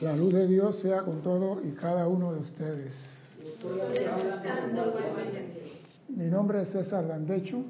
La 0.00 0.14
luz 0.14 0.34
de 0.34 0.46
Dios 0.46 0.78
sea 0.80 1.00
con 1.02 1.22
todo 1.22 1.62
y 1.64 1.70
cada 1.70 2.06
uno 2.06 2.34
de 2.34 2.40
ustedes. 2.40 2.92
Mi 6.08 6.26
nombre 6.26 6.62
es 6.62 6.68
César 6.68 7.04
Landecho 7.04 7.64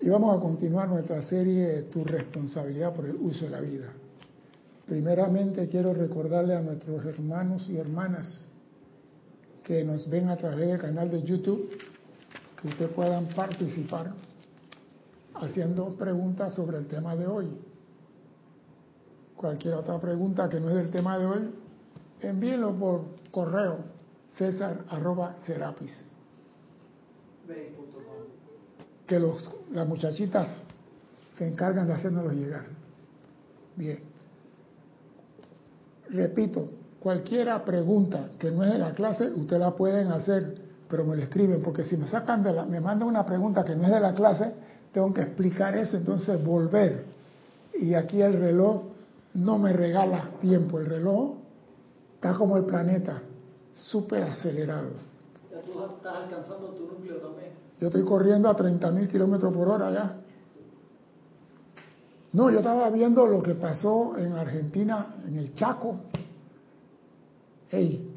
y 0.00 0.08
vamos 0.08 0.38
a 0.38 0.40
continuar 0.40 0.88
nuestra 0.88 1.20
serie 1.22 1.82
Tu 1.92 2.04
responsabilidad 2.04 2.94
por 2.94 3.06
el 3.06 3.16
uso 3.16 3.46
de 3.46 3.50
la 3.50 3.60
vida. 3.60 3.92
Primeramente 4.86 5.66
quiero 5.66 5.92
recordarle 5.94 6.54
a 6.54 6.60
nuestros 6.60 7.04
hermanos 7.06 7.68
y 7.68 7.78
hermanas 7.78 8.46
que 9.64 9.82
nos 9.82 10.08
ven 10.08 10.28
a 10.28 10.36
través 10.36 10.68
del 10.68 10.80
canal 10.80 11.10
de 11.10 11.22
YouTube 11.24 11.70
que 12.62 12.68
ustedes 12.68 12.92
puedan 12.92 13.26
participar 13.30 14.12
haciendo 15.34 15.88
preguntas 15.96 16.54
sobre 16.54 16.78
el 16.78 16.86
tema 16.86 17.16
de 17.16 17.26
hoy 17.26 17.48
cualquier 19.40 19.72
otra 19.72 19.98
pregunta 19.98 20.50
que 20.50 20.60
no 20.60 20.68
es 20.68 20.74
del 20.74 20.90
tema 20.90 21.18
de 21.18 21.24
hoy, 21.24 21.50
envíenlo 22.20 22.74
por 22.74 23.04
correo 23.30 23.78
césar 24.36 24.84
arroba 24.90 25.36
serapis. 25.46 26.04
Que 29.06 29.18
los, 29.18 29.50
las 29.72 29.88
muchachitas 29.88 30.62
se 31.32 31.48
encargan 31.48 31.86
de 31.86 31.94
haciéndolos 31.94 32.34
llegar. 32.34 32.66
Bien. 33.76 34.00
Repito, 36.10 36.68
cualquiera 37.00 37.64
pregunta 37.64 38.32
que 38.38 38.50
no 38.50 38.62
es 38.62 38.72
de 38.72 38.78
la 38.78 38.92
clase, 38.92 39.30
ustedes 39.30 39.60
la 39.60 39.74
pueden 39.74 40.08
hacer, 40.08 40.58
pero 40.86 41.02
me 41.06 41.16
lo 41.16 41.22
escriben, 41.22 41.62
porque 41.62 41.84
si 41.84 41.96
me 41.96 42.06
sacan 42.08 42.42
de 42.42 42.52
la, 42.52 42.66
me 42.66 42.78
mandan 42.78 43.08
una 43.08 43.24
pregunta 43.24 43.64
que 43.64 43.74
no 43.74 43.84
es 43.84 43.90
de 43.90 44.00
la 44.00 44.14
clase, 44.14 44.52
tengo 44.92 45.14
que 45.14 45.22
explicar 45.22 45.74
eso, 45.78 45.96
entonces 45.96 46.44
volver. 46.44 47.06
Y 47.80 47.94
aquí 47.94 48.20
el 48.20 48.34
reloj 48.34 48.89
no 49.34 49.58
me 49.58 49.72
regala 49.72 50.30
tiempo. 50.40 50.78
El 50.78 50.86
reloj 50.86 51.36
está 52.14 52.34
como 52.34 52.56
el 52.56 52.64
planeta, 52.64 53.22
súper 53.74 54.24
acelerado. 54.24 54.90
Ya 55.50 55.60
tú 55.60 55.84
estás 55.84 56.16
alcanzando 56.16 56.68
tu 56.68 56.86
núcleo 56.86 57.16
también. 57.16 57.50
Yo 57.80 57.86
estoy 57.86 58.04
corriendo 58.04 58.48
a 58.48 58.56
30.000 58.56 59.08
kilómetros 59.08 59.54
por 59.54 59.68
hora 59.68 59.90
ya. 59.90 60.16
No, 62.32 62.50
yo 62.50 62.58
estaba 62.58 62.90
viendo 62.90 63.26
lo 63.26 63.42
que 63.42 63.54
pasó 63.54 64.16
en 64.16 64.32
Argentina, 64.34 65.14
en 65.26 65.36
el 65.36 65.54
Chaco. 65.54 65.96
Hey, 67.70 68.08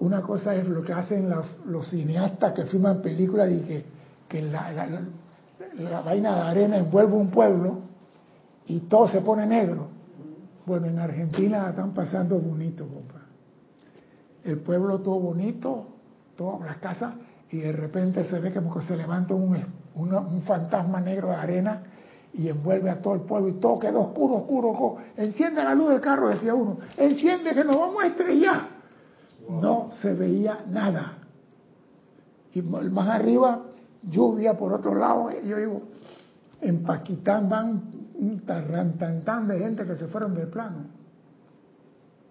una 0.00 0.22
cosa 0.22 0.54
es 0.56 0.66
lo 0.68 0.82
que 0.82 0.92
hacen 0.92 1.32
los 1.66 1.88
cineastas 1.88 2.52
que 2.54 2.64
filman 2.64 3.00
películas 3.00 3.50
y 3.50 3.60
que, 3.60 3.84
que 4.28 4.42
la, 4.42 4.72
la 5.78 6.00
vaina 6.00 6.34
de 6.34 6.40
arena 6.40 6.76
envuelve 6.78 7.14
un 7.14 7.30
pueblo 7.30 7.78
y 8.66 8.80
todo 8.80 9.06
se 9.06 9.20
pone 9.20 9.46
negro. 9.46 10.01
Bueno, 10.64 10.86
en 10.86 10.98
Argentina 10.98 11.70
están 11.70 11.92
pasando 11.92 12.38
bonito, 12.38 12.86
compa. 12.86 13.20
El 14.44 14.58
pueblo 14.60 15.00
todo 15.00 15.18
bonito, 15.18 15.86
todas 16.36 16.60
las 16.66 16.76
casas, 16.78 17.14
y 17.50 17.58
de 17.58 17.72
repente 17.72 18.24
se 18.24 18.38
ve 18.40 18.52
como 18.52 18.74
que 18.74 18.82
se 18.82 18.96
levanta 18.96 19.34
un, 19.34 19.56
un, 19.94 20.42
fantasma 20.42 21.00
negro 21.00 21.28
de 21.28 21.34
arena 21.34 21.82
y 22.32 22.48
envuelve 22.48 22.90
a 22.90 23.02
todo 23.02 23.14
el 23.14 23.20
pueblo 23.22 23.48
y 23.48 23.52
todo 23.54 23.78
quedó 23.78 24.00
oscuro, 24.00 24.36
oscuro, 24.36 24.70
oscuro. 24.70 24.96
Enciende 25.16 25.62
la 25.62 25.74
luz 25.74 25.90
del 25.90 26.00
carro, 26.00 26.30
decía 26.30 26.54
uno. 26.54 26.78
Enciende 26.96 27.54
que 27.54 27.64
nos 27.64 27.76
vamos 27.76 28.02
a 28.02 28.06
estrellar. 28.06 28.68
No 29.48 29.90
se 30.00 30.14
veía 30.14 30.64
nada. 30.68 31.18
Y 32.54 32.62
más 32.62 33.08
arriba, 33.08 33.64
lluvia 34.02 34.56
por 34.56 34.72
otro 34.72 34.94
lado. 34.94 35.30
Y 35.30 35.48
yo 35.48 35.56
digo, 35.58 35.82
en 36.60 36.82
Paquistán 36.82 37.48
van 37.48 37.82
un 38.22 38.40
tarrantantán 38.40 39.48
de 39.48 39.58
gente 39.58 39.84
que 39.84 39.96
se 39.96 40.06
fueron 40.06 40.34
del 40.34 40.46
plano. 40.46 40.84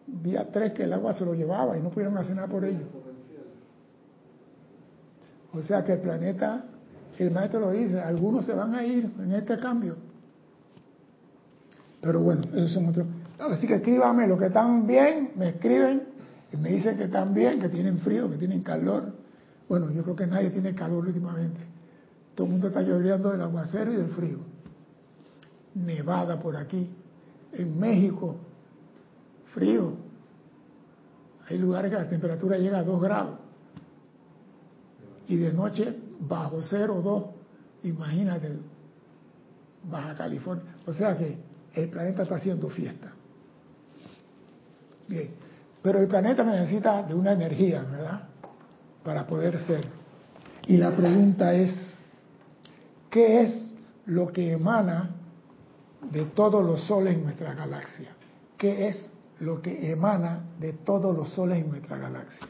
Día 0.07 0.47
tres 0.51 0.71
que 0.71 0.83
el 0.83 0.93
agua 0.93 1.13
se 1.13 1.25
lo 1.25 1.33
llevaba 1.33 1.77
y 1.77 1.81
no 1.81 1.89
pudieron 1.89 2.17
hacer 2.17 2.35
nada 2.35 2.47
por 2.47 2.63
ello. 2.63 2.85
O 5.53 5.61
sea 5.61 5.83
que 5.83 5.93
el 5.93 5.99
planeta, 5.99 6.63
el 7.17 7.31
maestro 7.31 7.59
lo 7.59 7.71
dice, 7.71 7.99
algunos 7.99 8.45
se 8.45 8.53
van 8.53 8.73
a 8.73 8.85
ir 8.85 9.11
en 9.19 9.33
este 9.33 9.59
cambio. 9.59 9.97
Pero 12.01 12.21
bueno, 12.21 12.41
esos 12.53 12.71
son 12.71 12.87
otros. 12.87 13.07
Así 13.37 13.67
que 13.67 13.75
escríbame 13.75 14.27
los 14.27 14.39
que 14.39 14.45
están 14.45 14.87
bien, 14.87 15.31
me 15.35 15.49
escriben 15.49 16.03
y 16.53 16.57
me 16.57 16.69
dicen 16.69 16.97
que 16.97 17.03
están 17.03 17.33
bien, 17.33 17.59
que 17.59 17.67
tienen 17.67 17.99
frío, 17.99 18.29
que 18.29 18.37
tienen 18.37 18.61
calor. 18.61 19.13
Bueno, 19.67 19.91
yo 19.91 20.03
creo 20.03 20.15
que 20.15 20.27
nadie 20.27 20.51
tiene 20.51 20.73
calor 20.73 21.05
últimamente. 21.05 21.59
Todo 22.33 22.47
el 22.47 22.53
mundo 22.53 22.69
está 22.69 22.81
lloviendo 22.81 23.29
del 23.29 23.41
aguacero 23.41 23.91
y 23.91 23.97
del 23.97 24.07
frío 24.07 24.50
nevada 25.75 26.39
por 26.39 26.55
aquí. 26.55 26.89
En 27.53 27.79
México, 27.79 28.35
frío. 29.53 29.93
Hay 31.49 31.57
lugares 31.57 31.91
que 31.91 31.97
la 31.97 32.07
temperatura 32.07 32.57
llega 32.57 32.79
a 32.79 32.83
2 32.83 33.01
grados. 33.01 33.39
Y 35.27 35.35
de 35.35 35.53
noche 35.53 35.95
bajo 36.19 36.61
0 36.61 36.95
o 36.97 37.01
2. 37.01 37.23
Imagínate, 37.83 38.57
Baja 39.89 40.15
California. 40.15 40.75
O 40.85 40.93
sea 40.93 41.17
que 41.17 41.37
el 41.73 41.89
planeta 41.89 42.23
está 42.23 42.35
haciendo 42.35 42.69
fiesta. 42.69 43.11
Bien. 45.07 45.31
Pero 45.81 45.99
el 45.99 46.07
planeta 46.07 46.43
necesita 46.43 47.01
de 47.03 47.15
una 47.15 47.31
energía, 47.31 47.81
¿verdad? 47.81 48.27
Para 49.03 49.25
poder 49.25 49.57
ser. 49.65 49.87
Y 50.67 50.77
la 50.77 50.95
pregunta 50.95 51.53
es, 51.53 51.95
¿qué 53.09 53.41
es 53.41 53.73
lo 54.05 54.27
que 54.27 54.51
emana 54.51 55.09
de 56.09 56.25
todos 56.25 56.65
los 56.65 56.83
soles 56.85 57.15
en 57.15 57.23
nuestra 57.23 57.53
galaxia. 57.53 58.15
¿Qué 58.57 58.87
es 58.87 59.09
lo 59.39 59.61
que 59.61 59.91
emana 59.91 60.43
de 60.59 60.73
todos 60.73 61.15
los 61.15 61.29
soles 61.29 61.59
en 61.59 61.69
nuestra 61.69 61.97
galaxia? 61.97 62.47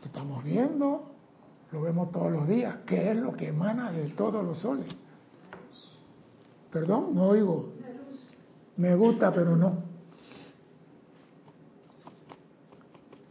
Lo 0.00 0.06
estamos 0.06 0.44
viendo, 0.44 1.10
lo 1.72 1.82
vemos 1.82 2.12
todos 2.12 2.30
los 2.30 2.46
días. 2.46 2.76
¿Qué 2.86 3.10
es 3.10 3.16
lo 3.16 3.32
que 3.32 3.48
emana 3.48 3.90
de 3.90 4.08
todos 4.10 4.44
los 4.44 4.58
soles? 4.58 4.86
Perdón, 6.70 7.14
no 7.14 7.28
oigo. 7.28 7.72
Me 8.76 8.94
gusta, 8.94 9.32
pero 9.32 9.56
no. 9.56 9.84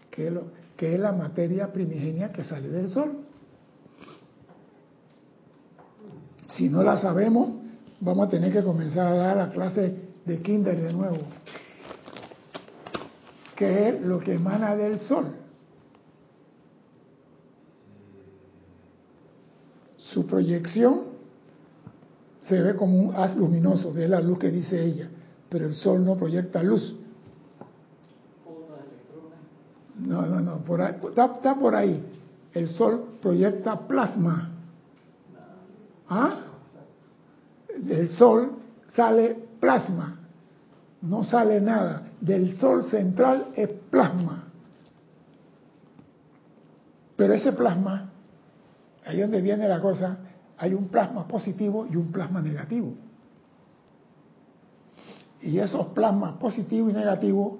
¿Qué 0.09 0.27
es, 0.27 0.33
lo, 0.33 0.43
qué 0.75 0.95
es 0.95 0.99
la 0.99 1.11
materia 1.11 1.71
primigenia 1.71 2.31
que 2.31 2.43
sale 2.43 2.69
del 2.69 2.89
sol? 2.89 3.24
Si 6.55 6.69
no 6.69 6.83
la 6.83 6.97
sabemos, 6.97 7.49
vamos 7.99 8.27
a 8.27 8.29
tener 8.29 8.51
que 8.51 8.63
comenzar 8.63 9.07
a 9.07 9.15
dar 9.15 9.37
la 9.37 9.49
clase 9.49 9.95
de 10.25 10.41
kinder 10.41 10.81
de 10.81 10.93
nuevo. 10.93 11.17
¿Qué 13.55 13.89
es 13.89 14.01
lo 14.01 14.19
que 14.19 14.35
emana 14.35 14.75
del 14.75 14.99
sol? 14.99 15.25
Su 19.97 20.25
proyección 20.25 21.01
se 22.41 22.61
ve 22.61 22.75
como 22.75 22.97
un 22.97 23.15
haz 23.15 23.35
luminoso, 23.35 23.93
que 23.93 24.05
es 24.05 24.09
la 24.09 24.21
luz 24.21 24.39
que 24.39 24.49
dice 24.49 24.81
ella, 24.81 25.09
pero 25.49 25.65
el 25.65 25.75
sol 25.75 26.05
no 26.05 26.15
proyecta 26.15 26.63
luz. 26.63 26.95
No, 29.99 30.25
no, 30.25 30.39
no, 30.39 30.59
por 30.59 30.81
está 30.81 31.55
por 31.55 31.75
ahí. 31.75 32.01
El 32.53 32.69
sol 32.69 33.17
proyecta 33.21 33.87
plasma. 33.87 34.54
¿Ah? 36.09 36.35
Del 37.77 38.09
sol 38.09 38.51
sale 38.89 39.35
plasma, 39.59 40.19
no 41.01 41.23
sale 41.23 41.59
nada. 41.59 42.03
Del 42.21 42.57
sol 42.57 42.83
central 42.83 43.47
es 43.55 43.69
plasma. 43.89 44.45
Pero 47.15 47.33
ese 47.33 47.53
plasma, 47.53 48.09
ahí 49.05 49.21
donde 49.21 49.41
viene 49.41 49.67
la 49.67 49.79
cosa, 49.79 50.17
hay 50.57 50.73
un 50.73 50.87
plasma 50.87 51.27
positivo 51.27 51.87
y 51.89 51.95
un 51.95 52.11
plasma 52.11 52.41
negativo. 52.41 52.93
Y 55.41 55.59
esos 55.59 55.87
plasmas 55.87 56.37
positivos 56.37 56.91
y 56.91 56.93
negativos, 56.93 57.59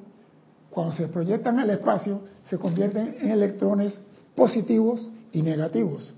cuando 0.70 0.96
se 0.96 1.08
proyectan 1.08 1.60
al 1.60 1.70
espacio, 1.70 2.22
se 2.50 2.58
convierten 2.58 3.18
en 3.20 3.32
electrones 3.32 4.02
positivos 4.36 5.12
y 5.32 5.42
negativos. 5.42 6.16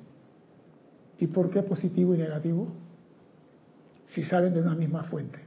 ¿Y 1.19 1.27
por 1.27 1.49
qué 1.49 1.63
positivo 1.63 2.13
y 2.15 2.17
negativo? 2.17 2.67
Si 4.09 4.23
salen 4.23 4.53
de 4.53 4.61
una 4.61 4.75
misma 4.75 5.03
fuente. 5.03 5.39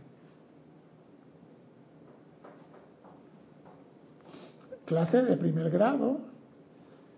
Clase 4.86 5.22
de 5.22 5.36
primer 5.36 5.70
grado. 5.70 6.18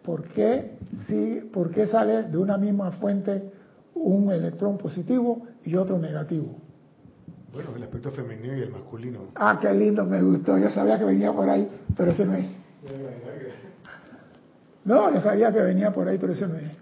¿Por 0.05 0.25
qué, 0.29 0.77
si, 1.07 1.49
¿Por 1.53 1.71
qué 1.71 1.87
sale 1.87 2.25
de 2.25 2.37
una 2.37 2.59
misma 2.59 2.91
fuente 2.93 3.51
un 3.95 4.31
electrón 4.31 4.77
positivo 4.77 5.47
y 5.65 5.77
otro 5.77 5.99
negativo? 5.99 6.57
Bueno, 7.53 7.71
el 7.77 7.83
aspecto 7.83 8.11
femenino 8.11 8.57
y 8.57 8.63
el 8.63 8.71
masculino. 8.71 9.21
Ah, 9.35 9.59
qué 9.61 9.73
lindo, 9.73 10.05
me 10.05 10.21
gustó. 10.23 10.59
Yo 10.59 10.71
sabía 10.71 10.99
que 10.99 11.05
venía 11.05 11.33
por 11.33 11.49
ahí, 11.49 11.69
pero 11.97 12.11
ese 12.11 12.25
no 12.25 12.35
es. 12.35 12.49
No, 14.85 15.15
yo 15.15 15.21
sabía 15.21 15.53
que 15.53 15.61
venía 15.61 15.93
por 15.93 16.09
ahí, 16.09 16.19
pero 16.19 16.33
ese 16.33 16.47
no 16.47 16.57
es. 16.57 16.82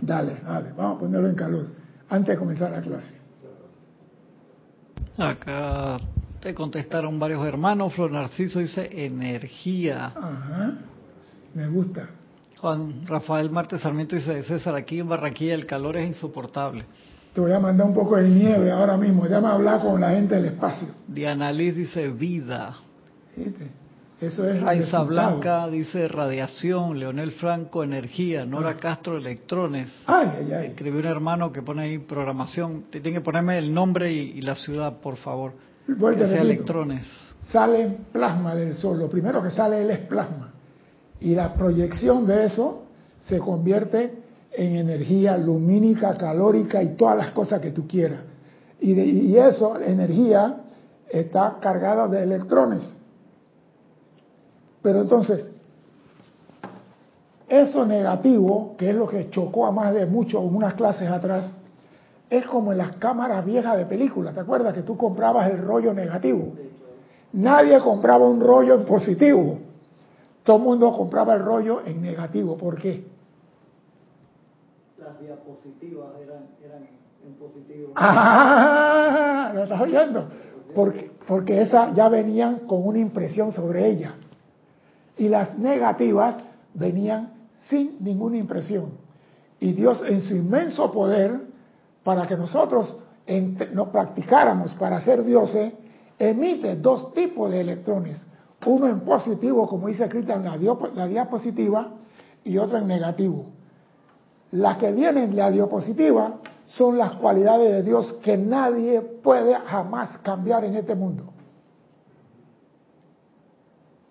Dale, 0.00 0.40
dale, 0.44 0.72
vamos 0.72 0.96
a 0.96 1.00
ponerlo 1.00 1.28
en 1.28 1.34
calor 1.34 1.66
antes 2.08 2.34
de 2.34 2.38
comenzar 2.38 2.70
la 2.70 2.80
clase. 2.80 3.14
Acá 5.18 5.96
te 6.40 6.54
contestaron 6.54 7.18
varios 7.18 7.44
hermanos. 7.46 7.94
Flor 7.94 8.10
Narciso 8.10 8.58
dice 8.58 8.88
energía. 8.92 10.06
Ajá, 10.06 10.74
me 11.54 11.68
gusta. 11.68 12.08
Juan 12.58 13.06
Rafael 13.06 13.50
Marte 13.50 13.78
Sarmiento 13.78 14.16
dice, 14.16 14.42
César, 14.44 14.74
aquí 14.74 15.00
en 15.00 15.08
Barranquilla 15.08 15.54
el 15.54 15.66
calor 15.66 15.96
es 15.96 16.06
insoportable. 16.06 16.84
Te 17.34 17.40
voy 17.40 17.52
a 17.52 17.58
mandar 17.58 17.86
un 17.86 17.94
poco 17.94 18.16
de 18.16 18.28
nieve 18.28 18.70
ahora 18.70 18.96
mismo. 18.96 19.24
Déjame 19.24 19.48
hablar 19.48 19.80
con 19.80 20.00
la 20.00 20.10
gente 20.10 20.34
del 20.34 20.46
espacio. 20.46 20.88
Diana 21.08 21.50
Liz 21.50 21.74
dice 21.74 22.08
vida. 22.08 22.76
¿Viste? 23.36 23.81
Eso 24.22 24.48
es 24.48 24.60
Raiza 24.60 24.84
resultado. 25.00 25.06
Blanca 25.06 25.68
dice 25.68 26.06
radiación. 26.08 26.98
Leonel 26.98 27.32
Franco 27.32 27.82
energía. 27.82 28.46
Nora 28.46 28.76
Castro 28.76 29.18
electrones. 29.18 29.90
Ay, 30.06 30.28
ay, 30.38 30.52
ay. 30.52 30.66
Escribió 30.68 31.00
un 31.00 31.06
hermano 31.06 31.52
que 31.52 31.60
pone 31.62 31.82
ahí 31.82 31.98
programación. 31.98 32.84
Tiene 32.90 33.12
que 33.12 33.20
ponerme 33.20 33.58
el 33.58 33.74
nombre 33.74 34.12
y, 34.12 34.18
y 34.38 34.42
la 34.42 34.54
ciudad, 34.54 34.98
por 35.00 35.16
favor. 35.16 35.52
Vuelvo 35.88 36.18
que 36.20 36.28
sea 36.28 36.40
electrones. 36.42 37.04
Sale 37.40 37.98
plasma 38.12 38.54
del 38.54 38.74
sol. 38.74 38.98
Lo 39.00 39.08
primero 39.10 39.42
que 39.42 39.50
sale 39.50 39.82
él 39.82 39.90
es 39.90 39.98
plasma. 39.98 40.52
Y 41.20 41.34
la 41.34 41.52
proyección 41.54 42.24
de 42.26 42.44
eso 42.46 42.84
se 43.24 43.38
convierte 43.38 44.22
en 44.52 44.76
energía 44.76 45.36
lumínica, 45.36 46.16
calórica 46.16 46.82
y 46.82 46.94
todas 46.94 47.16
las 47.16 47.30
cosas 47.32 47.60
que 47.60 47.70
tú 47.72 47.86
quieras. 47.88 48.20
Y, 48.80 48.94
de- 48.94 49.04
y 49.06 49.36
eso, 49.36 49.80
energía, 49.80 50.58
está 51.10 51.56
cargada 51.60 52.06
de 52.08 52.22
electrones. 52.22 52.96
Pero 54.82 55.02
entonces, 55.02 55.50
eso 57.48 57.86
negativo, 57.86 58.74
que 58.76 58.90
es 58.90 58.96
lo 58.96 59.06
que 59.06 59.30
chocó 59.30 59.66
a 59.66 59.72
más 59.72 59.94
de 59.94 60.06
muchos 60.06 60.42
unas 60.42 60.74
clases 60.74 61.08
atrás, 61.08 61.52
es 62.28 62.46
como 62.46 62.72
en 62.72 62.78
las 62.78 62.96
cámaras 62.96 63.44
viejas 63.44 63.76
de 63.76 63.84
película. 63.86 64.32
¿Te 64.32 64.40
acuerdas 64.40 64.72
que 64.72 64.82
tú 64.82 64.96
comprabas 64.96 65.50
el 65.50 65.58
rollo 65.58 65.92
negativo? 65.92 66.54
Nadie 67.34 67.78
compraba 67.80 68.26
un 68.26 68.40
rollo 68.40 68.74
en 68.74 68.84
positivo. 68.84 69.58
Todo 70.42 70.56
el 70.56 70.62
mundo 70.62 70.92
compraba 70.92 71.34
el 71.34 71.44
rollo 71.44 71.82
en 71.84 72.02
negativo. 72.02 72.56
¿Por 72.56 72.80
qué? 72.80 73.04
Las 74.98 75.20
diapositivas 75.20 76.08
eran, 76.22 76.46
eran 76.64 76.88
en 77.26 77.34
positivo. 77.34 77.92
¡Ah! 77.96 79.52
¿Lo 79.54 79.64
estás 79.64 79.80
oyendo? 79.80 80.28
Porque, 80.74 81.10
porque 81.26 81.60
esas 81.60 81.94
ya 81.94 82.08
venían 82.08 82.60
con 82.60 82.86
una 82.86 82.98
impresión 82.98 83.52
sobre 83.52 83.88
ella. 83.88 84.14
Y 85.22 85.28
las 85.28 85.56
negativas 85.56 86.34
venían 86.74 87.30
sin 87.70 87.94
ninguna 88.00 88.38
impresión. 88.38 88.86
Y 89.60 89.72
Dios 89.72 90.02
en 90.04 90.20
su 90.22 90.34
inmenso 90.34 90.90
poder, 90.90 91.42
para 92.02 92.26
que 92.26 92.36
nosotros 92.36 92.98
nos 93.72 93.88
practicáramos 93.90 94.74
para 94.74 95.00
ser 95.02 95.22
dioses, 95.22 95.74
emite 96.18 96.74
dos 96.74 97.14
tipos 97.14 97.52
de 97.52 97.60
electrones. 97.60 98.20
Uno 98.66 98.88
en 98.88 98.98
positivo, 99.02 99.68
como 99.68 99.86
dice 99.86 100.06
escrita 100.06 100.34
en 100.34 100.42
la, 100.42 100.58
la 100.92 101.06
diapositiva, 101.06 101.90
y 102.42 102.58
otro 102.58 102.78
en 102.78 102.88
negativo. 102.88 103.46
Las 104.50 104.78
que 104.78 104.90
vienen 104.90 105.30
de 105.30 105.36
la 105.36 105.52
diapositiva 105.52 106.38
son 106.66 106.98
las 106.98 107.14
cualidades 107.14 107.70
de 107.70 107.82
Dios 107.84 108.12
que 108.24 108.36
nadie 108.36 109.00
puede 109.00 109.54
jamás 109.54 110.18
cambiar 110.18 110.64
en 110.64 110.74
este 110.74 110.96
mundo. 110.96 111.26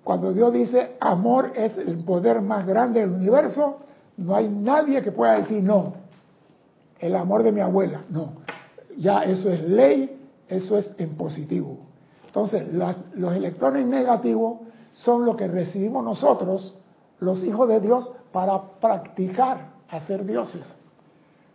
Cuando 0.04 0.34
Dios 0.34 0.52
dice 0.52 0.96
amor 1.00 1.54
es 1.56 1.78
el 1.78 2.04
poder 2.04 2.42
más 2.42 2.66
grande 2.66 3.02
del 3.02 3.12
universo, 3.12 3.78
no 4.18 4.36
hay 4.36 4.50
nadie 4.50 5.02
que 5.02 5.12
pueda 5.12 5.34
decir 5.34 5.64
no. 5.64 5.94
El 7.00 7.16
amor 7.16 7.44
de 7.44 7.52
mi 7.52 7.62
abuela, 7.62 8.02
no. 8.10 8.34
Ya 8.98 9.24
eso 9.24 9.50
es 9.50 9.62
ley, 9.62 10.20
eso 10.48 10.78
es 10.78 10.92
en 10.98 11.16
positivo. 11.16 11.78
Entonces, 12.26 12.68
los 13.16 13.36
electrones 13.36 13.86
negativos 13.86 14.60
son 14.94 15.26
lo 15.26 15.36
que 15.36 15.48
recibimos 15.48 16.04
nosotros, 16.04 16.78
los 17.20 17.44
hijos 17.44 17.68
de 17.68 17.80
Dios, 17.80 18.12
para 18.32 18.62
practicar 18.80 19.72
a 19.90 20.02
ser 20.02 20.26
dioses. 20.26 20.78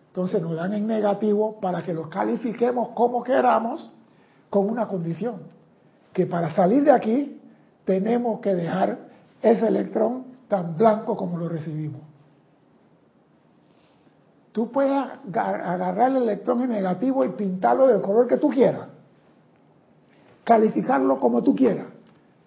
Entonces 0.08 0.40
nos 0.40 0.56
dan 0.56 0.72
en 0.72 0.86
negativo 0.86 1.60
para 1.60 1.82
que 1.82 1.92
los 1.92 2.08
califiquemos 2.08 2.90
como 2.94 3.22
queramos 3.22 3.92
con 4.48 4.68
una 4.68 4.86
condición, 4.88 5.42
que 6.12 6.26
para 6.26 6.50
salir 6.50 6.84
de 6.84 6.90
aquí 6.90 7.35
tenemos 7.86 8.40
que 8.40 8.54
dejar 8.54 8.98
ese 9.40 9.66
electrón 9.68 10.24
tan 10.48 10.76
blanco 10.76 11.16
como 11.16 11.38
lo 11.38 11.48
recibimos. 11.48 12.02
Tú 14.52 14.70
puedes 14.70 14.92
aga- 14.92 15.72
agarrar 15.72 16.10
el 16.10 16.16
electrón 16.22 16.62
en 16.62 16.70
negativo 16.70 17.24
y 17.24 17.30
pintarlo 17.30 17.86
del 17.86 18.00
color 18.00 18.26
que 18.26 18.38
tú 18.38 18.48
quieras, 18.48 18.88
calificarlo 20.44 21.18
como 21.20 21.42
tú 21.42 21.54
quieras, 21.54 21.86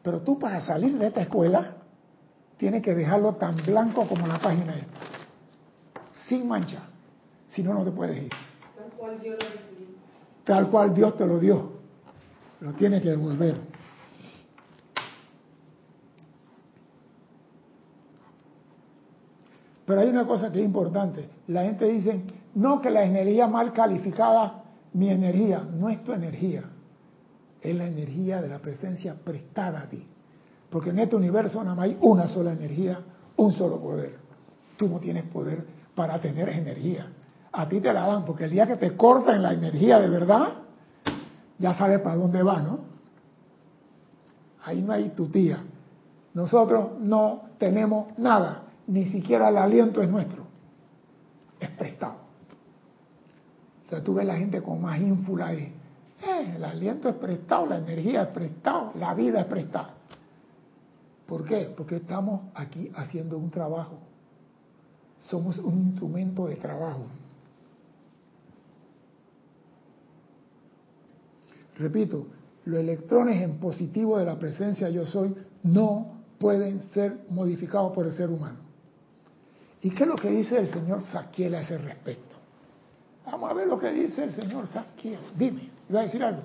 pero 0.01 0.19
tú 0.21 0.37
para 0.39 0.59
salir 0.61 0.97
de 0.97 1.07
esta 1.07 1.21
escuela 1.21 1.75
tienes 2.57 2.81
que 2.81 2.95
dejarlo 2.95 3.35
tan 3.35 3.55
blanco 3.57 4.07
como 4.07 4.27
la 4.27 4.39
página 4.39 4.75
esta, 4.75 4.97
sin 6.27 6.47
mancha, 6.47 6.79
si 7.49 7.61
no, 7.63 7.73
no 7.73 7.83
te 7.83 7.91
puedes 7.91 8.23
ir. 8.23 8.29
Tal 8.75 8.89
cual 8.97 9.17
lo 9.23 9.31
recibí. 9.35 9.95
tal 10.43 10.69
cual 10.69 10.93
Dios 10.93 11.15
te 11.17 11.25
lo 11.25 11.39
dio. 11.39 11.71
Lo 12.61 12.73
tienes 12.73 13.01
que 13.01 13.09
devolver. 13.11 13.55
Pero 19.89 20.01
hay 20.01 20.09
una 20.09 20.27
cosa 20.27 20.51
que 20.51 20.59
es 20.59 20.65
importante. 20.65 21.27
La 21.47 21.63
gente 21.63 21.85
dice, 21.85 22.21
no 22.53 22.79
que 22.79 22.91
la 22.91 23.03
energía 23.03 23.47
mal 23.47 23.73
calificada, 23.73 24.61
mi 24.93 25.09
energía, 25.09 25.63
no 25.67 25.89
es 25.89 26.03
tu 26.03 26.13
energía. 26.13 26.61
Es 27.59 27.75
la 27.75 27.87
energía 27.87 28.39
de 28.39 28.49
la 28.49 28.59
presencia 28.59 29.15
prestada 29.15 29.79
a 29.79 29.89
ti. 29.89 30.05
Porque 30.69 30.91
en 30.91 30.99
este 30.99 31.15
universo 31.15 31.63
nada 31.63 31.75
más 31.75 31.85
hay 31.85 31.97
una 32.01 32.27
sola 32.27 32.53
energía, 32.53 32.99
un 33.35 33.51
solo 33.51 33.79
poder. 33.79 34.15
Tú 34.77 34.87
no 34.87 34.99
tienes 34.99 35.23
poder 35.23 35.65
para 35.95 36.21
tener 36.21 36.49
energía. 36.49 37.07
A 37.51 37.67
ti 37.67 37.79
te 37.79 37.91
la 37.91 38.05
dan, 38.05 38.25
porque 38.25 38.43
el 38.43 38.51
día 38.51 38.67
que 38.67 38.75
te 38.75 38.95
cortan 38.95 39.41
la 39.41 39.53
energía 39.53 39.99
de 39.99 40.09
verdad, 40.09 40.49
ya 41.57 41.73
sabes 41.73 41.99
para 42.01 42.15
dónde 42.15 42.43
va, 42.43 42.61
¿no? 42.61 42.81
Ahí 44.65 44.83
no 44.83 44.93
hay 44.93 45.09
tu 45.09 45.29
tía. 45.29 45.63
Nosotros 46.35 46.89
no 46.99 47.41
tenemos 47.57 48.15
nada, 48.19 48.68
ni 48.89 49.05
siquiera 49.05 49.49
el 49.49 49.57
aliento 49.57 50.01
es 50.01 50.09
nuestro, 50.09 50.43
es 51.59 51.69
prestado. 51.69 52.15
Entonces 53.83 54.03
tú 54.03 54.15
ves 54.15 54.25
la 54.25 54.35
gente 54.35 54.61
con 54.63 54.81
más 54.81 54.99
ínfula 54.99 55.47
ahí. 55.47 55.71
Eh, 56.21 56.53
el 56.55 56.63
aliento 56.63 57.07
es 57.07 57.15
prestado, 57.15 57.67
la 57.67 57.77
energía 57.77 58.23
es 58.23 58.27
prestado, 58.29 58.91
la 58.95 59.13
vida 59.13 59.41
es 59.41 59.45
prestada. 59.45 59.93
¿Por 61.27 61.45
qué? 61.45 61.71
Porque 61.77 61.97
estamos 61.97 62.41
aquí 62.55 62.91
haciendo 62.95 63.37
un 63.37 63.51
trabajo. 63.51 63.99
Somos 65.19 65.59
un 65.59 65.89
instrumento 65.89 66.47
de 66.47 66.55
trabajo. 66.55 67.05
Repito, 71.77 72.25
los 72.65 72.79
electrones 72.79 73.41
en 73.43 73.59
positivo 73.59 74.17
de 74.17 74.25
la 74.25 74.39
presencia 74.39 74.89
yo 74.89 75.05
soy 75.05 75.35
no 75.61 76.23
pueden 76.39 76.81
ser 76.89 77.25
modificados 77.29 77.93
por 77.93 78.07
el 78.07 78.13
ser 78.13 78.31
humano. 78.31 78.68
¿Y 79.81 79.91
qué 79.91 80.03
es 80.03 80.09
lo 80.09 80.15
que 80.15 80.29
dice 80.29 80.57
el 80.57 80.71
señor 80.71 81.01
Saquiel 81.03 81.55
a 81.55 81.61
ese 81.61 81.77
respecto? 81.77 82.35
Vamos 83.25 83.49
a 83.49 83.53
ver 83.53 83.67
lo 83.67 83.79
que 83.79 83.91
dice 83.91 84.23
el 84.23 84.33
señor 84.33 84.67
Saquiel. 84.67 85.19
Dime, 85.37 85.69
¿iba 85.89 86.01
a 86.01 86.03
decir 86.03 86.23
algo? 86.23 86.43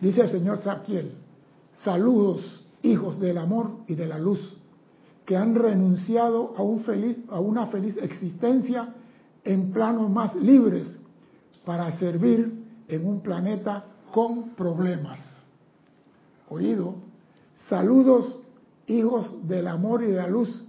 Dice 0.00 0.22
el 0.22 0.30
señor 0.30 0.58
Saquiel, 0.58 1.12
saludos 1.74 2.64
hijos 2.82 3.18
del 3.20 3.38
amor 3.38 3.70
y 3.86 3.94
de 3.94 4.06
la 4.06 4.18
luz, 4.18 4.56
que 5.24 5.36
han 5.36 5.54
renunciado 5.54 6.54
a, 6.56 6.62
un 6.62 6.80
feliz, 6.80 7.18
a 7.30 7.40
una 7.40 7.66
feliz 7.66 7.96
existencia 7.98 8.94
en 9.44 9.72
planos 9.72 10.10
más 10.10 10.34
libres 10.34 10.98
para 11.64 11.92
servir 11.92 12.64
en 12.88 13.06
un 13.06 13.20
planeta 13.20 13.84
con 14.12 14.50
problemas. 14.50 15.20
Oído, 16.48 16.96
saludos 17.68 18.40
hijos 18.86 19.46
del 19.48 19.68
amor 19.68 20.02
y 20.02 20.06
de 20.06 20.16
la 20.16 20.26
luz 20.26 20.64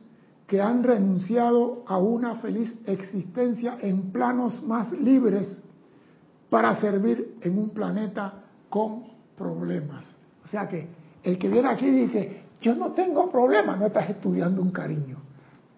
que 0.48 0.62
han 0.62 0.84
renunciado 0.84 1.84
a 1.88 1.98
una 1.98 2.36
feliz 2.36 2.74
existencia 2.86 3.78
en 3.82 4.12
planos 4.12 4.62
más 4.64 4.92
libres 4.92 5.64
para 6.50 6.76
servir 6.80 7.38
en 7.42 7.58
un 7.58 7.70
planeta 7.70 8.44
con 8.70 9.06
problemas. 9.38 10.06
O 10.44 10.48
sea 10.48 10.68
que 10.68 10.88
el 11.24 11.40
que 11.40 11.50
viene 11.50 11.68
aquí 11.68 11.90
dice, 11.90 12.44
yo 12.62 12.76
no 12.76 12.92
tengo 12.92 13.30
problemas, 13.32 13.80
no 13.80 13.88
estás 13.88 14.10
estudiando 14.10 14.62
un 14.62 14.72
cariño. 14.72 15.18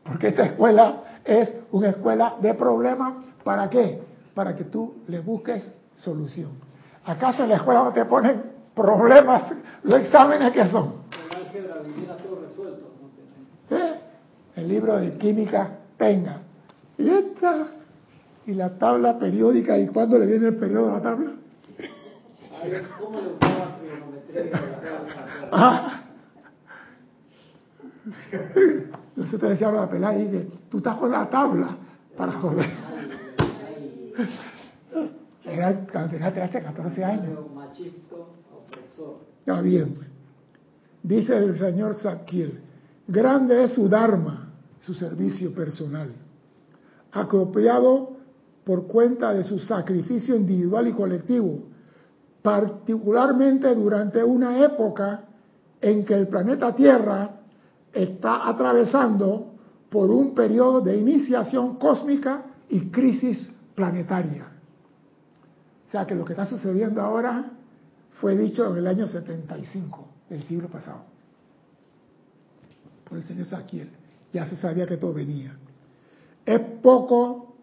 Porque 0.04 0.30
esta 0.30 0.46
escuela 0.46 1.04
es 1.24 1.54
una 1.72 1.90
escuela 1.90 2.36
de 2.42 2.54
problemas. 2.54 3.14
¿Para 3.44 3.70
qué? 3.70 4.02
Para 4.34 4.56
que 4.56 4.66
tú 4.66 4.96
le 5.08 5.20
busques 5.20 5.72
solución. 5.96 6.52
¿Acaso 7.06 7.44
en 7.44 7.50
la 7.50 7.56
escuela 7.56 7.84
no 7.84 7.94
te 7.94 8.06
ponen 8.06 8.42
problemas, 8.76 9.54
los 9.84 10.02
exámenes 10.02 10.52
que 10.52 10.68
son? 10.68 10.94
¿Eh? 13.70 13.97
El 14.58 14.68
libro 14.68 14.98
de 14.98 15.18
química 15.18 15.70
tenga. 15.98 16.42
Y 16.98 17.08
esta, 17.08 17.68
y 18.48 18.54
la 18.56 18.78
tabla 18.78 19.20
periódica, 19.20 19.78
¿y 19.78 19.88
cuándo 19.88 20.18
le 20.18 20.26
viene 20.26 20.48
el 20.48 20.56
periodo 20.56 20.88
de 20.88 20.94
la 20.94 21.02
tabla? 21.02 21.32
¿Cómo 23.00 23.22
le 23.22 23.28
gustaba 23.30 23.78
trigonometría? 23.80 24.62
Ah. 25.52 26.02
Entonces 29.16 29.40
te 29.40 29.48
decía 29.48 29.72
la 29.72 29.90
pelada 29.90 30.20
y 30.20 30.28
que 30.28 30.48
tú 30.70 30.78
estás 30.78 30.98
con 30.98 31.12
la 31.12 31.30
tabla 31.30 31.78
para 32.18 32.32
joder. 32.34 32.66
Era 35.46 35.74
cuando 35.92 36.12
tenía 36.12 36.34
13, 36.34 36.62
14 36.62 37.04
años. 37.04 37.40
Está 39.40 39.62
bien. 39.62 39.94
pues. 39.94 40.08
Dice 41.04 41.38
el 41.38 41.58
señor 41.58 41.96
Sakir, 41.96 42.60
grande 43.08 43.64
es 43.64 43.74
su 43.74 43.88
Dharma, 43.88 44.37
su 44.88 44.94
servicio 44.94 45.53
personal, 45.53 46.13
apropiado 47.12 48.15
por 48.63 48.88
cuenta 48.88 49.34
de 49.34 49.44
su 49.44 49.60
sacrificio 49.60 50.34
individual 50.34 50.88
y 50.88 50.94
colectivo, 50.94 51.63
particularmente 52.41 53.75
durante 53.75 54.24
una 54.24 54.63
época 54.63 55.25
en 55.82 56.06
que 56.06 56.13
el 56.13 56.29
planeta 56.29 56.74
Tierra 56.74 57.41
está 57.91 58.48
atravesando 58.48 59.56
por 59.89 60.10
un 60.10 60.34
periodo 60.34 60.79
de 60.79 60.96
iniciación 60.96 61.75
cósmica 61.75 62.46
y 62.70 62.89
crisis 62.89 63.51
planetaria. 63.75 64.48
O 65.86 65.91
sea 65.91 66.08
que 66.08 66.15
lo 66.15 66.24
que 66.24 66.32
está 66.32 66.46
sucediendo 66.46 67.01
ahora 67.01 67.51
fue 68.22 68.38
dicho 68.38 68.65
en 68.72 68.77
el 68.77 68.88
año 68.88 69.06
75 69.06 70.08
del 70.29 70.44
siglo 70.44 70.70
pasado 70.70 71.01
por 73.03 73.17
el 73.17 73.25
señor 73.25 73.48
Saquiel. 73.48 73.89
Ya 74.34 74.46
se 74.46 74.56
sabía 74.56 74.86
que 74.86 74.98
todo 74.98 75.14
venía. 75.14 75.58
Es 76.46 76.60
poco 76.82 77.56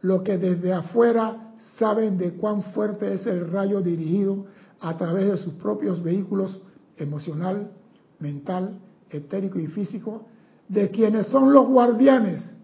lo 0.00 0.22
que 0.22 0.38
desde 0.38 0.72
afuera 0.72 1.54
saben 1.78 2.18
de 2.18 2.32
cuán 2.32 2.62
fuerte 2.64 3.12
es 3.14 3.26
el 3.26 3.50
rayo 3.50 3.80
dirigido 3.80 4.46
a 4.80 4.96
través 4.96 5.26
de 5.26 5.38
sus 5.38 5.54
propios 5.54 6.02
vehículos 6.02 6.60
emocional, 6.96 7.70
mental, 8.18 8.78
etérico 9.10 9.58
y 9.58 9.68
físico, 9.68 10.26
de 10.68 10.90
quienes 10.90 11.28
son 11.28 11.52
los 11.52 11.68
guardianes 11.68 12.54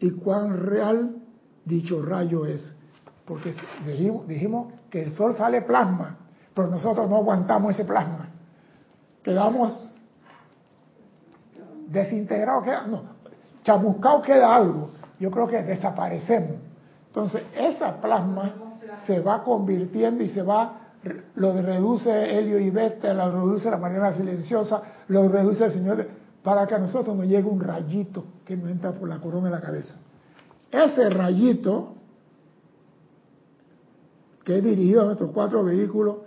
y 0.00 0.10
cuán 0.10 0.56
real 0.56 1.16
dicho 1.64 2.02
rayo 2.02 2.46
es. 2.46 2.74
Porque 3.24 3.54
dijimos, 3.86 4.26
dijimos 4.26 4.72
que 4.90 5.02
el 5.02 5.12
sol 5.12 5.36
sale 5.36 5.62
plasma, 5.62 6.16
pero 6.54 6.68
nosotros 6.68 7.08
no 7.08 7.16
aguantamos 7.16 7.74
ese 7.74 7.84
plasma. 7.84 8.30
Quedamos 9.22 9.94
desintegrados, 11.88 12.64
queda, 12.64 12.86
no, 12.86 13.02
chamuscado 13.64 14.22
queda 14.22 14.54
algo. 14.54 14.90
Yo 15.18 15.30
creo 15.30 15.46
que 15.46 15.62
desaparecemos. 15.62 16.56
Entonces, 17.08 17.42
esa 17.56 18.00
plasma 18.00 18.54
se 19.06 19.20
va 19.20 19.42
convirtiendo 19.42 20.22
y 20.22 20.28
se 20.28 20.42
va, 20.42 20.92
lo 21.34 21.60
reduce 21.60 22.38
helio 22.38 22.58
y 22.58 22.70
beta, 22.70 23.12
lo 23.14 23.30
reduce 23.32 23.70
la 23.70 23.78
manera 23.78 24.12
silenciosa, 24.12 24.82
lo 25.08 25.28
reduce 25.28 25.64
el 25.64 25.72
Señor, 25.72 26.06
para 26.42 26.66
que 26.66 26.74
a 26.74 26.78
nosotros 26.78 27.16
nos 27.16 27.26
llegue 27.26 27.48
un 27.48 27.60
rayito 27.60 28.24
que 28.44 28.56
nos 28.56 28.70
entra 28.70 28.92
por 28.92 29.08
la 29.08 29.18
corona 29.18 29.46
de 29.46 29.54
la 29.54 29.60
cabeza. 29.60 29.94
Ese 30.70 31.08
rayito, 31.10 31.94
que 34.44 34.58
es 34.58 34.64
dirigido 34.64 35.02
a 35.02 35.04
nuestros 35.06 35.30
cuatro 35.32 35.64
vehículos 35.64 36.18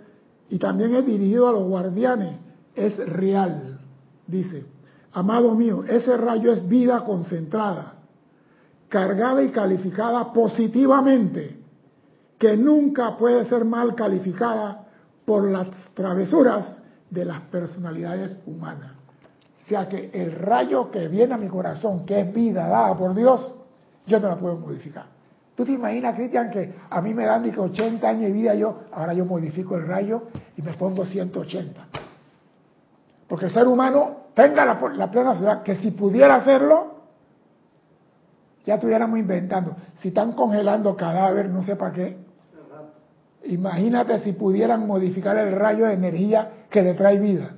y 0.48 0.58
también 0.58 0.94
es 0.94 1.06
dirigido 1.06 1.48
a 1.48 1.52
los 1.52 1.64
guardianes, 1.64 2.36
es 2.74 2.96
real, 2.98 3.80
dice. 4.26 4.66
Amado 5.14 5.54
mío, 5.54 5.84
ese 5.86 6.16
rayo 6.16 6.52
es 6.52 6.66
vida 6.66 7.04
concentrada, 7.04 7.94
cargada 8.88 9.42
y 9.42 9.50
calificada 9.50 10.32
positivamente, 10.32 11.60
que 12.38 12.56
nunca 12.56 13.16
puede 13.16 13.44
ser 13.44 13.64
mal 13.64 13.94
calificada 13.94 14.86
por 15.26 15.48
las 15.48 15.68
travesuras 15.94 16.82
de 17.10 17.24
las 17.26 17.40
personalidades 17.42 18.38
humanas. 18.46 18.92
O 19.62 19.68
sea 19.68 19.88
que 19.88 20.10
el 20.12 20.32
rayo 20.32 20.90
que 20.90 21.08
viene 21.08 21.34
a 21.34 21.38
mi 21.38 21.48
corazón, 21.48 22.04
que 22.06 22.18
es 22.20 22.32
vida 22.32 22.66
dada 22.66 22.96
por 22.96 23.14
Dios, 23.14 23.54
yo 24.06 24.18
no 24.18 24.28
la 24.28 24.36
puedo 24.36 24.56
modificar. 24.56 25.06
¿Tú 25.54 25.64
te 25.66 25.72
imaginas, 25.72 26.16
Cristian, 26.16 26.50
que 26.50 26.74
a 26.88 27.02
mí 27.02 27.12
me 27.12 27.26
dan 27.26 27.50
que 27.50 27.60
80 27.60 28.08
años 28.08 28.22
de 28.22 28.32
vida, 28.32 28.54
yo 28.54 28.84
ahora 28.92 29.12
yo 29.12 29.26
modifico 29.26 29.76
el 29.76 29.86
rayo 29.86 30.22
y 30.56 30.62
me 30.62 30.72
pongo 30.72 31.04
180? 31.04 31.86
Porque 33.28 33.46
el 33.46 33.52
ser 33.52 33.68
humano 33.68 34.21
tenga 34.34 34.64
la, 34.64 35.10
plena 35.10 35.36
ciudad, 35.36 35.62
que 35.62 35.76
si 35.76 35.90
pudiera 35.90 36.36
hacerlo, 36.36 36.92
ya 38.64 38.74
estuviéramos 38.74 39.18
inventando. 39.18 39.76
Si 39.96 40.08
están 40.08 40.32
congelando 40.32 40.96
cadáver, 40.96 41.50
no 41.50 41.62
sé 41.62 41.76
para 41.76 41.92
qué. 41.92 42.16
Imagínate 43.44 44.20
si 44.20 44.32
pudieran 44.32 44.86
modificar 44.86 45.36
el 45.36 45.52
rayo 45.52 45.86
de 45.86 45.94
energía 45.94 46.66
que 46.70 46.82
le 46.82 46.94
trae 46.94 47.18
vida. 47.18 47.54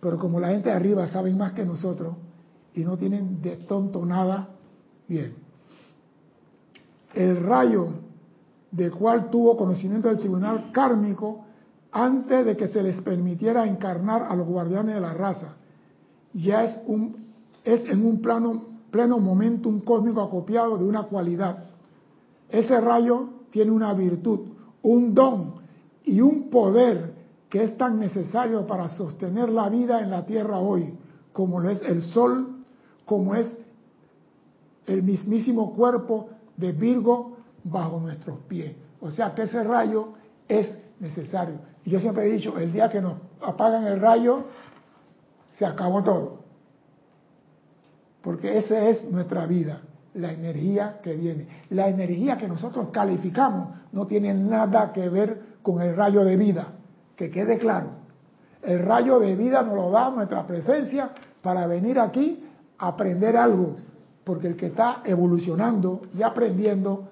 Pero 0.00 0.18
como 0.18 0.40
la 0.40 0.48
gente 0.48 0.68
de 0.68 0.76
arriba 0.76 1.06
sabe 1.08 1.32
más 1.32 1.52
que 1.52 1.64
nosotros 1.64 2.16
y 2.74 2.84
no 2.84 2.96
tienen 2.96 3.42
de 3.42 3.56
tonto 3.56 4.04
nada, 4.04 4.48
bien. 5.08 5.34
El 7.14 7.42
rayo 7.42 7.88
de 8.70 8.90
cual 8.90 9.30
tuvo 9.30 9.56
conocimiento 9.56 10.08
del 10.08 10.18
tribunal 10.18 10.70
kármico 10.72 11.44
antes 11.92 12.46
de 12.46 12.56
que 12.56 12.68
se 12.68 12.82
les 12.82 13.00
permitiera 13.02 13.66
encarnar 13.66 14.22
a 14.22 14.34
los 14.34 14.46
guardianes 14.46 14.94
de 14.94 15.00
la 15.00 15.12
raza, 15.12 15.54
ya 16.32 16.64
es, 16.64 16.80
un, 16.86 17.16
es 17.62 17.84
en 17.84 18.04
un 18.04 18.22
plano, 18.22 18.62
pleno 18.90 19.18
momentum 19.18 19.80
cósmico 19.80 20.22
acopiado 20.22 20.78
de 20.78 20.84
una 20.84 21.02
cualidad. 21.04 21.64
Ese 22.48 22.80
rayo 22.80 23.28
tiene 23.50 23.70
una 23.70 23.92
virtud, 23.92 24.40
un 24.82 25.12
don 25.12 25.54
y 26.04 26.20
un 26.22 26.48
poder 26.48 27.12
que 27.50 27.64
es 27.64 27.76
tan 27.76 27.98
necesario 28.00 28.66
para 28.66 28.88
sostener 28.88 29.50
la 29.50 29.68
vida 29.68 30.00
en 30.00 30.10
la 30.10 30.24
tierra 30.24 30.58
hoy, 30.58 30.94
como 31.34 31.60
lo 31.60 31.68
es 31.68 31.82
el 31.82 32.00
sol, 32.00 32.64
como 33.04 33.34
es 33.34 33.58
el 34.86 35.02
mismísimo 35.02 35.74
cuerpo 35.74 36.30
de 36.56 36.72
Virgo 36.72 37.36
bajo 37.64 38.00
nuestros 38.00 38.38
pies. 38.48 38.74
O 39.00 39.10
sea 39.10 39.34
que 39.34 39.42
ese 39.42 39.62
rayo 39.62 40.14
es 40.48 40.74
necesario. 40.98 41.71
Y 41.84 41.90
yo 41.90 42.00
siempre 42.00 42.26
he 42.26 42.32
dicho, 42.32 42.58
el 42.58 42.72
día 42.72 42.88
que 42.88 43.00
nos 43.00 43.14
apagan 43.40 43.84
el 43.84 44.00
rayo, 44.00 44.44
se 45.58 45.66
acabó 45.66 46.02
todo. 46.02 46.42
Porque 48.22 48.58
esa 48.58 48.88
es 48.88 49.04
nuestra 49.10 49.46
vida, 49.46 49.80
la 50.14 50.32
energía 50.32 51.00
que 51.02 51.14
viene. 51.14 51.46
La 51.70 51.88
energía 51.88 52.36
que 52.36 52.46
nosotros 52.46 52.88
calificamos 52.92 53.68
no 53.92 54.06
tiene 54.06 54.32
nada 54.32 54.92
que 54.92 55.08
ver 55.08 55.40
con 55.62 55.80
el 55.82 55.96
rayo 55.96 56.24
de 56.24 56.36
vida, 56.36 56.68
que 57.16 57.30
quede 57.30 57.58
claro. 57.58 58.02
El 58.62 58.78
rayo 58.80 59.18
de 59.18 59.34
vida 59.34 59.62
nos 59.62 59.74
lo 59.74 59.90
da 59.90 60.10
nuestra 60.10 60.46
presencia 60.46 61.10
para 61.42 61.66
venir 61.66 61.98
aquí 61.98 62.44
a 62.78 62.88
aprender 62.88 63.36
algo, 63.36 63.76
porque 64.22 64.46
el 64.46 64.56
que 64.56 64.66
está 64.66 65.02
evolucionando 65.04 66.02
y 66.16 66.22
aprendiendo 66.22 67.08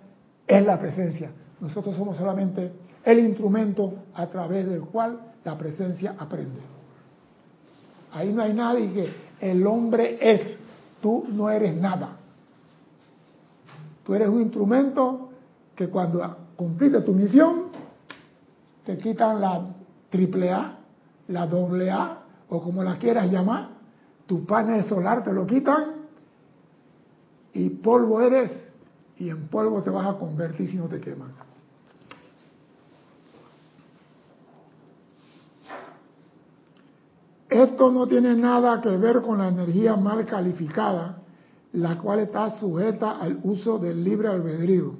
es 0.47 0.65
la 0.65 0.79
presencia. 0.79 1.33
Nosotros 1.61 1.97
somos 1.97 2.17
solamente 2.17 2.73
el 3.05 3.19
instrumento 3.21 3.95
a 4.15 4.27
través 4.27 4.69
del 4.69 4.83
cual 4.83 5.21
la 5.45 5.57
presencia 5.57 6.15
aprende. 6.19 6.61
Ahí 8.13 8.33
no 8.33 8.43
hay 8.43 8.53
nadie 8.53 8.93
que 8.93 9.09
el 9.41 9.67
hombre 9.67 10.19
es, 10.21 10.43
tú 11.01 11.25
no 11.29 11.51
eres 11.51 11.77
nada. 11.77 12.17
Tú 14.05 14.15
eres 14.15 14.29
un 14.29 14.43
instrumento 14.43 15.31
que 15.75 15.89
cuando 15.89 16.37
cumpliste 16.57 17.01
tu 17.03 17.15
misión, 17.15 17.67
te 18.85 18.99
quitan 18.99 19.41
la 19.41 19.67
triple 20.11 20.51
A, 20.51 20.79
la 21.29 21.47
doble 21.47 21.91
A, 21.91 22.19
o 22.49 22.61
como 22.61 22.83
la 22.83 22.99
quieras 22.99 23.31
llamar, 23.31 23.69
tu 24.27 24.45
panel 24.45 24.85
solar 24.85 25.25
te 25.25 25.33
lo 25.33 25.47
quitan 25.47 26.01
y 27.53 27.69
polvo 27.69 28.21
eres 28.21 28.73
y 29.19 29.29
en 29.31 29.49
polvo 29.49 29.83
te 29.83 29.91
vas 29.91 30.07
a 30.07 30.19
convertir 30.19 30.69
si 30.69 30.77
no 30.77 30.87
te 30.87 31.01
queman. 31.01 31.33
Esto 37.51 37.91
no 37.91 38.07
tiene 38.07 38.37
nada 38.37 38.81
que 38.81 38.97
ver 38.97 39.23
con 39.23 39.39
la 39.39 39.49
energía 39.49 39.97
mal 39.97 40.25
calificada, 40.25 41.19
la 41.73 41.99
cual 41.99 42.21
está 42.21 42.51
sujeta 42.53 43.19
al 43.19 43.41
uso 43.43 43.77
del 43.79 44.05
libre 44.05 44.29
albedrío 44.29 44.93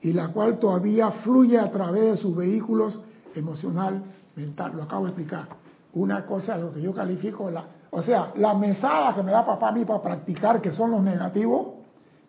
y 0.00 0.12
la 0.12 0.28
cual 0.28 0.58
todavía 0.58 1.10
fluye 1.10 1.58
a 1.58 1.70
través 1.70 2.02
de 2.02 2.16
sus 2.16 2.34
vehículos 2.34 3.02
emocional, 3.34 4.02
mental. 4.34 4.72
Lo 4.76 4.84
acabo 4.84 5.04
de 5.04 5.10
explicar. 5.10 5.46
Una 5.92 6.24
cosa 6.24 6.56
es 6.56 6.62
lo 6.62 6.72
que 6.72 6.80
yo 6.80 6.94
califico, 6.94 7.50
la, 7.50 7.66
o 7.90 8.02
sea, 8.02 8.32
la 8.36 8.54
mesada 8.54 9.14
que 9.14 9.22
me 9.22 9.30
da 9.30 9.44
papá 9.44 9.68
a 9.68 9.72
mí 9.72 9.84
para 9.84 10.02
practicar, 10.02 10.62
que 10.62 10.72
son 10.72 10.90
los 10.90 11.02
negativos, 11.02 11.66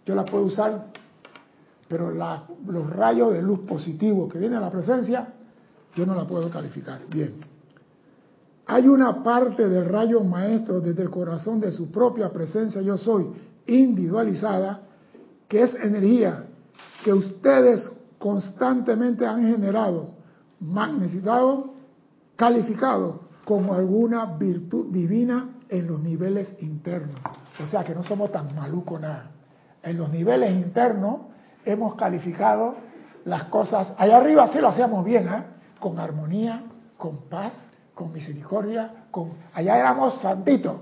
yo 0.06 0.16
la 0.16 0.26
puedo 0.26 0.44
usar, 0.44 0.88
pero 1.88 2.12
la, 2.12 2.44
los 2.68 2.90
rayos 2.90 3.32
de 3.32 3.42
luz 3.42 3.62
positivos 3.62 4.32
que 4.32 4.38
vienen 4.38 4.58
a 4.58 4.62
la 4.62 4.70
presencia, 4.70 5.34
yo 5.96 6.06
no 6.06 6.14
la 6.14 6.26
puedo 6.26 6.50
calificar. 6.50 7.00
Bien. 7.10 7.55
Hay 8.68 8.88
una 8.88 9.22
parte 9.22 9.68
del 9.70 9.86
rayo 9.86 10.24
maestro 10.24 10.80
desde 10.80 11.04
el 11.04 11.10
corazón 11.10 11.60
de 11.60 11.72
su 11.72 11.92
propia 11.92 12.32
presencia 12.32 12.82
yo 12.82 12.98
soy, 12.98 13.28
individualizada, 13.68 14.82
que 15.48 15.64
es 15.64 15.76
energía 15.76 16.46
que 17.04 17.14
ustedes 17.14 17.92
constantemente 18.18 19.26
han 19.26 19.44
generado 19.44 20.16
más 20.60 20.94
necesitados, 20.94 21.66
calificados 22.36 23.18
como 23.44 23.76
alguna 23.76 24.26
virtud 24.26 24.92
divina 24.92 25.50
en 25.70 25.88
los 25.88 26.02
niveles 26.02 26.56
internos. 26.62 27.20
O 27.64 27.68
sea 27.68 27.84
que 27.84 27.94
no 27.94 28.04
somos 28.04 28.32
tan 28.32 28.56
malucos 28.56 29.00
nada. 29.00 29.30
En 29.84 29.98
los 29.98 30.10
niveles 30.10 30.52
internos 30.52 31.20
hemos 31.64 31.94
calificado 31.96 32.76
las 33.26 33.44
cosas. 33.46 33.94
Allá 33.98 34.18
arriba 34.18 34.48
sí 34.52 34.60
lo 34.60 34.70
hacíamos 34.70 35.06
bien, 35.06 35.28
¿eh? 35.28 35.44
con 35.80 36.00
armonía, 36.00 36.64
con 36.98 37.30
paz, 37.30 37.54
con 37.96 38.14
misericordia. 38.14 39.08
Allá 39.54 39.78
éramos 39.78 40.22
santitos. 40.22 40.75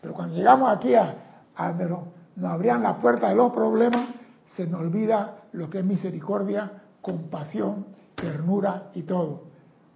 Pero 0.00 0.14
cuando 0.14 0.36
llegamos 0.36 0.70
aquí 0.70 0.94
a, 0.94 1.14
a 1.54 1.72
nos 1.72 2.50
abrían 2.50 2.82
la 2.82 2.98
puerta 2.98 3.28
de 3.28 3.34
los 3.34 3.52
problemas, 3.52 4.08
se 4.54 4.66
nos 4.66 4.80
olvida 4.80 5.38
lo 5.52 5.68
que 5.68 5.80
es 5.80 5.84
misericordia, 5.84 6.70
compasión, 7.02 7.86
ternura 8.14 8.90
y 8.94 9.02
todo. 9.02 9.42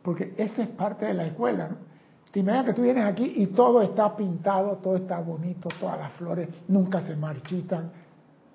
Porque 0.02 0.34
esa 0.36 0.62
es 0.62 0.68
parte 0.68 1.06
de 1.06 1.14
la 1.14 1.24
escuela, 1.24 1.68
¿no? 1.68 1.92
Te 2.32 2.40
imaginas 2.40 2.66
que 2.66 2.72
tú 2.72 2.82
vienes 2.82 3.04
aquí 3.04 3.30
y 3.36 3.48
todo 3.48 3.82
está 3.82 4.16
pintado, 4.16 4.78
todo 4.78 4.96
está 4.96 5.20
bonito, 5.20 5.68
todas 5.78 5.98
las 5.98 6.12
flores 6.12 6.48
nunca 6.66 7.02
se 7.02 7.14
marchitan. 7.14 7.92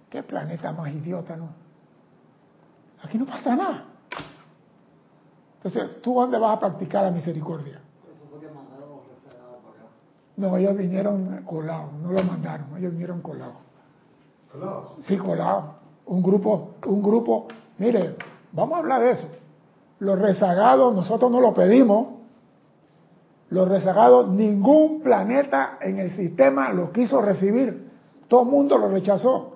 ¿Qué 0.09 0.23
planeta 0.23 0.71
más 0.73 0.91
idiota, 0.91 1.35
no? 1.35 1.49
Aquí 3.03 3.19
no 3.19 3.25
pasa 3.27 3.55
nada. 3.55 3.85
Entonces, 5.57 6.01
¿tú 6.01 6.13
dónde 6.13 6.37
vas 6.37 6.57
a 6.57 6.59
practicar 6.59 7.03
la 7.03 7.11
misericordia? 7.11 7.81
Eso 8.05 8.27
fue 8.29 8.39
que 8.39 8.47
mandaron 8.47 8.89
los 8.89 9.07
rezagados 9.07 9.57
para 9.63 9.79
acá. 9.79 9.91
No, 10.37 10.57
ellos 10.57 10.77
vinieron 10.77 11.43
colados, 11.45 11.93
no 11.93 12.11
lo 12.11 12.23
mandaron, 12.23 12.67
ellos 12.77 12.91
vinieron 12.91 13.21
colados. 13.21 13.55
¿Colados? 14.51 14.91
Sí, 15.01 15.17
colados. 15.17 15.65
Un 16.05 16.23
grupo, 16.23 16.75
un 16.85 17.01
grupo, 17.01 17.47
mire, 17.77 18.15
vamos 18.53 18.75
a 18.75 18.79
hablar 18.79 19.01
de 19.01 19.11
eso. 19.11 19.27
Los 19.99 20.19
rezagados 20.19 20.93
nosotros 20.93 21.31
no 21.31 21.41
lo 21.41 21.53
pedimos. 21.53 22.07
Los 23.49 23.67
rezagados, 23.67 24.27
ningún 24.29 25.01
planeta 25.01 25.77
en 25.81 25.99
el 25.99 26.11
sistema 26.15 26.71
lo 26.71 26.91
quiso 26.91 27.21
recibir. 27.21 27.89
Todo 28.27 28.43
el 28.43 28.49
mundo 28.49 28.77
lo 28.77 28.89
rechazó. 28.89 29.55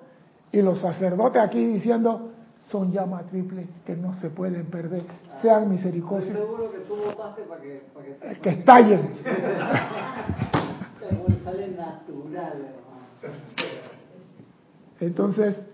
Y 0.50 0.62
los 0.62 0.80
sacerdotes 0.80 1.40
aquí 1.40 1.64
diciendo, 1.64 2.31
son 2.68 2.92
llamas 2.92 3.26
triples 3.26 3.66
que 3.84 3.96
no 3.96 4.14
se 4.20 4.30
pueden 4.30 4.66
perder. 4.66 5.02
Sean 5.40 5.68
misericordiosos. 5.68 6.38
seguro 6.38 6.70
que 6.70 6.78
tú 6.78 6.96
votaste 6.96 7.42
para 7.42 7.60
que, 7.60 7.82
para 7.92 8.06
que, 8.06 8.40
Que 8.40 8.50
estallen. 8.50 9.10
sale 11.44 11.68
natural, 11.68 12.52
hermano. 12.52 13.38
Entonces 15.00 15.66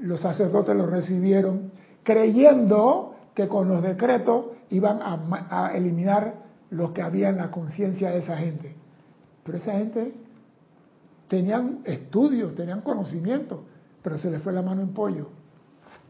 los 0.00 0.20
sacerdotes 0.20 0.76
lo 0.76 0.86
recibieron 0.86 1.72
creyendo 2.02 3.14
que 3.34 3.48
con 3.48 3.68
los 3.68 3.82
decretos 3.82 4.46
iban 4.70 5.00
a, 5.02 5.18
a 5.50 5.76
eliminar 5.76 6.34
lo 6.70 6.92
que 6.92 7.02
había 7.02 7.28
en 7.28 7.38
la 7.38 7.50
conciencia 7.50 8.10
de 8.10 8.18
esa 8.18 8.36
gente. 8.36 8.74
Pero 9.44 9.58
esa 9.58 9.72
gente 9.72 10.14
tenían 11.28 11.80
estudios, 11.84 12.54
tenían 12.54 12.80
conocimiento, 12.82 13.64
pero 14.02 14.18
se 14.18 14.30
les 14.30 14.42
fue 14.42 14.52
la 14.52 14.62
mano 14.62 14.82
en 14.82 14.92
pollo. 14.92 15.28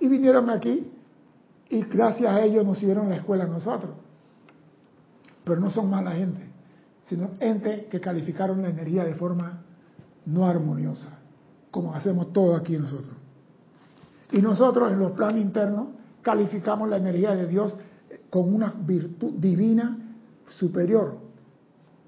Y 0.01 0.09
vinieron 0.09 0.51
aquí 0.51 0.91
y 1.69 1.83
gracias 1.83 2.33
a 2.33 2.43
ellos 2.43 2.65
nos 2.65 2.79
siguieron 2.79 3.09
la 3.09 3.17
escuela 3.17 3.45
a 3.45 3.49
nosotros. 3.49 3.93
Pero 5.45 5.61
no 5.61 5.71
son 5.71 5.91
mala 5.91 6.13
gente, 6.13 6.41
sino 7.05 7.31
gente 7.39 7.87
que 7.91 8.01
calificaron 8.01 8.63
la 8.63 8.69
energía 8.69 9.05
de 9.05 9.15
forma 9.15 9.63
no 10.27 10.47
armoniosa, 10.47 11.19
como 11.71 11.95
hacemos 11.95 12.33
todo 12.33 12.57
aquí 12.57 12.77
nosotros. 12.77 13.15
Y 14.33 14.39
nosotros 14.39 14.93
en 14.93 14.99
los 14.99 15.13
planos 15.13 15.41
internos 15.41 15.89
calificamos 16.23 16.89
la 16.89 16.97
energía 16.97 17.35
de 17.35 17.47
Dios 17.47 17.79
con 18.31 18.53
una 18.53 18.75
virtud 18.77 19.35
divina 19.35 19.97
superior. 20.47 21.19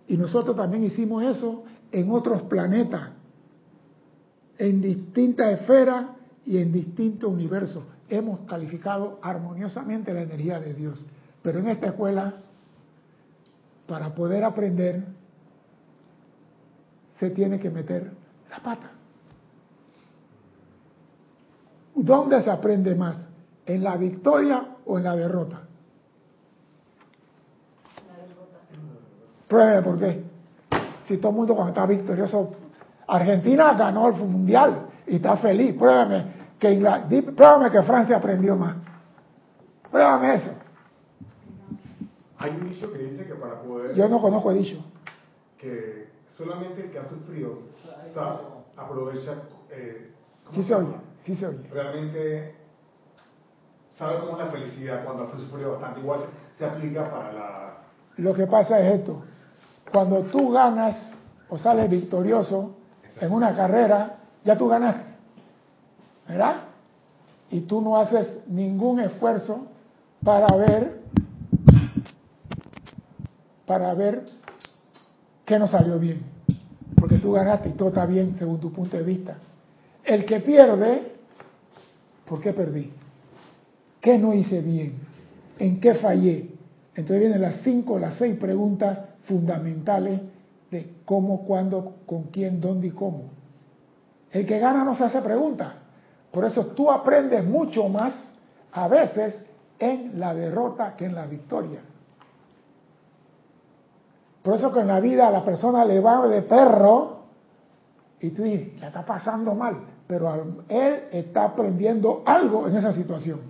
Y 0.08 0.16
nosotros 0.16 0.56
también 0.56 0.84
hicimos 0.84 1.22
eso 1.22 1.64
en 1.92 2.10
otros 2.10 2.42
planetas, 2.42 3.10
en 4.58 4.80
distintas 4.80 5.60
esferas 5.60 6.06
y 6.48 6.56
en 6.56 6.72
distintos 6.72 7.30
universos. 7.30 7.84
Hemos 8.08 8.40
calificado 8.40 9.18
armoniosamente 9.20 10.14
la 10.14 10.22
energía 10.22 10.58
de 10.58 10.72
Dios. 10.72 11.04
Pero 11.42 11.58
en 11.58 11.68
esta 11.68 11.88
escuela, 11.88 12.36
para 13.86 14.14
poder 14.14 14.44
aprender, 14.44 15.04
se 17.20 17.28
tiene 17.30 17.60
que 17.60 17.68
meter 17.68 18.10
la 18.50 18.60
pata. 18.60 18.90
¿Dónde 21.94 22.42
se 22.42 22.50
aprende 22.50 22.94
más? 22.94 23.28
¿En 23.66 23.84
la 23.84 23.98
victoria 23.98 24.68
o 24.86 24.96
en 24.96 25.04
la 25.04 25.16
derrota? 25.16 25.60
Pruebe 29.46 29.82
por 29.82 29.98
qué. 29.98 30.24
Si 31.06 31.18
todo 31.18 31.32
el 31.32 31.36
mundo 31.36 31.54
cuando 31.54 31.72
está 31.74 31.84
victorioso, 31.84 32.54
Argentina 33.06 33.74
ganó 33.74 34.08
el 34.08 34.14
mundial 34.14 34.86
y 35.06 35.16
está 35.16 35.36
feliz. 35.36 35.74
Pruébame 35.74 36.37
que, 36.58 36.72
Ingla- 36.72 37.06
di- 37.08 37.22
pruébame 37.22 37.70
que 37.70 37.82
Francia 37.82 38.16
aprendió 38.16 38.56
más. 38.56 38.76
Pruébame 39.90 40.34
eso. 40.34 40.50
Hay 42.38 42.50
un 42.52 42.68
dicho 42.70 42.92
que 42.92 42.98
dice 42.98 43.24
que 43.26 43.34
para 43.34 43.60
poder... 43.62 43.94
Yo 43.94 44.08
no 44.08 44.20
conozco 44.20 44.50
el 44.50 44.58
dicho. 44.58 44.84
Que 45.58 46.08
solamente 46.36 46.84
el 46.84 46.90
que 46.92 46.98
ha 46.98 47.08
sufrido 47.08 47.58
sabe, 48.14 48.38
aprovecha... 48.76 49.34
Eh, 49.70 50.12
¿cómo 50.44 50.56
Sí 50.56 50.62
se 50.64 50.74
oye, 50.74 50.94
sí 51.24 51.34
se 51.34 51.46
oye. 51.46 51.68
Realmente 51.72 52.54
sabe 53.98 54.20
cómo 54.20 54.32
es 54.38 54.44
la 54.46 54.50
felicidad 54.52 55.04
cuando 55.04 55.24
ha 55.24 55.30
sufrido 55.36 55.72
bastante. 55.72 56.00
Igual 56.00 56.20
se 56.56 56.64
aplica 56.64 57.10
para 57.10 57.32
la... 57.32 57.74
Lo 58.18 58.34
que 58.34 58.46
pasa 58.46 58.78
es 58.80 59.00
esto. 59.00 59.22
Cuando 59.92 60.22
tú 60.24 60.50
ganas 60.52 61.16
o 61.48 61.56
sales 61.58 61.90
victorioso 61.90 62.76
en 63.20 63.32
una 63.32 63.54
carrera, 63.56 64.16
ya 64.44 64.56
tú 64.56 64.68
ganaste. 64.68 65.07
¿Verdad? 66.28 66.56
Y 67.50 67.60
tú 67.60 67.80
no 67.80 67.96
haces 67.96 68.42
ningún 68.46 69.00
esfuerzo 69.00 69.68
para 70.22 70.54
ver 70.56 70.98
para 73.68 73.92
ver 73.94 74.24
qué 75.44 75.58
no 75.58 75.68
salió 75.68 75.98
bien. 75.98 76.22
Porque 76.96 77.18
tú 77.18 77.32
ganaste 77.32 77.68
y 77.68 77.72
todo 77.72 77.90
está 77.90 78.06
bien 78.06 78.34
según 78.38 78.58
tu 78.58 78.72
punto 78.72 78.96
de 78.96 79.02
vista. 79.02 79.36
El 80.02 80.24
que 80.24 80.40
pierde, 80.40 81.12
¿por 82.26 82.40
qué 82.40 82.52
perdí? 82.54 82.90
¿Qué 84.00 84.18
no 84.18 84.32
hice 84.32 84.62
bien? 84.62 84.94
¿En 85.58 85.80
qué 85.80 85.94
fallé? 85.94 86.50
Entonces 86.94 87.20
vienen 87.20 87.42
las 87.42 87.60
cinco, 87.62 87.98
las 87.98 88.14
seis 88.14 88.36
preguntas 88.36 89.00
fundamentales 89.26 90.20
de 90.70 90.94
cómo, 91.04 91.44
cuándo, 91.44 91.96
con 92.06 92.24
quién, 92.24 92.60
dónde 92.60 92.88
y 92.88 92.90
cómo. 92.90 93.24
El 94.32 94.46
que 94.46 94.58
gana 94.58 94.82
no 94.82 94.96
se 94.96 95.04
hace 95.04 95.20
preguntas. 95.20 95.74
Por 96.30 96.44
eso 96.44 96.66
tú 96.68 96.90
aprendes 96.90 97.44
mucho 97.44 97.88
más 97.88 98.34
a 98.72 98.88
veces 98.88 99.44
en 99.78 100.18
la 100.18 100.34
derrota 100.34 100.94
que 100.96 101.06
en 101.06 101.14
la 101.14 101.26
victoria. 101.26 101.80
Por 104.42 104.54
eso 104.54 104.72
que 104.72 104.80
en 104.80 104.88
la 104.88 105.00
vida 105.00 105.28
a 105.28 105.30
la 105.30 105.44
persona 105.44 105.84
le 105.84 106.00
va 106.00 106.26
de 106.26 106.42
perro 106.42 107.18
y 108.20 108.30
tú 108.30 108.42
dices, 108.42 108.80
la 108.80 108.88
está 108.88 109.04
pasando 109.04 109.54
mal, 109.54 109.76
pero 110.06 110.32
él 110.68 111.02
está 111.12 111.44
aprendiendo 111.44 112.22
algo 112.24 112.66
en 112.66 112.76
esa 112.76 112.92
situación. 112.92 113.40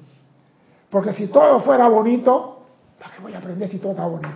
Porque 0.90 1.12
si 1.12 1.28
todo 1.28 1.60
fuera 1.60 1.88
bonito, 1.88 2.62
¿para 2.98 3.14
qué 3.14 3.22
voy 3.22 3.34
a 3.34 3.38
aprender 3.38 3.68
si 3.68 3.78
todo 3.78 3.92
está 3.92 4.06
bonito? 4.06 4.28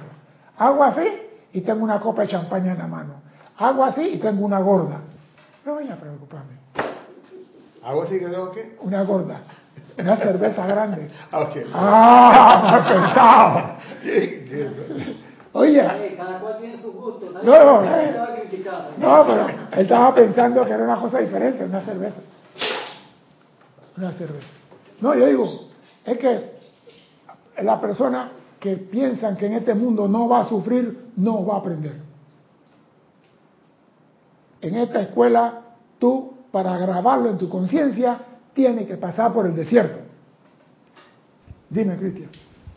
Hago 0.56 0.84
así 0.84 1.08
y 1.52 1.60
tengo 1.62 1.82
una 1.82 2.00
copa 2.00 2.22
de 2.22 2.28
champaña 2.28 2.72
en 2.72 2.78
la 2.78 2.86
mano. 2.86 3.14
Hago 3.58 3.84
así 3.84 4.02
y 4.02 4.18
tengo 4.18 4.44
una 4.44 4.60
gorda. 4.60 5.00
No 5.64 5.74
voy 5.74 5.88
a 5.88 5.96
preocuparme. 5.96 6.61
¿Algo 7.82 8.02
así 8.02 8.18
que 8.18 8.26
tengo 8.26 8.52
que...? 8.52 8.76
Una 8.80 9.02
gorda. 9.02 9.40
Una 9.98 10.16
cerveza 10.16 10.66
grande. 10.66 11.10
Ah, 11.32 11.40
ok. 11.40 11.56
¡Ah! 11.74 12.62
mal 12.70 12.88
pensado. 12.88 13.76
Oye, 15.54 16.14
cada 16.16 16.40
cual 16.40 16.58
tiene 16.58 16.80
su 16.80 16.92
gusto. 16.92 17.30
No, 17.30 17.42
no, 17.42 17.82
no, 18.98 19.26
pero 19.26 19.48
él 19.48 19.82
estaba 19.82 20.14
pensando 20.14 20.64
que 20.64 20.72
era 20.72 20.84
una 20.84 20.96
cosa 20.96 21.18
diferente, 21.18 21.64
una 21.64 21.82
cerveza. 21.82 22.20
Una 23.98 24.12
cerveza. 24.12 24.46
No, 25.00 25.14
yo 25.14 25.26
digo, 25.26 25.68
es 26.06 26.18
que 26.18 26.52
la 27.58 27.80
persona 27.80 28.32
que 28.58 28.76
piensa 28.76 29.36
que 29.36 29.46
en 29.46 29.54
este 29.54 29.74
mundo 29.74 30.08
no 30.08 30.28
va 30.28 30.40
a 30.40 30.48
sufrir, 30.48 31.10
no 31.16 31.44
va 31.44 31.56
a 31.56 31.58
aprender. 31.58 31.96
En 34.62 34.76
esta 34.76 35.02
escuela, 35.02 35.60
tú, 35.98 36.32
para 36.52 36.78
grabarlo 36.78 37.30
en 37.30 37.38
tu 37.38 37.48
conciencia, 37.48 38.18
tienes 38.54 38.86
que 38.86 38.96
pasar 38.96 39.32
por 39.32 39.46
el 39.46 39.56
desierto. 39.56 39.98
Dime, 41.68 41.96
Cristian. 41.96 42.28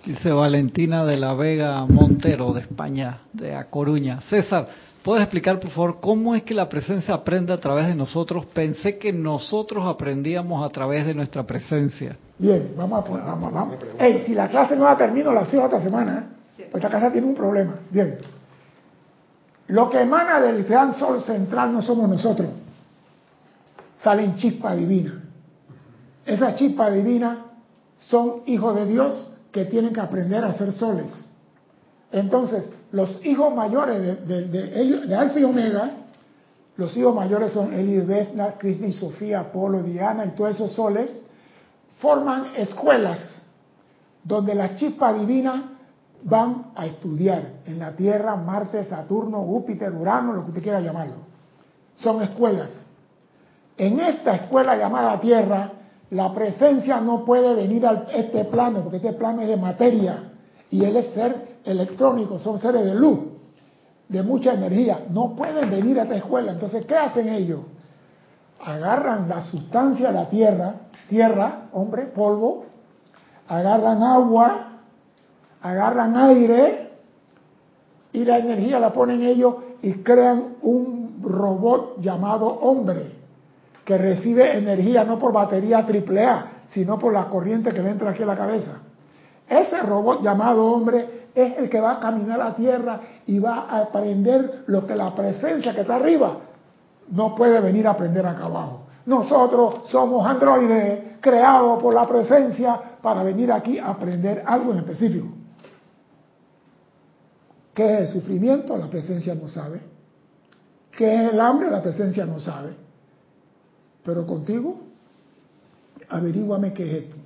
Dice 0.05 0.31
Valentina 0.31 1.03
de 1.03 1.17
la 1.17 1.33
Vega 1.33 1.85
Montero 1.85 2.53
de 2.53 2.61
España, 2.61 3.21
de 3.33 3.55
A 3.55 3.69
Coruña. 3.69 4.21
César, 4.21 4.67
¿Puedes 5.05 5.21
explicar, 5.21 5.59
por 5.59 5.69
favor, 5.69 5.97
cómo 6.01 6.33
es 6.33 6.41
que 6.41 6.55
la 6.55 6.67
presencia 6.67 7.13
aprende 7.13 7.53
a 7.53 7.57
través 7.57 7.85
de 7.85 7.93
nosotros? 7.93 8.47
Pensé 8.47 8.97
que 8.97 9.13
nosotros 9.13 9.85
aprendíamos 9.85 10.65
a 10.65 10.69
través 10.69 11.05
de 11.05 11.13
nuestra 11.13 11.43
presencia. 11.43 12.17
Bien, 12.39 12.73
vamos 12.75 13.01
a 13.01 13.03
poner, 13.03 13.23
vamos, 13.23 13.53
vamos. 13.53 13.75
Ey, 13.99 14.23
si 14.25 14.33
la 14.33 14.47
clase 14.47 14.75
no 14.75 14.85
la 14.85 14.97
termino, 14.97 15.31
la 15.31 15.45
sigo 15.45 15.65
esta 15.65 15.79
semana, 15.79 16.27
¿eh? 16.57 16.67
Pues 16.71 16.83
esta 16.83 16.89
casa 16.89 17.11
tiene 17.11 17.27
un 17.27 17.35
problema. 17.35 17.75
Bien. 17.91 18.17
Lo 19.67 19.91
que 19.91 20.01
emana 20.01 20.39
del 20.39 20.63
gran 20.63 20.91
sol 20.93 21.21
central 21.21 21.71
no 21.71 21.83
somos 21.83 22.09
nosotros. 22.09 22.47
Salen 24.05 24.35
chispas 24.35 24.77
divinas. 24.77 25.15
Esas 26.27 26.57
chispas 26.57 26.93
divinas 26.93 27.39
son 27.97 28.43
hijos 28.45 28.75
de 28.75 28.85
Dios 28.85 29.35
que 29.51 29.65
tienen 29.65 29.93
que 29.93 29.99
aprender 29.99 30.43
a 30.45 30.53
ser 30.53 30.73
soles. 30.73 31.11
Entonces, 32.11 32.69
los 32.91 33.25
hijos 33.25 33.55
mayores 33.55 34.27
de, 34.27 34.47
de, 34.47 35.15
Alfa 35.15 35.39
y 35.39 35.43
Omega, 35.43 35.89
los 36.77 36.95
hijos 36.95 37.15
mayores 37.15 37.51
son 37.51 37.73
Elio, 37.73 38.05
Vesna, 38.05 38.59
Krishna 38.59 38.85
y 38.85 38.93
Sofía, 38.93 39.39
Apolo, 39.39 39.81
Diana 39.81 40.23
y 40.27 40.29
todos 40.35 40.53
esos 40.53 40.73
soles, 40.73 41.09
forman 41.97 42.51
escuelas 42.57 43.41
donde 44.23 44.53
las 44.53 44.75
chispas 44.75 45.19
divinas 45.19 45.63
van 46.21 46.67
a 46.75 46.85
estudiar 46.85 47.53
en 47.65 47.79
la 47.79 47.93
Tierra, 47.93 48.35
Marte, 48.35 48.85
Saturno, 48.85 49.41
Júpiter, 49.41 49.91
Urano, 49.91 50.33
lo 50.33 50.43
que 50.43 50.49
usted 50.49 50.61
quiera 50.61 50.79
llamarlo. 50.79 51.15
Son 51.95 52.21
escuelas. 52.21 52.84
En 53.77 53.99
esta 53.99 54.35
escuela 54.35 54.77
llamada 54.77 55.19
Tierra, 55.19 55.71
la 56.11 56.33
presencia 56.33 57.01
no 57.01 57.25
puede 57.25 57.53
venir 57.55 57.85
a 57.85 58.05
este 58.13 58.45
plano, 58.45 58.81
porque 58.81 58.97
este 58.97 59.13
plano 59.13 59.41
es 59.41 59.49
de 59.49 59.57
materia 59.57 60.31
y 60.69 60.83
él 60.85 60.95
es 60.95 61.13
ser 61.13 61.59
electrónico, 61.65 62.39
son 62.39 62.59
seres 62.59 62.85
de 62.85 62.95
luz, 62.95 63.19
de 64.07 64.23
mucha 64.23 64.53
energía. 64.53 65.05
No 65.09 65.35
pueden 65.35 65.69
venir 65.69 65.99
a 65.99 66.03
esta 66.03 66.15
escuela. 66.15 66.53
Entonces, 66.53 66.85
¿qué 66.85 66.95
hacen 66.95 67.27
ellos? 67.27 67.61
Agarran 68.63 69.27
la 69.27 69.41
sustancia 69.41 70.07
de 70.07 70.13
la 70.13 70.29
Tierra, 70.29 70.75
tierra, 71.09 71.67
hombre, 71.73 72.05
polvo, 72.05 72.65
agarran 73.47 74.01
agua, 74.01 74.69
agarran 75.61 76.15
aire 76.15 76.91
y 78.13 78.23
la 78.23 78.37
energía 78.37 78.79
la 78.79 78.93
ponen 78.93 79.21
ellos 79.21 79.55
y 79.81 79.93
crean 79.95 80.55
un 80.61 81.19
robot 81.21 81.99
llamado 82.01 82.47
hombre 82.47 83.14
que 83.85 83.97
recibe 83.97 84.57
energía 84.57 85.03
no 85.03 85.19
por 85.19 85.31
batería 85.31 85.85
AAA, 85.85 86.63
sino 86.67 86.97
por 86.97 87.13
la 87.13 87.25
corriente 87.29 87.71
que 87.71 87.81
le 87.81 87.91
entra 87.91 88.09
aquí 88.09 88.23
a 88.23 88.25
la 88.25 88.35
cabeza. 88.35 88.79
Ese 89.47 89.79
robot 89.83 90.23
llamado 90.23 90.65
hombre 90.65 91.27
es 91.35 91.57
el 91.57 91.69
que 91.69 91.79
va 91.79 91.93
a 91.93 91.99
caminar 91.99 92.41
a 92.41 92.55
tierra 92.55 92.99
y 93.27 93.37
va 93.37 93.67
a 93.69 93.81
aprender 93.81 94.63
lo 94.67 94.87
que 94.87 94.95
la 94.95 95.13
presencia 95.13 95.73
que 95.73 95.81
está 95.81 95.97
arriba 95.97 96.37
no 97.11 97.35
puede 97.35 97.61
venir 97.61 97.87
a 97.87 97.91
aprender 97.91 98.25
acá 98.25 98.45
abajo. 98.45 98.87
Nosotros 99.05 99.83
somos 99.89 100.25
androides 100.25 101.17
creados 101.21 101.81
por 101.81 101.93
la 101.93 102.07
presencia 102.07 102.79
para 103.01 103.21
venir 103.21 103.51
aquí 103.51 103.77
a 103.77 103.89
aprender 103.89 104.43
algo 104.47 104.71
en 104.71 104.79
específico. 104.79 105.27
¿Qué 107.75 107.93
es 107.93 107.99
el 108.01 108.07
sufrimiento? 108.07 108.75
La 108.77 108.87
presencia 108.87 109.35
no 109.35 109.47
sabe. 109.47 109.81
¿Qué 110.97 111.13
es 111.13 111.33
el 111.33 111.39
hambre? 111.39 111.69
La 111.69 111.83
presencia 111.83 112.25
no 112.25 112.39
sabe. 112.39 112.84
Pero 114.05 114.25
contigo, 114.27 114.81
averíguame 116.09 116.71
qué 116.73 116.85
es 116.85 117.03
esto. 117.03 117.17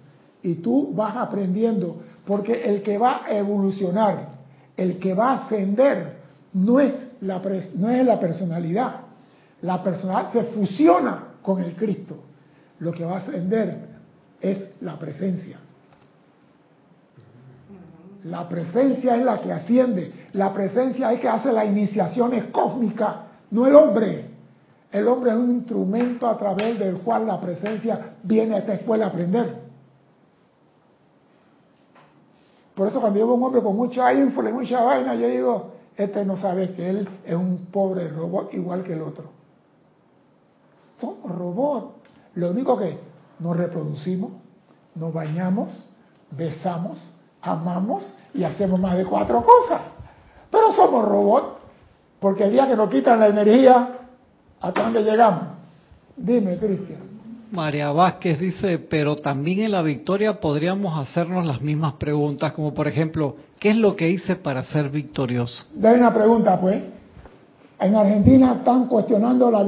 Y 0.41 0.55
tú 0.55 0.93
vas 0.93 1.17
aprendiendo, 1.17 1.97
porque 2.25 2.63
el 2.63 2.81
que 2.81 2.97
va 2.97 3.25
a 3.25 3.35
evolucionar, 3.35 4.29
el 4.77 4.97
que 4.97 5.13
va 5.13 5.31
a 5.31 5.45
ascender, 5.45 6.19
no 6.53 6.79
es 6.79 6.93
la, 7.21 7.41
no 7.75 7.89
es 7.89 8.05
la 8.05 8.19
personalidad. 8.19 9.01
La 9.61 9.83
personalidad 9.83 10.31
se 10.31 10.43
fusiona 10.43 11.23
con 11.41 11.61
el 11.61 11.75
Cristo. 11.75 12.15
Lo 12.79 12.93
que 12.93 13.03
va 13.03 13.15
a 13.15 13.19
ascender 13.19 13.89
es 14.39 14.75
la 14.79 14.97
presencia. 14.97 15.57
La 18.23 18.47
presencia 18.47 19.17
es 19.17 19.23
la 19.23 19.41
que 19.41 19.51
asciende. 19.51 20.13
La 20.33 20.53
presencia 20.53 21.11
es 21.11 21.19
que 21.19 21.27
hace 21.27 21.51
las 21.51 21.65
iniciaciones 21.65 22.45
cósmicas, 22.45 23.15
no 23.51 23.67
el 23.67 23.75
hombre. 23.75 24.28
El 24.91 25.07
hombre 25.07 25.31
es 25.31 25.37
un 25.37 25.51
instrumento 25.51 26.27
a 26.27 26.37
través 26.37 26.79
del 26.79 26.97
cual 26.97 27.27
la 27.27 27.39
presencia 27.39 28.15
viene 28.23 28.55
a 28.55 28.59
esta 28.59 28.73
escuela 28.73 29.05
a 29.05 29.09
aprender. 29.09 29.69
Por 32.73 32.87
eso 32.87 32.99
cuando 32.99 33.19
yo 33.19 33.27
veo 33.27 33.35
un 33.35 33.43
hombre 33.43 33.61
con 33.61 33.75
mucha 33.75 34.11
ínfula 34.13 34.49
y 34.49 34.53
mucha 34.53 34.81
vaina, 34.81 35.13
yo 35.13 35.27
digo, 35.27 35.71
este 35.95 36.25
no 36.25 36.37
sabe 36.37 36.73
que 36.73 36.89
él 36.89 37.09
es 37.25 37.35
un 37.35 37.67
pobre 37.71 38.07
robot 38.07 38.53
igual 38.53 38.83
que 38.83 38.93
el 38.93 39.01
otro. 39.01 39.25
Somos 40.97 41.37
robots. 41.37 41.95
Lo 42.35 42.51
único 42.51 42.77
que 42.77 42.97
nos 43.39 43.57
reproducimos, 43.57 44.31
nos 44.95 45.13
bañamos, 45.13 45.69
besamos, 46.31 47.17
amamos 47.41 48.15
y 48.33 48.43
hacemos 48.43 48.79
más 48.79 48.97
de 48.97 49.05
cuatro 49.05 49.43
cosas. 49.43 49.81
Pero 50.49 50.71
somos 50.73 51.05
robots, 51.05 51.57
porque 52.19 52.45
el 52.45 52.51
día 52.51 52.67
que 52.67 52.75
nos 52.75 52.89
quitan 52.89 53.19
la 53.19 53.27
energía, 53.27 53.98
¿hasta 54.61 54.83
dónde 54.83 55.03
llegamos? 55.03 55.43
Dime, 56.15 56.57
Cristian. 56.57 57.09
María 57.51 57.91
Vázquez 57.91 58.39
dice, 58.39 58.77
pero 58.77 59.15
también 59.15 59.61
en 59.61 59.71
la 59.71 59.81
victoria 59.81 60.39
podríamos 60.39 60.97
hacernos 60.99 61.47
las 61.47 61.61
mismas 61.61 61.93
preguntas, 61.93 62.53
como 62.53 62.73
por 62.73 62.87
ejemplo, 62.87 63.37
¿qué 63.59 63.71
es 63.71 63.75
lo 63.75 63.95
que 63.95 64.09
hice 64.09 64.35
para 64.35 64.63
ser 64.63 64.89
victorioso? 64.89 65.65
Dale 65.73 65.97
una 65.97 66.13
pregunta, 66.13 66.59
pues. 66.59 66.83
En 67.79 67.95
Argentina 67.95 68.55
están 68.57 68.87
cuestionando 68.87 69.49
la 69.49 69.65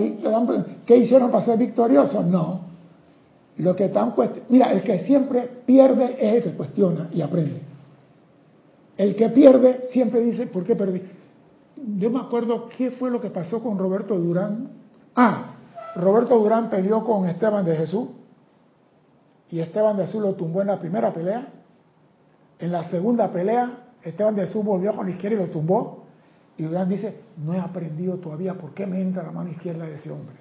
qué 0.85 0.97
hicieron 0.97 1.31
para 1.31 1.45
ser 1.45 1.57
victoriosos. 1.57 2.25
No. 2.25 2.61
Lo 3.57 3.75
que 3.75 3.85
están 3.85 4.13
mira, 4.49 4.71
el 4.71 4.81
que 4.81 4.99
siempre 4.99 5.49
pierde 5.65 6.17
es 6.19 6.35
el 6.35 6.43
que 6.43 6.57
cuestiona 6.57 7.09
y 7.13 7.21
aprende. 7.21 7.61
El 8.97 9.15
que 9.15 9.29
pierde 9.29 9.87
siempre 9.91 10.21
dice, 10.21 10.47
¿por 10.47 10.65
qué 10.65 10.75
perdí? 10.75 11.01
Yo 11.97 12.11
me 12.11 12.19
acuerdo 12.19 12.69
qué 12.77 12.91
fue 12.91 13.09
lo 13.09 13.21
que 13.21 13.29
pasó 13.29 13.63
con 13.63 13.77
Roberto 13.77 14.17
Durán. 14.19 14.80
Ah, 15.15 15.55
Roberto 15.95 16.37
Durán 16.37 16.69
peleó 16.69 17.03
con 17.03 17.27
Esteban 17.27 17.65
de 17.65 17.75
Jesús 17.75 18.09
y 19.51 19.59
Esteban 19.59 19.97
de 19.97 20.05
Jesús 20.05 20.21
lo 20.21 20.33
tumbó 20.33 20.61
en 20.61 20.67
la 20.67 20.79
primera 20.79 21.11
pelea. 21.11 21.47
En 22.57 22.71
la 22.71 22.89
segunda 22.89 23.31
pelea, 23.31 23.89
Esteban 24.01 24.35
de 24.35 24.47
Jesús 24.47 24.63
volvió 24.63 24.95
con 24.95 25.05
la 25.05 25.11
izquierda 25.11 25.37
y 25.37 25.45
lo 25.45 25.51
tumbó. 25.51 26.05
Y 26.57 26.63
Durán 26.63 26.87
dice, 26.87 27.21
no 27.37 27.53
he 27.53 27.59
aprendido 27.59 28.15
todavía 28.17 28.53
por 28.53 28.73
qué 28.73 28.85
me 28.85 29.01
entra 29.01 29.23
la 29.23 29.31
mano 29.31 29.49
izquierda 29.49 29.85
de 29.85 29.95
ese 29.95 30.11
hombre. 30.11 30.35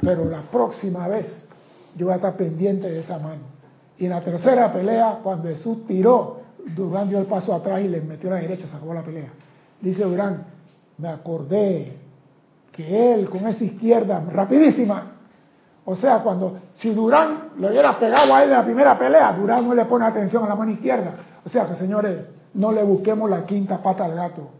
Pero 0.00 0.24
la 0.26 0.42
próxima 0.42 1.08
vez 1.08 1.48
yo 1.96 2.06
voy 2.06 2.12
a 2.12 2.16
estar 2.16 2.36
pendiente 2.36 2.88
de 2.88 3.00
esa 3.00 3.18
mano. 3.18 3.42
Y 3.98 4.04
en 4.04 4.10
la 4.10 4.22
tercera 4.22 4.72
pelea, 4.72 5.20
cuando 5.22 5.48
Jesús 5.48 5.86
tiró, 5.86 6.40
Durán 6.74 7.08
dio 7.08 7.18
el 7.18 7.26
paso 7.26 7.54
atrás 7.54 7.80
y 7.80 7.88
le 7.88 8.00
metió 8.00 8.30
la 8.30 8.36
derecha, 8.36 8.68
se 8.68 8.76
acabó 8.76 8.94
la 8.94 9.02
pelea. 9.02 9.32
Dice 9.80 10.04
Durán, 10.04 10.44
me 10.98 11.08
acordé 11.08 11.96
que 12.76 13.14
él 13.14 13.30
con 13.30 13.46
esa 13.46 13.64
izquierda 13.64 14.22
rapidísima, 14.30 15.12
o 15.86 15.94
sea, 15.94 16.18
cuando 16.18 16.58
si 16.74 16.92
Durán 16.92 17.50
le 17.58 17.70
hubiera 17.70 17.98
pegado 17.98 18.34
a 18.34 18.42
él 18.42 18.50
en 18.50 18.56
la 18.56 18.64
primera 18.64 18.98
pelea, 18.98 19.32
Durán 19.32 19.66
no 19.66 19.74
le 19.74 19.84
pone 19.86 20.04
atención 20.04 20.44
a 20.44 20.48
la 20.48 20.54
mano 20.56 20.72
izquierda. 20.72 21.14
O 21.44 21.48
sea 21.48 21.66
que 21.66 21.76
señores, 21.76 22.18
no 22.54 22.72
le 22.72 22.82
busquemos 22.82 23.30
la 23.30 23.46
quinta 23.46 23.78
pata 23.78 24.04
al 24.04 24.14
gato. 24.14 24.50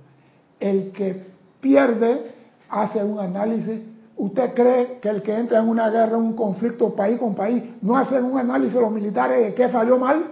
El 0.60 0.92
que 0.92 1.26
pierde 1.60 2.32
hace 2.70 3.02
un 3.02 3.18
análisis. 3.18 3.80
¿Usted 4.16 4.54
cree 4.54 4.98
que 5.00 5.10
el 5.10 5.20
que 5.20 5.36
entra 5.36 5.58
en 5.58 5.68
una 5.68 5.90
guerra, 5.90 6.16
en 6.16 6.22
un 6.22 6.36
conflicto 6.36 6.94
país 6.94 7.18
con 7.18 7.34
país, 7.34 7.62
no 7.82 7.98
hacen 7.98 8.24
un 8.24 8.38
análisis 8.38 8.80
los 8.80 8.90
militares 8.90 9.44
de 9.44 9.54
qué 9.54 9.70
salió 9.70 9.98
mal? 9.98 10.24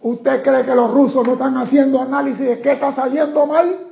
¿Usted 0.00 0.42
cree 0.42 0.64
que 0.64 0.74
los 0.74 0.92
rusos 0.92 1.26
no 1.26 1.34
están 1.34 1.56
haciendo 1.56 2.00
análisis 2.00 2.46
de 2.46 2.60
qué 2.60 2.72
está 2.72 2.92
saliendo 2.92 3.46
mal? 3.46 3.87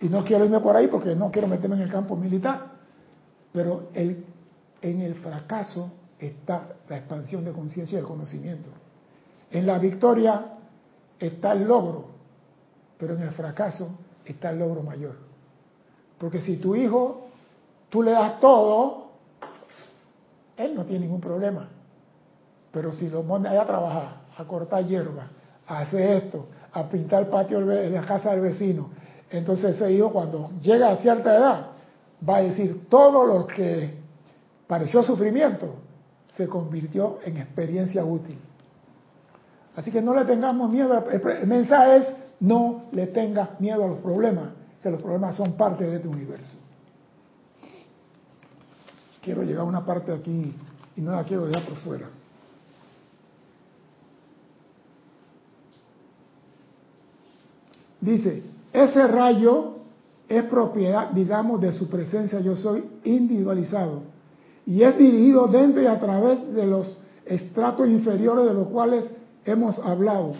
Y 0.00 0.08
no 0.08 0.24
quiero 0.24 0.44
irme 0.44 0.60
por 0.60 0.76
ahí 0.76 0.88
porque 0.88 1.14
no 1.14 1.30
quiero 1.30 1.48
meterme 1.48 1.76
en 1.76 1.82
el 1.82 1.90
campo 1.90 2.16
militar. 2.16 2.72
Pero 3.52 3.88
el, 3.94 4.24
en 4.82 5.00
el 5.00 5.14
fracaso 5.16 5.92
está 6.18 6.68
la 6.88 6.98
expansión 6.98 7.44
de 7.44 7.52
conciencia 7.52 7.96
y 7.96 8.00
el 8.00 8.06
conocimiento. 8.06 8.68
En 9.50 9.66
la 9.66 9.78
victoria 9.78 10.58
está 11.18 11.52
el 11.52 11.64
logro, 11.64 12.06
pero 12.98 13.14
en 13.14 13.22
el 13.22 13.30
fracaso 13.30 13.98
está 14.24 14.50
el 14.50 14.58
logro 14.58 14.82
mayor. 14.82 15.16
Porque 16.18 16.40
si 16.40 16.56
tu 16.56 16.74
hijo, 16.74 17.28
tú 17.88 18.02
le 18.02 18.12
das 18.12 18.40
todo, 18.40 19.06
él 20.56 20.74
no 20.74 20.84
tiene 20.84 21.06
ningún 21.06 21.20
problema. 21.20 21.68
Pero 22.72 22.92
si 22.92 23.08
lo 23.08 23.22
mandas 23.22 23.56
a 23.56 23.66
trabajar, 23.66 24.16
a 24.36 24.44
cortar 24.44 24.84
hierba, 24.84 25.28
a 25.66 25.80
hacer 25.80 26.24
esto, 26.24 26.46
a 26.72 26.88
pintar 26.88 27.22
el 27.22 27.28
patio 27.28 27.64
de 27.64 27.90
la 27.90 28.02
casa 28.02 28.32
del 28.32 28.40
vecino, 28.40 28.90
entonces 29.30 29.76
ese 29.76 29.92
hijo 29.92 30.12
cuando 30.12 30.50
llega 30.62 30.90
a 30.90 30.96
cierta 30.96 31.36
edad 31.36 31.66
va 32.26 32.36
a 32.36 32.42
decir 32.42 32.86
todo 32.88 33.26
lo 33.26 33.46
que 33.46 33.94
pareció 34.66 35.02
sufrimiento 35.02 35.74
se 36.36 36.46
convirtió 36.46 37.18
en 37.24 37.38
experiencia 37.38 38.04
útil. 38.04 38.38
Así 39.74 39.90
que 39.90 40.00
no 40.00 40.14
le 40.14 40.24
tengamos 40.24 40.72
miedo, 40.72 41.04
el 41.10 41.46
mensaje 41.46 41.96
es 41.96 42.06
no 42.40 42.82
le 42.92 43.06
tengas 43.06 43.60
miedo 43.60 43.84
a 43.84 43.88
los 43.88 44.00
problemas. 44.00 44.50
que 44.82 44.90
los 44.90 45.02
problemas 45.02 45.34
son 45.34 45.56
parte 45.56 45.84
de 45.84 45.96
este 45.96 46.06
universo. 46.06 46.58
Quiero 49.20 49.42
llegar 49.42 49.62
a 49.62 49.64
una 49.64 49.84
parte 49.84 50.12
aquí 50.12 50.54
y 50.94 51.00
no 51.00 51.10
la 51.10 51.24
quiero 51.24 51.46
dejar 51.46 51.64
por 51.64 51.76
fuera. 51.78 52.08
Dice, 58.00 58.44
ese 58.76 59.06
rayo 59.06 59.76
es 60.28 60.44
propiedad, 60.44 61.08
digamos, 61.10 61.62
de 61.62 61.72
su 61.72 61.88
presencia, 61.88 62.40
yo 62.40 62.56
soy 62.56 62.84
individualizado, 63.04 64.02
y 64.66 64.82
es 64.82 64.98
dirigido 64.98 65.46
dentro 65.46 65.82
y 65.82 65.86
a 65.86 65.98
través 65.98 66.52
de 66.52 66.66
los 66.66 66.98
estratos 67.24 67.88
inferiores 67.88 68.44
de 68.44 68.52
los 68.52 68.68
cuales 68.68 69.10
hemos 69.46 69.78
hablado. 69.78 70.34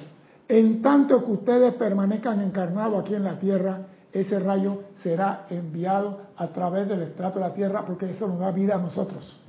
En 0.48 0.82
tanto 0.82 1.24
que 1.24 1.32
ustedes 1.32 1.74
permanezcan 1.76 2.42
encarnados 2.42 3.00
aquí 3.00 3.14
en 3.14 3.24
la 3.24 3.38
tierra, 3.38 3.86
ese 4.12 4.38
rayo 4.38 4.82
será 5.02 5.46
enviado 5.48 6.18
a 6.36 6.48
través 6.48 6.88
del 6.88 7.02
estrato 7.02 7.38
de 7.38 7.48
la 7.48 7.54
tierra 7.54 7.86
porque 7.86 8.10
eso 8.10 8.28
nos 8.28 8.38
da 8.38 8.50
vida 8.50 8.74
a 8.74 8.78
nosotros. 8.78 9.40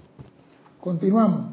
Continuamos. 0.80 1.52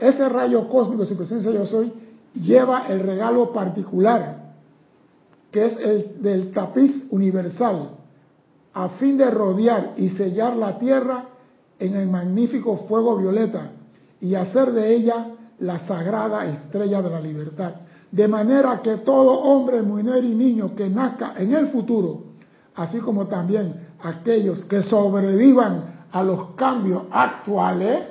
Ese 0.00 0.26
rayo 0.26 0.66
cósmico, 0.68 1.04
su 1.04 1.16
presencia 1.16 1.50
yo 1.50 1.66
soy, 1.66 1.92
lleva 2.34 2.86
el 2.88 3.00
regalo 3.00 3.52
particular, 3.52 4.41
que 5.52 5.66
es 5.66 5.76
el 5.76 6.22
del 6.22 6.50
tapiz 6.50 7.06
universal, 7.10 7.90
a 8.72 8.88
fin 8.88 9.18
de 9.18 9.30
rodear 9.30 9.92
y 9.98 10.08
sellar 10.08 10.56
la 10.56 10.78
tierra 10.78 11.26
en 11.78 11.94
el 11.94 12.08
magnífico 12.08 12.78
fuego 12.88 13.18
violeta 13.18 13.70
y 14.20 14.34
hacer 14.34 14.72
de 14.72 14.94
ella 14.94 15.26
la 15.58 15.86
sagrada 15.86 16.46
estrella 16.46 17.02
de 17.02 17.10
la 17.10 17.20
libertad. 17.20 17.74
De 18.10 18.26
manera 18.28 18.80
que 18.82 18.98
todo 18.98 19.40
hombre, 19.40 19.82
mujer 19.82 20.24
y 20.24 20.34
niño 20.34 20.74
que 20.74 20.88
nazca 20.88 21.34
en 21.36 21.54
el 21.54 21.68
futuro, 21.68 22.24
así 22.74 22.98
como 23.00 23.26
también 23.26 23.88
aquellos 24.02 24.64
que 24.64 24.82
sobrevivan 24.82 26.06
a 26.10 26.22
los 26.22 26.54
cambios 26.54 27.04
actuales, 27.10 28.06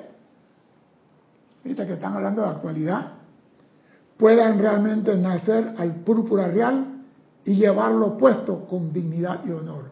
viste 1.63 1.88
que 1.88 1.93
están 1.93 2.15
hablando 2.15 2.43
de 2.43 2.49
actualidad, 2.49 3.13
puedan 4.17 4.60
realmente 4.60 5.15
nacer 5.15 5.73
al 5.77 5.95
púrpura 6.04 6.47
real 6.47 6.90
y 7.45 7.56
llevarlo 7.56 8.17
puesto 8.17 8.65
con 8.65 8.93
dignidad 8.93 9.41
y 9.45 9.51
honor. 9.51 9.86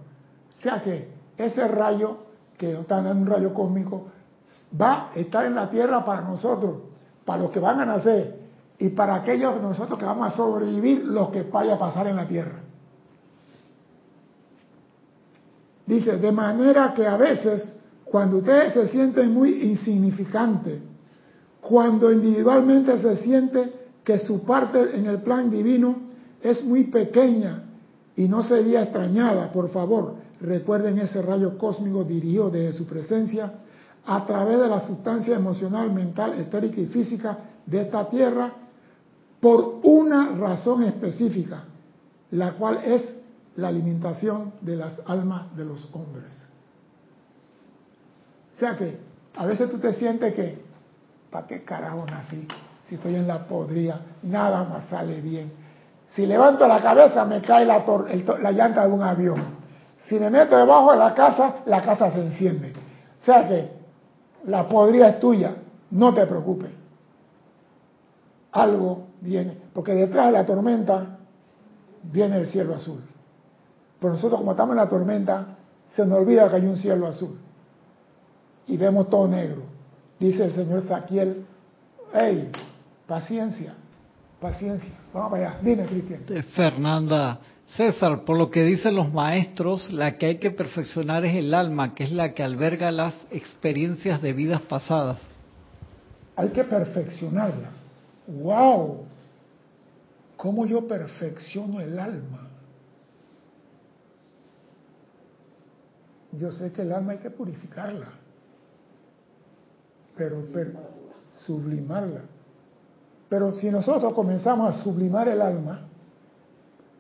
O 0.58 0.62
sea 0.62 0.82
que 0.82 1.10
ese 1.38 1.68
rayo, 1.68 2.18
que 2.58 2.80
está 2.80 3.00
en 3.00 3.18
un 3.18 3.26
rayo 3.26 3.54
cósmico, 3.54 4.08
va 4.80 5.12
a 5.12 5.16
estar 5.16 5.46
en 5.46 5.56
la 5.56 5.70
tierra 5.70 6.04
para 6.04 6.22
nosotros, 6.22 6.78
para 7.26 7.44
los 7.44 7.52
que 7.52 7.60
van 7.60 7.80
a 7.80 7.86
nacer 7.86 8.40
y 8.78 8.90
para 8.90 9.16
aquellos 9.16 9.56
de 9.56 9.62
nosotros 9.62 9.98
que 9.98 10.06
vamos 10.06 10.34
a 10.34 10.38
sobrevivir 10.38 11.06
los 11.06 11.30
que 11.30 11.44
vaya 11.44 11.76
a 11.76 11.80
pasar 11.80 12.08
en 12.08 12.16
la 12.16 12.28
tierra. 12.28 12.60
Dice, 15.86 16.18
de 16.18 16.32
manera 16.32 16.94
que 16.94 17.08
a 17.08 17.18
veces, 17.18 17.80
cuando 18.06 18.38
ustedes 18.38 18.74
se 18.74 18.90
sienten 18.90 19.34
muy 19.34 19.64
insignificantes, 19.64 20.82
cuando 21.62 22.12
individualmente 22.12 23.02
se 23.02 23.18
siente 23.18 23.74
que 24.04 24.20
su 24.20 24.46
parte 24.46 24.96
en 24.98 25.08
el 25.08 25.22
plan 25.22 25.50
divino 25.50 26.09
es 26.42 26.64
muy 26.64 26.86
pequeña 26.86 27.64
y 28.16 28.28
no 28.28 28.44
sería 28.44 28.84
extrañada, 28.84 29.52
por 29.52 29.70
favor, 29.70 30.16
recuerden 30.42 31.00
ese 31.00 31.22
rayo 31.22 31.58
cósmico 31.58 32.04
dirigido 32.04 32.50
desde 32.50 32.78
su 32.78 32.86
presencia 32.86 33.54
a 34.06 34.26
través 34.26 34.60
de 34.60 34.68
la 34.68 34.82
sustancia 34.82 35.36
emocional, 35.36 35.92
mental, 35.92 36.40
etérica 36.40 36.82
y 36.82 36.88
física 36.88 37.38
de 37.66 37.82
esta 37.82 38.10
tierra 38.10 38.52
por 39.40 39.80
una 39.84 40.36
razón 40.36 40.84
específica, 40.84 41.64
la 42.32 42.54
cual 42.54 42.80
es 42.84 43.16
la 43.56 43.68
alimentación 43.68 44.54
de 44.62 44.76
las 44.76 45.02
almas 45.06 45.56
de 45.56 45.66
los 45.66 45.88
hombres. 45.94 46.50
O 48.56 48.60
sea 48.60 48.76
que 48.76 48.98
a 49.36 49.46
veces 49.46 49.70
tú 49.70 49.78
te 49.78 49.94
sientes 49.94 50.34
que, 50.34 50.58
¿para 51.32 51.48
qué 51.48 51.64
carajo 51.64 52.06
nací? 52.06 52.46
Si 52.90 52.96
estoy 52.96 53.16
en 53.16 53.28
la 53.28 53.48
podría, 53.48 54.02
nada 54.24 54.64
más 54.66 54.90
sale 54.90 55.22
bien. 55.22 55.52
Si 56.16 56.26
levanto 56.26 56.68
la 56.68 56.82
cabeza 56.82 57.24
me 57.26 57.42
cae 57.42 57.66
la, 57.66 57.84
la 58.42 58.52
llanta 58.52 58.88
de 58.88 58.94
un 58.94 59.04
avión. 59.04 59.60
Si 60.08 60.16
me 60.20 60.30
meto 60.30 60.58
debajo 60.58 60.92
de 60.92 60.98
la 60.98 61.14
casa, 61.14 61.58
la 61.66 61.82
casa 61.82 62.12
se 62.12 62.22
enciende. 62.22 62.74
O 63.20 63.24
sea 63.24 63.48
que 63.48 63.70
la 64.46 64.68
podría 64.68 65.10
es 65.10 65.20
tuya, 65.20 65.56
no 65.92 66.14
te 66.14 66.26
preocupes. 66.26 66.72
Algo 68.52 69.08
viene, 69.22 69.56
porque 69.74 69.94
detrás 69.94 70.28
de 70.28 70.32
la 70.32 70.46
tormenta 70.46 71.20
viene 72.04 72.38
el 72.38 72.48
cielo 72.48 72.76
azul. 72.76 73.02
Pero 74.00 74.14
nosotros 74.14 74.40
como 74.40 74.52
estamos 74.52 74.72
en 74.72 74.78
la 74.78 74.90
tormenta, 74.90 75.58
se 75.90 76.06
nos 76.06 76.20
olvida 76.20 76.50
que 76.50 76.56
hay 76.56 76.66
un 76.66 76.78
cielo 76.78 77.08
azul. 77.08 77.38
Y 78.68 78.78
vemos 78.78 79.10
todo 79.10 79.28
negro. 79.28 79.64
Dice 80.20 80.46
el 80.46 80.54
señor 80.54 80.82
Saquiel, 80.84 81.46
hey, 82.14 82.52
paciencia, 83.08 83.74
paciencia. 84.40 84.96
Vamos 85.14 85.32
para 85.32 85.50
allá. 85.50 85.60
Dime, 85.62 85.86
Cristian. 85.86 86.44
Fernanda, 86.56 87.40
César, 87.68 88.24
por 88.26 88.38
lo 88.38 88.50
que 88.50 88.64
dicen 88.64 88.96
los 88.96 89.12
maestros, 89.14 89.92
la 89.92 90.14
que 90.14 90.26
hay 90.26 90.38
que 90.38 90.52
perfeccionar 90.52 91.26
es 91.26 91.36
el 91.36 91.54
alma, 91.54 91.94
que 91.94 92.04
es 92.04 92.12
la 92.12 92.34
que 92.34 92.44
alberga 92.44 92.92
las 92.92 93.28
experiencias 93.32 94.22
de 94.22 94.34
vidas 94.34 94.62
pasadas. 94.62 95.22
Hay 96.36 96.50
que 96.50 96.64
perfeccionarla. 96.64 97.70
¡Wow! 98.28 99.06
¿Cómo 100.38 100.66
yo 100.66 100.88
perfecciono 100.88 101.82
el 101.82 102.00
alma? 102.00 102.48
Yo 106.32 106.52
sé 106.52 106.72
que 106.72 106.84
el 106.84 106.94
alma 106.94 107.14
hay 107.14 107.18
que 107.18 107.30
purificarla, 107.30 108.08
pero, 110.16 110.48
pero 110.54 110.80
sublimarla. 111.46 112.22
Pero 113.30 113.54
si 113.54 113.70
nosotros 113.70 114.14
comenzamos 114.14 114.76
a 114.76 114.84
sublimar 114.84 115.28
el 115.28 115.42
alma, 115.42 115.88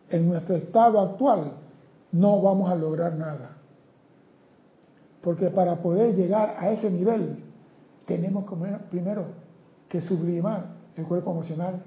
en 0.09 0.27
nuestro 0.27 0.55
estado 0.55 0.99
actual, 0.99 1.53
no 2.11 2.41
vamos 2.41 2.69
a 2.69 2.75
lograr 2.75 3.15
nada. 3.15 3.57
Porque 5.21 5.49
para 5.49 5.75
poder 5.81 6.15
llegar 6.15 6.55
a 6.57 6.71
ese 6.71 6.89
nivel, 6.89 7.43
tenemos 8.05 8.45
primero 8.89 9.25
que 9.87 10.01
sublimar 10.01 10.65
el 10.95 11.05
cuerpo 11.05 11.31
emocional, 11.31 11.81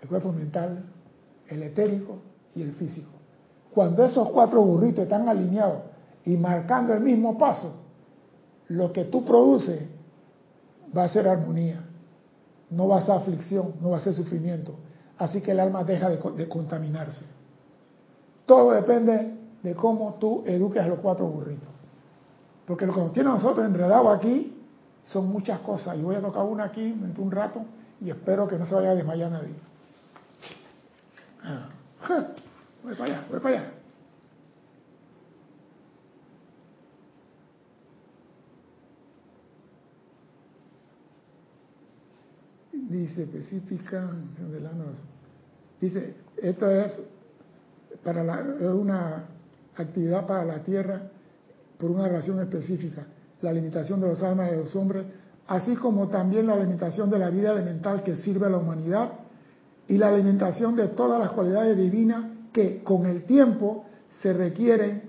el 0.00 0.08
cuerpo 0.08 0.32
mental, 0.32 0.84
el 1.48 1.62
etérico 1.62 2.18
y 2.54 2.62
el 2.62 2.72
físico. 2.72 3.10
Cuando 3.74 4.04
esos 4.04 4.30
cuatro 4.30 4.62
burritos 4.62 5.04
están 5.04 5.28
alineados 5.28 5.82
y 6.24 6.36
marcando 6.36 6.94
el 6.94 7.00
mismo 7.00 7.36
paso, 7.38 7.82
lo 8.68 8.92
que 8.92 9.04
tú 9.04 9.24
produces 9.24 9.82
va 10.96 11.04
a 11.04 11.08
ser 11.08 11.28
armonía, 11.28 11.84
no 12.70 12.88
va 12.88 12.98
a 12.98 13.02
ser 13.02 13.14
aflicción, 13.14 13.74
no 13.80 13.90
va 13.90 13.98
a 13.98 14.00
ser 14.00 14.14
sufrimiento. 14.14 14.74
Así 15.18 15.40
que 15.40 15.52
el 15.52 15.60
alma 15.60 15.84
deja 15.84 16.08
de, 16.10 16.48
contaminarse. 16.48 17.24
Todo 18.44 18.72
depende 18.72 19.34
de 19.62 19.74
cómo 19.74 20.14
tú 20.20 20.44
eduques 20.46 20.82
a 20.82 20.88
los 20.88 20.98
cuatro 20.98 21.26
burritos. 21.26 21.68
Porque 22.66 22.86
lo 22.86 22.94
que 22.94 23.00
nos 23.00 23.12
tiene 23.12 23.30
a 23.30 23.32
nosotros 23.34 23.64
enredados 23.64 24.16
aquí 24.16 24.52
son 25.04 25.28
muchas 25.28 25.60
cosas. 25.60 25.96
Y 25.96 26.02
voy 26.02 26.16
a 26.16 26.20
tocar 26.20 26.44
una 26.44 26.64
aquí 26.64 26.92
dentro 26.92 27.22
un 27.22 27.30
rato 27.30 27.62
y 28.00 28.10
espero 28.10 28.46
que 28.46 28.58
no 28.58 28.66
se 28.66 28.74
vaya 28.74 28.90
a 28.90 28.94
desmayar 28.94 29.30
nadie. 29.30 29.54
Ah. 31.42 31.68
Voy 32.82 32.94
para 32.94 33.14
allá, 33.14 33.26
voy 33.28 33.40
para 33.40 33.58
allá. 33.58 33.75
Dice 42.88 43.24
específica, 43.24 44.08
dice, 45.80 46.14
esto 46.40 46.70
es 46.70 47.02
para 48.04 48.22
una 48.72 49.24
actividad 49.76 50.24
para 50.24 50.44
la 50.44 50.62
tierra 50.62 51.02
por 51.78 51.90
una 51.90 52.08
razón 52.08 52.38
específica, 52.40 53.04
la 53.42 53.52
limitación 53.52 54.00
de 54.00 54.06
los 54.06 54.22
almas 54.22 54.52
de 54.52 54.58
los 54.58 54.76
hombres, 54.76 55.04
así 55.48 55.74
como 55.74 56.06
también 56.08 56.46
la 56.46 56.54
alimentación 56.54 57.10
de 57.10 57.18
la 57.18 57.28
vida 57.28 57.52
elemental 57.52 58.04
que 58.04 58.16
sirve 58.16 58.46
a 58.46 58.50
la 58.50 58.58
humanidad 58.58 59.10
y 59.88 59.98
la 59.98 60.08
alimentación 60.08 60.76
de 60.76 60.86
todas 60.88 61.18
las 61.18 61.30
cualidades 61.30 61.76
divinas 61.76 62.24
que 62.52 62.84
con 62.84 63.06
el 63.06 63.24
tiempo 63.24 63.84
se 64.22 64.32
requieren 64.32 65.02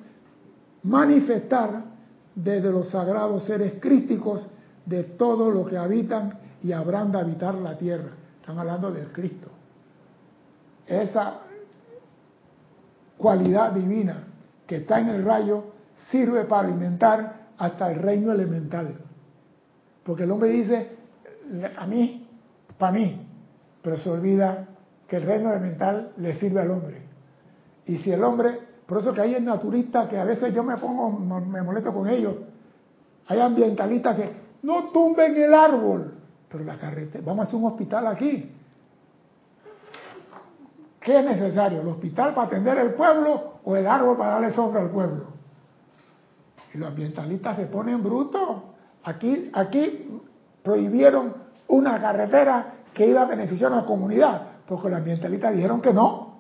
manifestar 0.82 1.86
desde 2.34 2.72
los 2.72 2.90
sagrados 2.90 3.44
seres 3.44 3.76
crísticos 3.80 4.48
de 4.84 5.04
todo 5.04 5.52
lo 5.52 5.64
que 5.66 5.78
habitan 5.78 6.47
y 6.64 6.72
habrán 6.72 7.12
de 7.12 7.20
habitar 7.20 7.56
la 7.56 7.78
tierra. 7.78 8.12
Están 8.40 8.60
hablando 8.60 8.92
del 8.92 9.12
Cristo. 9.12 9.50
Esa 10.86 11.40
cualidad 13.18 13.72
divina 13.72 14.24
que 14.66 14.78
está 14.78 15.00
en 15.00 15.10
el 15.10 15.26
rayo 15.26 15.64
sirve 16.10 16.46
para 16.46 16.68
alimentar 16.68 17.48
hasta 17.58 17.92
el 17.92 18.00
reino 18.00 18.32
elemental. 18.32 18.96
Porque 20.04 20.24
el 20.24 20.32
hombre 20.32 20.50
dice, 20.50 20.92
a 21.78 21.86
mí, 21.88 22.28
para 22.78 22.92
mí, 22.92 23.22
pero 23.82 23.98
se 23.98 24.10
olvida 24.10 24.66
que 25.08 25.18
el 25.18 25.24
reino 25.24 25.52
elemental 25.52 26.12
le 26.18 26.36
sirve 26.36 26.62
al 26.62 26.72
hombre. 26.72 27.02
Y 27.86 27.98
si 27.98 28.12
el 28.12 28.24
hombre, 28.24 28.60
por 28.86 29.00
eso 29.00 29.14
que 29.14 29.22
hay 29.22 29.42
naturistas 29.42 30.10
que 30.10 30.18
a 30.18 30.24
veces 30.24 30.54
yo 30.54 30.64
me 30.64 30.78
pongo, 30.78 31.10
me 31.12 31.62
molesto 31.62 31.94
con 31.94 32.08
ellos, 32.08 32.36
hay 33.28 33.40
ambientalistas 33.40 34.16
que 34.16 34.32
no 34.64 34.90
tumben 34.90 35.36
el 35.36 35.54
árbol, 35.54 36.17
pero 36.50 36.64
la 36.64 36.78
carretera, 36.78 37.24
vamos 37.26 37.46
a 37.46 37.48
hacer 37.48 37.60
un 37.60 37.68
hospital 37.68 38.08
aquí. 38.08 38.52
¿Qué 41.00 41.20
es 41.20 41.26
necesario? 41.26 41.82
¿El 41.82 41.88
hospital 41.88 42.34
para 42.34 42.48
atender 42.48 42.78
el 42.80 42.94
pueblo 42.94 43.60
o 43.64 43.76
el 43.76 43.88
árbol 43.88 44.18
para 44.18 44.32
darle 44.34 44.52
sombra 44.52 44.82
al 44.82 44.90
pueblo? 44.90 45.26
Y 46.74 46.78
los 46.78 46.90
ambientalistas 46.90 47.58
se 47.58 47.66
ponen 47.68 48.04
brutos. 48.04 48.64
Aquí, 49.04 49.50
aquí 49.54 50.22
prohibieron 50.64 51.34
una 51.70 52.00
carretera 52.02 52.74
que 52.94 53.08
iba 53.08 53.22
a 53.22 53.26
beneficiar 53.26 53.72
a 53.72 53.78
la 53.78 53.86
comunidad, 53.86 54.42
porque 54.68 54.90
los 54.90 54.98
ambientalistas 54.98 55.54
dijeron 55.54 55.82
que 55.82 55.94
no. 55.94 56.40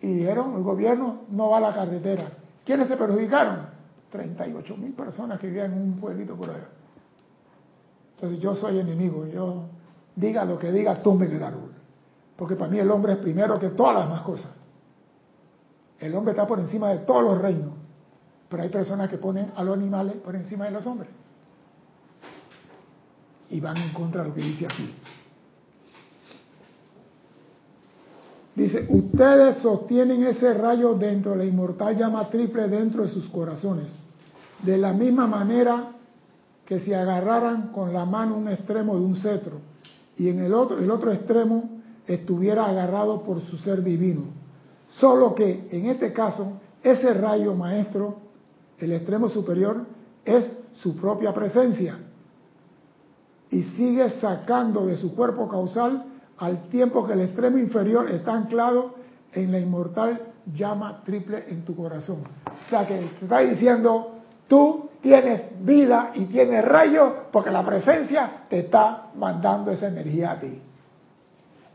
Y 0.00 0.14
dijeron, 0.14 0.54
el 0.56 0.62
gobierno 0.62 1.22
no 1.30 1.50
va 1.50 1.58
a 1.58 1.60
la 1.60 1.74
carretera. 1.74 2.24
¿Quiénes 2.64 2.88
se 2.88 2.96
perjudicaron? 2.96 3.66
38 4.10 4.76
mil 4.76 4.92
personas 4.92 5.38
que 5.38 5.48
vivían 5.48 5.72
en 5.72 5.82
un 5.82 6.00
pueblito 6.00 6.36
por 6.36 6.50
allá. 6.50 6.68
Entonces 8.16 8.40
yo 8.40 8.54
soy 8.54 8.78
enemigo, 8.78 9.26
yo 9.26 9.64
diga 10.14 10.44
lo 10.44 10.58
que 10.58 10.72
diga, 10.72 11.02
tumben 11.02 11.30
el 11.32 11.42
árbol. 11.42 11.70
Porque 12.34 12.56
para 12.56 12.70
mí 12.70 12.78
el 12.78 12.90
hombre 12.90 13.12
es 13.12 13.18
primero 13.18 13.58
que 13.58 13.68
todas 13.68 13.94
las 13.94 14.04
demás 14.06 14.22
cosas. 14.22 14.50
El 16.00 16.14
hombre 16.14 16.32
está 16.32 16.46
por 16.46 16.58
encima 16.58 16.90
de 16.90 16.98
todos 16.98 17.22
los 17.22 17.38
reinos. 17.38 17.72
Pero 18.48 18.62
hay 18.62 18.68
personas 18.70 19.10
que 19.10 19.18
ponen 19.18 19.52
a 19.54 19.62
los 19.62 19.76
animales 19.76 20.16
por 20.16 20.34
encima 20.34 20.64
de 20.64 20.70
los 20.70 20.86
hombres. 20.86 21.10
Y 23.50 23.60
van 23.60 23.76
en 23.76 23.92
contra 23.92 24.22
de 24.22 24.28
lo 24.28 24.34
que 24.34 24.40
dice 24.40 24.66
aquí. 24.66 24.94
Dice, 28.54 28.86
ustedes 28.88 29.58
sostienen 29.58 30.24
ese 30.24 30.54
rayo 30.54 30.94
dentro 30.94 31.32
de 31.32 31.38
la 31.38 31.44
inmortal 31.44 31.94
llama 31.96 32.30
triple 32.30 32.68
dentro 32.68 33.02
de 33.02 33.08
sus 33.08 33.28
corazones. 33.28 33.94
De 34.62 34.78
la 34.78 34.94
misma 34.94 35.26
manera 35.26 35.95
que 36.66 36.80
si 36.80 36.92
agarraran 36.92 37.68
con 37.68 37.92
la 37.92 38.04
mano 38.04 38.36
un 38.36 38.48
extremo 38.48 38.96
de 38.96 39.00
un 39.00 39.16
cetro 39.16 39.60
y 40.16 40.28
en 40.28 40.40
el 40.40 40.52
otro, 40.52 40.78
el 40.78 40.90
otro 40.90 41.12
extremo 41.12 41.70
estuviera 42.06 42.66
agarrado 42.66 43.22
por 43.22 43.40
su 43.42 43.56
ser 43.56 43.82
divino. 43.82 44.22
Solo 44.88 45.34
que 45.34 45.68
en 45.70 45.86
este 45.86 46.12
caso, 46.12 46.60
ese 46.82 47.14
rayo 47.14 47.54
maestro, 47.54 48.16
el 48.78 48.92
extremo 48.92 49.28
superior, 49.28 49.84
es 50.24 50.56
su 50.74 50.96
propia 50.96 51.32
presencia 51.32 51.98
y 53.50 53.62
sigue 53.62 54.10
sacando 54.20 54.86
de 54.86 54.96
su 54.96 55.14
cuerpo 55.14 55.48
causal 55.48 56.04
al 56.38 56.68
tiempo 56.68 57.06
que 57.06 57.12
el 57.12 57.20
extremo 57.22 57.58
inferior 57.58 58.10
está 58.10 58.34
anclado 58.34 58.94
en 59.32 59.52
la 59.52 59.60
inmortal 59.60 60.32
llama 60.54 61.02
triple 61.04 61.44
en 61.48 61.64
tu 61.64 61.74
corazón. 61.74 62.22
O 62.46 62.70
sea 62.70 62.86
que 62.86 62.96
te 62.98 63.24
está 63.24 63.40
diciendo, 63.40 64.16
tú 64.48 64.90
tienes 65.06 65.64
vida 65.64 66.10
y 66.14 66.24
tienes 66.24 66.64
rayo 66.64 67.26
porque 67.30 67.52
la 67.52 67.64
presencia 67.64 68.42
te 68.50 68.58
está 68.58 69.10
mandando 69.14 69.70
esa 69.70 69.86
energía 69.86 70.32
a 70.32 70.40
ti. 70.40 70.60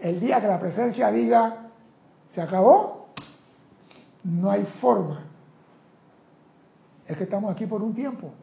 El 0.02 0.20
día 0.20 0.42
que 0.42 0.48
la 0.48 0.60
presencia 0.60 1.10
diga, 1.10 1.70
se 2.32 2.42
acabó, 2.42 3.08
no 4.26 4.52
hay 4.52 4.66
forma. 4.82 5.22
Es 7.08 7.16
que 7.16 7.24
estamos 7.24 7.50
aquí 7.54 7.68
por 7.68 7.82
un 7.82 7.94
tiempo. 7.94 8.34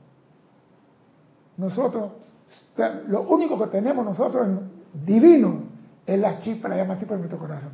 Nosotros, 1.59 2.13
lo 3.09 3.25
único 3.25 3.59
que 3.59 3.67
tenemos 3.67 4.07
nosotros 4.07 4.49
divino 5.05 5.65
es 6.07 6.19
la 6.19 6.41
chispa, 6.41 6.67
la 6.67 6.77
llama 6.77 6.99
chispa 6.99 7.13
de 7.13 7.21
nuestro 7.21 7.39
corazón. 7.39 7.73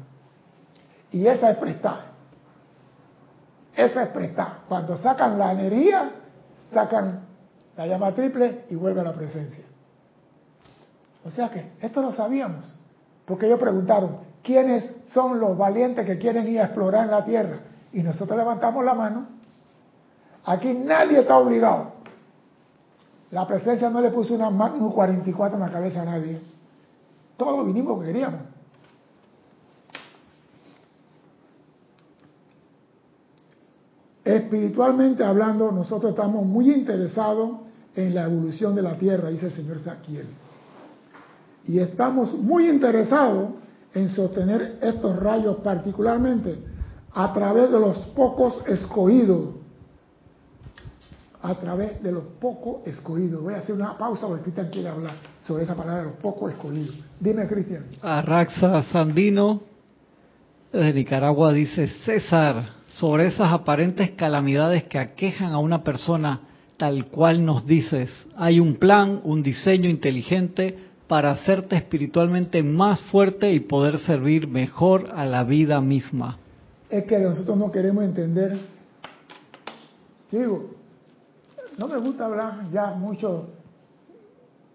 Y 1.13 1.29
esa 1.29 1.53
es 1.53 1.59
prestada. 1.59 2.07
Esa 3.77 4.03
es 4.03 4.09
prestada. 4.09 4.65
Cuando 4.67 4.97
sacan 4.97 5.39
la 5.39 5.53
energía, 5.53 6.11
sacan 6.75 7.21
la 7.77 7.87
llama 7.87 8.13
triple 8.13 8.65
y 8.69 8.75
vuelve 8.75 9.01
a 9.01 9.05
la 9.05 9.13
presencia. 9.13 9.65
O 11.25 11.31
sea 11.31 11.49
que 11.51 11.73
esto 11.81 12.03
lo 12.03 12.13
sabíamos. 12.13 12.73
Porque 13.25 13.47
ellos 13.47 13.59
preguntaron, 13.59 14.19
¿quiénes 14.43 14.85
son 15.09 15.41
los 15.41 15.57
valientes 15.57 16.05
que 16.05 16.19
quieren 16.19 16.47
ir 16.47 16.61
a 16.61 16.65
explorar 16.65 17.09
la 17.09 17.25
Tierra? 17.25 17.61
Y 17.93 18.03
nosotros 18.03 18.37
levantamos 18.37 18.85
la 18.85 18.95
mano. 18.95 19.27
Aquí 20.45 20.75
nadie 20.75 21.21
está 21.21 21.39
obligado. 21.39 21.93
La 23.31 23.47
presencia 23.47 23.89
no 23.89 24.01
le 24.01 24.11
puso 24.11 24.35
una 24.35 24.49
un 24.49 24.93
44 24.93 25.57
en 25.57 25.65
la 25.65 25.71
cabeza 25.71 26.03
a 26.03 26.05
nadie. 26.05 26.41
Todos 27.37 27.67
vinimos 27.67 27.99
que 28.01 28.07
queríamos. 28.07 28.41
Espiritualmente 34.25 35.23
hablando, 35.23 35.71
nosotros 35.71 36.13
estamos 36.13 36.47
muy 36.47 36.71
interesados 36.71 37.61
en 37.95 38.15
la 38.15 38.25
evolución 38.25 38.75
de 38.75 38.83
la 38.83 38.97
Tierra, 38.97 39.29
dice 39.29 39.47
el 39.47 39.53
señor 39.53 39.79
Saquiel. 39.81 40.27
Y 41.67 41.79
estamos 41.79 42.35
muy 42.35 42.69
interesados 42.69 43.51
en 43.93 44.09
sostener 44.09 44.79
estos 44.83 45.19
rayos 45.21 45.57
particularmente 45.59 46.59
a 47.13 47.33
través 47.33 47.71
de 47.71 47.79
los 47.79 47.97
pocos 48.09 48.63
escogidos. 48.67 49.55
A 51.43 51.55
través 51.57 52.03
de 52.03 52.11
los 52.11 52.25
pocos 52.41 52.87
escogidos. 52.87 53.43
Voy 53.43 53.53
a 53.53 53.59
hacer 53.59 53.75
una 53.75 53.97
pausa 53.99 54.27
porque 54.27 54.45
Cristian 54.45 54.71
quiere 54.71 54.89
hablar 54.89 55.15
sobre 55.41 55.65
esa 55.65 55.75
palabra, 55.75 56.05
los 56.05 56.15
pocos 56.15 56.51
escogidos. 56.53 56.97
Dime, 57.21 57.47
Cristian. 57.47 57.85
Arraxa 58.01 58.83
Sandino, 58.85 59.61
de 60.73 60.93
Nicaragua, 60.93 61.53
dice, 61.53 61.87
César, 61.87 62.67
sobre 62.87 63.27
esas 63.27 63.53
aparentes 63.53 64.13
calamidades 64.13 64.85
que 64.85 64.99
aquejan 64.99 65.53
a 65.53 65.59
una 65.59 65.83
persona 65.83 66.41
tal 66.77 67.07
cual 67.07 67.45
nos 67.45 67.67
dices, 67.67 68.11
hay 68.37 68.61
un 68.61 68.77
plan, 68.77 69.21
un 69.25 69.43
diseño 69.43 69.89
inteligente 69.89 70.77
para 71.07 71.31
hacerte 71.31 71.77
espiritualmente 71.77 72.63
más 72.63 73.01
fuerte 73.03 73.53
y 73.53 73.61
poder 73.61 73.99
servir 73.99 74.49
mejor 74.49 75.11
a 75.15 75.25
la 75.25 75.45
vida 75.45 75.81
misma. 75.81 76.39
Es 76.89 77.05
que 77.05 77.19
nosotros 77.19 77.57
no 77.57 77.71
queremos 77.71 78.05
entender. 78.05 78.59
Digo, 80.31 80.71
no 81.79 81.89
me 81.89 81.99
gusta 81.99 82.27
hablar 82.27 82.71
ya 82.73 82.93
mucho, 82.93 83.49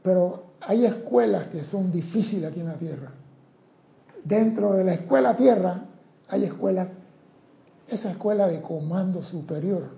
pero 0.04 0.43
hay 0.62 0.86
escuelas 0.86 1.48
que 1.48 1.63
son 1.63 1.91
difíciles 1.91 2.52
aquí 2.52 2.60
en 2.60 2.67
la 2.67 2.76
Tierra. 2.76 3.12
Dentro 4.24 4.74
de 4.74 4.84
la 4.84 4.93
escuela 4.93 5.36
Tierra 5.36 5.82
hay 6.28 6.43
escuelas, 6.43 6.89
esa 7.91 8.12
escuela 8.12 8.47
de 8.47 8.62
comando 8.62 9.21
superior, 9.23 9.89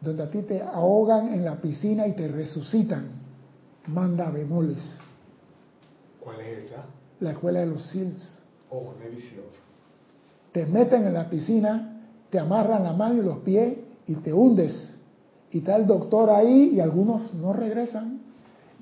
donde 0.00 0.22
a 0.22 0.30
ti 0.30 0.42
te 0.42 0.62
ahogan 0.62 1.32
en 1.32 1.44
la 1.44 1.56
piscina 1.56 2.06
y 2.06 2.12
te 2.12 2.28
resucitan, 2.28 3.08
manda 3.86 4.30
bemoles. 4.30 4.98
¿Cuál 6.20 6.40
es 6.40 6.64
esa? 6.64 6.84
La 7.20 7.32
escuela 7.32 7.60
de 7.60 7.66
los 7.66 7.84
SEALs. 7.86 8.40
Oh, 8.70 8.94
Seals. 9.00 9.64
Te 10.52 10.66
meten 10.66 11.06
en 11.06 11.14
la 11.14 11.28
piscina, 11.28 12.00
te 12.30 12.38
amarran 12.38 12.82
la 12.82 12.92
mano 12.92 13.22
y 13.22 13.24
los 13.24 13.38
pies 13.38 13.78
y 14.06 14.14
te 14.16 14.32
hundes. 14.32 14.98
Y 15.50 15.58
está 15.58 15.76
el 15.76 15.86
doctor 15.86 16.30
ahí 16.30 16.72
y 16.74 16.80
algunos 16.80 17.32
no 17.34 17.52
regresan. 17.52 18.20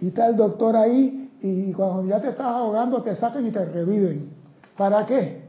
Y 0.01 0.09
está 0.09 0.27
el 0.27 0.37
doctor 0.37 0.77
ahí 0.77 1.31
y 1.41 1.73
cuando 1.73 2.07
ya 2.07 2.21
te 2.21 2.31
estás 2.31 2.47
ahogando 2.47 3.03
te 3.03 3.15
sacan 3.17 3.47
y 3.47 3.51
te 3.51 3.65
reviven. 3.65 4.31
¿Para 4.77 5.05
qué? 5.07 5.43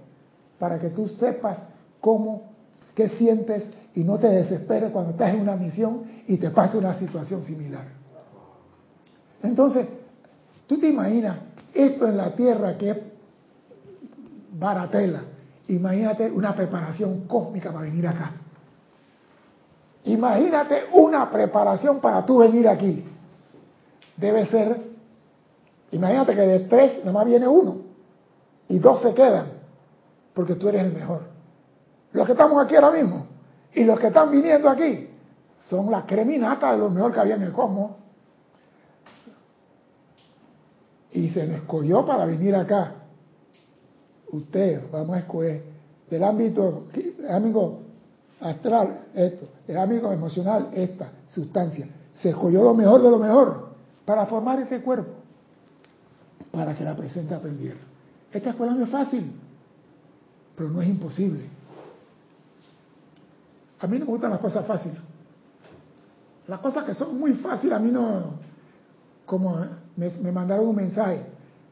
Para 0.59 0.79
que 0.79 0.89
tú 0.89 1.07
sepas 1.07 1.72
cómo, 2.03 2.41
qué 2.95 3.07
sientes 3.07 3.65
y 3.95 4.03
no 4.03 4.19
te 4.19 4.27
desesperes 4.27 4.91
cuando 4.91 5.11
estás 5.11 5.33
en 5.33 5.39
una 5.39 5.55
misión 5.55 6.03
y 6.27 6.35
te 6.35 6.49
pase 6.49 6.77
una 6.77 6.99
situación 6.99 7.45
similar. 7.45 7.85
Entonces, 9.41 9.87
tú 10.67 10.77
te 10.81 10.89
imaginas 10.89 11.37
esto 11.73 12.05
en 12.05 12.17
la 12.17 12.35
tierra 12.35 12.77
que 12.77 12.89
es 12.89 12.97
baratela. 14.51 15.21
Imagínate 15.69 16.29
una 16.29 16.53
preparación 16.53 17.21
cósmica 17.21 17.71
para 17.71 17.85
venir 17.85 18.05
acá. 18.05 18.33
Imagínate 20.03 20.83
una 20.91 21.31
preparación 21.31 22.01
para 22.01 22.25
tú 22.25 22.39
venir 22.39 22.67
aquí. 22.67 23.05
Debe 24.17 24.45
ser, 24.47 24.77
imagínate 25.91 26.35
que 26.35 26.41
de 26.41 26.59
tres 26.61 26.99
nada 26.99 27.13
más 27.13 27.25
viene 27.25 27.47
uno 27.47 27.77
y 28.67 28.77
dos 28.77 29.01
se 29.01 29.13
quedan, 29.13 29.53
porque 30.33 30.55
tú 30.55 30.67
eres 30.67 30.83
el 30.83 30.91
mejor. 30.91 31.32
Los 32.13 32.25
que 32.25 32.31
estamos 32.33 32.63
aquí 32.63 32.75
ahora 32.75 32.91
mismo 32.91 33.25
y 33.73 33.83
los 33.83 33.99
que 33.99 34.07
están 34.07 34.31
viniendo 34.31 34.69
aquí 34.69 35.09
son 35.67 35.89
la 35.91 36.05
creminata 36.05 36.71
de 36.71 36.77
lo 36.77 36.89
mejor 36.89 37.11
que 37.11 37.19
había 37.19 37.35
en 37.35 37.43
el 37.43 37.51
cosmos. 37.51 37.91
Y 41.11 41.29
se 41.29 41.45
me 41.45 41.55
escogió 41.55 42.05
para 42.05 42.25
venir 42.25 42.55
acá. 42.55 42.93
Usted, 44.31 44.83
vamos 44.91 45.15
a 45.15 45.19
escoger 45.19 45.63
del 46.09 46.23
ámbito, 46.23 46.87
amigo 47.29 47.81
astral, 48.41 49.05
esto, 49.13 49.47
el 49.67 49.77
ámbito 49.77 50.11
emocional, 50.11 50.69
esta 50.73 51.11
sustancia. 51.27 51.87
Se 52.15 52.29
escogió 52.29 52.63
lo 52.63 52.73
mejor 52.73 53.01
de 53.01 53.09
lo 53.09 53.19
mejor 53.19 53.69
para 54.05 54.25
formar 54.25 54.59
este 54.59 54.81
cuerpo, 54.81 55.13
para 56.51 56.75
que 56.75 56.83
la 56.83 56.95
presente 56.95 57.33
aprendiera. 57.33 57.79
Esta 58.31 58.51
escuela 58.51 58.73
no 58.73 58.83
es 58.83 58.89
fácil. 58.89 59.31
pero 60.55 60.69
no 60.69 60.81
es 60.81 60.89
imposible. 60.89 61.49
A 63.83 63.87
mí 63.87 63.99
no 63.99 64.05
me 64.05 64.11
gustan 64.11 64.31
las 64.31 64.39
cosas 64.39 64.65
fáciles. 64.65 64.97
Las 66.47 66.59
cosas 66.61 66.85
que 66.85 66.93
son 66.93 67.19
muy 67.19 67.33
fáciles, 67.33 67.75
a 67.75 67.79
mí 67.79 67.91
no... 67.91 68.41
Como 69.25 69.57
me, 69.97 70.31
mandaron 70.31 70.67
un 70.67 70.75
mensaje, 70.75 71.25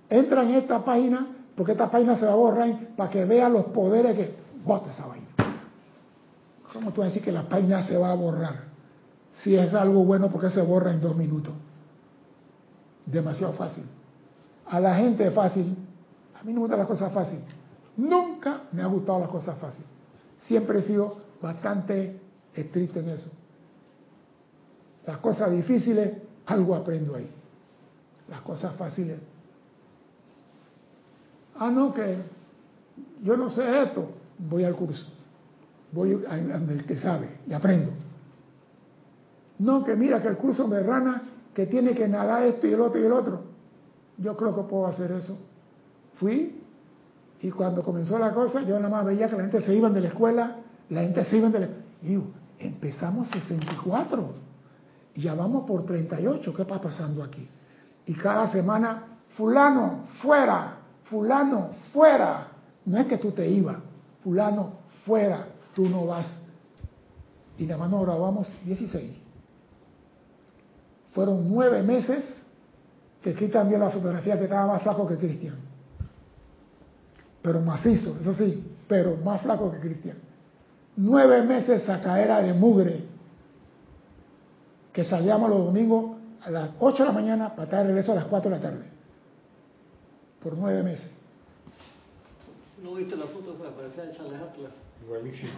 entra 0.09 0.43
en 0.43 0.51
esta 0.51 0.84
página, 0.84 1.28
porque 1.55 1.72
esta 1.72 1.89
página 1.89 2.18
se 2.18 2.26
va 2.26 2.34
a 2.34 2.36
borrar 2.36 2.88
para 2.97 3.09
que 3.09 3.24
vea 3.24 3.47
los 3.47 3.66
poderes 3.66 4.16
que... 4.16 4.41
Bota 4.64 4.91
esa 4.91 5.07
vaina. 5.07 5.26
¿Cómo 6.74 6.91
tú 6.91 7.01
vas 7.01 7.07
a 7.07 7.09
decir 7.09 7.24
que 7.24 7.32
la 7.32 7.47
página 7.47 7.82
se 7.84 7.97
va 7.97 8.12
a 8.12 8.16
borrar? 8.16 8.66
Si 9.41 9.55
es 9.55 9.74
algo 9.74 10.03
bueno, 10.03 10.30
porque 10.30 10.49
se 10.49 10.62
borra 10.62 10.91
en 10.91 10.99
dos 10.99 11.16
minutos? 11.16 11.53
Demasiado 13.05 13.53
fácil. 13.53 13.86
A 14.68 14.80
la 14.80 14.95
gente 14.95 15.28
es 15.28 15.34
fácil. 15.34 15.76
A 16.39 16.43
mí 16.43 16.51
no 16.51 16.55
me 16.55 16.59
gustan 16.59 16.80
las 16.80 16.88
cosas 16.88 17.12
fáciles. 17.12 17.45
Nunca 17.95 18.64
me 18.74 18.84
ha 18.84 18.88
gustado 18.88 19.20
las 19.20 19.30
cosas 19.30 19.57
fáciles. 19.57 19.89
Siempre 20.41 20.80
he 20.80 20.84
sido 20.84 21.20
bastante 21.41 22.19
estricto 22.53 22.99
en 22.99 23.09
eso. 23.09 23.31
Las 25.05 25.17
cosas 25.17 25.51
difíciles, 25.51 26.13
algo 26.45 26.75
aprendo 26.75 27.15
ahí. 27.15 27.29
Las 28.29 28.41
cosas 28.41 28.75
fáciles. 28.75 29.19
Ah, 31.57 31.69
no, 31.71 31.93
que 31.93 32.17
yo 33.23 33.37
no 33.37 33.49
sé 33.49 33.83
esto. 33.83 34.09
Voy 34.37 34.63
al 34.63 34.75
curso. 34.75 35.05
Voy 35.91 36.23
al 36.25 36.85
que 36.85 36.97
sabe 36.97 37.29
y 37.47 37.53
aprendo. 37.53 37.91
No, 39.59 39.83
que 39.83 39.95
mira 39.95 40.21
que 40.21 40.27
el 40.27 40.37
curso 40.37 40.67
me 40.67 40.79
rana, 40.81 41.23
que 41.53 41.67
tiene 41.67 41.93
que 41.93 42.07
nadar 42.07 42.43
esto 42.43 42.67
y 42.67 42.73
el 42.73 42.81
otro 42.81 42.99
y 43.01 43.05
el 43.05 43.11
otro. 43.11 43.41
Yo 44.17 44.35
creo 44.37 44.55
que 44.55 44.63
puedo 44.63 44.87
hacer 44.87 45.11
eso. 45.11 45.37
Fui 46.15 46.61
y 47.41 47.51
cuando 47.51 47.83
comenzó 47.83 48.17
la 48.19 48.33
cosa, 48.33 48.61
yo 48.61 48.77
nada 48.77 48.89
más 48.89 49.05
veía 49.05 49.27
que 49.27 49.35
la 49.35 49.43
gente 49.43 49.61
se 49.61 49.75
iban 49.75 49.93
de 49.93 50.01
la 50.01 50.07
escuela, 50.09 50.57
la 50.91 51.01
gente 51.03 51.23
se 51.23 51.39
la 51.39 51.69
Y 52.01 52.07
digo, 52.07 52.25
empezamos 52.59 53.29
64 53.29 54.33
y 55.15 55.21
ya 55.21 55.33
vamos 55.33 55.65
por 55.65 55.85
38. 55.85 56.53
¿Qué 56.53 56.61
está 56.61 56.81
pasando 56.81 57.23
aquí? 57.23 57.47
Y 58.05 58.13
cada 58.13 58.51
semana, 58.51 59.03
fulano, 59.37 60.07
fuera, 60.21 60.79
fulano, 61.05 61.69
fuera. 61.93 62.47
No 62.85 62.97
es 62.97 63.07
que 63.07 63.17
tú 63.17 63.31
te 63.31 63.47
ibas, 63.49 63.77
fulano, 64.21 64.73
fuera, 65.05 65.47
tú 65.73 65.87
no 65.87 66.05
vas. 66.05 66.41
Y 67.57 67.65
nada 67.65 67.79
más 67.79 67.89
nos 67.89 68.01
grabamos 68.01 68.51
16. 68.65 69.11
Fueron 71.13 71.49
nueve 71.49 71.83
meses 71.83 72.45
que 73.21 73.33
Cristian 73.33 73.69
vio 73.69 73.77
la 73.77 73.91
fotografía 73.91 74.37
que 74.37 74.45
estaba 74.45 74.67
más 74.67 74.81
flaco 74.81 75.07
que 75.07 75.15
Cristian. 75.15 75.55
Pero 77.41 77.61
macizo, 77.61 78.17
eso 78.19 78.33
sí, 78.33 78.75
pero 78.87 79.15
más 79.17 79.41
flaco 79.41 79.71
que 79.71 79.79
Cristian. 79.79 80.30
Nueve 80.97 81.41
meses 81.43 81.83
caer 81.83 82.45
de 82.45 82.53
mugre. 82.53 83.05
Que 84.91 85.03
salíamos 85.03 85.49
los 85.49 85.65
domingos 85.65 86.17
a 86.43 86.51
las 86.51 86.69
8 86.79 87.03
de 87.03 87.05
la 87.05 87.13
mañana 87.13 87.49
para 87.49 87.63
estar 87.63 87.81
de 87.81 87.87
regreso 87.87 88.11
a 88.11 88.15
las 88.15 88.25
4 88.25 88.49
de 88.49 88.55
la 88.57 88.61
tarde. 88.61 88.85
Por 90.43 90.57
nueve 90.57 90.83
meses. 90.83 91.11
¿No 92.83 92.95
viste 92.95 93.15
la 93.15 93.25
foto? 93.25 93.55
Se 93.55 93.63
parecía 93.63 94.03
de 94.03 94.11
Charles 94.11 94.41
Atlas. 94.41 94.71
Buenísimo. 95.07 95.51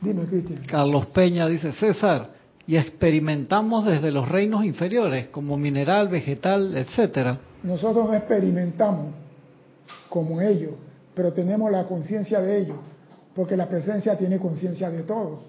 Dime, 0.00 0.24
Cristian. 0.26 0.62
Carlos 0.66 1.06
Peña 1.06 1.48
dice, 1.48 1.72
César, 1.72 2.30
y 2.66 2.76
experimentamos 2.76 3.84
desde 3.84 4.12
los 4.12 4.28
reinos 4.28 4.64
inferiores, 4.64 5.28
como 5.28 5.56
mineral, 5.56 6.08
vegetal, 6.08 6.76
etcétera. 6.76 7.38
Nosotros 7.62 8.06
no 8.06 8.14
experimentamos 8.14 9.14
como 10.08 10.40
ellos, 10.40 10.72
pero 11.14 11.32
tenemos 11.32 11.70
la 11.70 11.86
conciencia 11.86 12.40
de 12.40 12.58
ellos, 12.58 12.76
porque 13.34 13.56
la 13.56 13.68
presencia 13.68 14.16
tiene 14.16 14.38
conciencia 14.38 14.90
de 14.90 15.02
todo. 15.02 15.40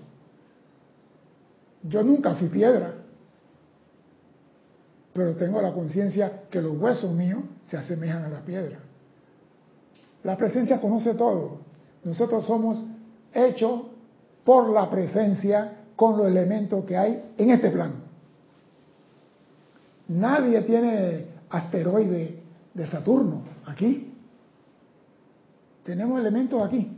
Yo 1.83 2.01
nunca 2.03 2.35
fui 2.35 2.47
piedra, 2.47 2.93
pero 5.13 5.35
tengo 5.35 5.61
la 5.61 5.73
conciencia 5.73 6.43
que 6.49 6.61
los 6.61 6.77
huesos 6.77 7.13
míos 7.13 7.41
se 7.65 7.77
asemejan 7.77 8.23
a 8.23 8.29
la 8.29 8.41
piedra. 8.41 8.79
La 10.23 10.37
presencia 10.37 10.79
conoce 10.79 11.13
todo. 11.15 11.59
Nosotros 12.03 12.45
somos 12.45 12.81
hechos 13.33 13.81
por 14.43 14.69
la 14.69 14.89
presencia 14.89 15.83
con 15.95 16.17
los 16.17 16.27
elementos 16.27 16.85
que 16.85 16.97
hay 16.97 17.33
en 17.37 17.49
este 17.51 17.69
plano. 17.69 17.95
Nadie 20.07 20.61
tiene 20.61 21.27
asteroide 21.49 22.39
de 22.73 22.87
Saturno 22.87 23.43
aquí. 23.65 24.11
Tenemos 25.83 26.19
elementos 26.19 26.61
aquí. 26.65 26.89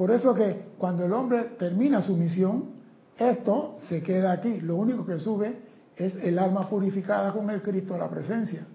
Por 0.00 0.10
eso 0.12 0.34
que 0.34 0.68
cuando 0.78 1.04
el 1.04 1.12
hombre 1.12 1.56
termina 1.58 2.00
su 2.00 2.16
misión, 2.16 2.70
esto 3.18 3.76
se 3.82 4.02
queda 4.02 4.32
aquí. 4.32 4.58
Lo 4.62 4.76
único 4.76 5.04
que 5.04 5.18
sube 5.18 5.58
es 5.94 6.16
el 6.24 6.38
alma 6.38 6.70
purificada 6.70 7.34
con 7.34 7.50
el 7.50 7.60
Cristo 7.60 7.92
de 7.92 7.98
la 7.98 8.08
presencia. 8.08 8.66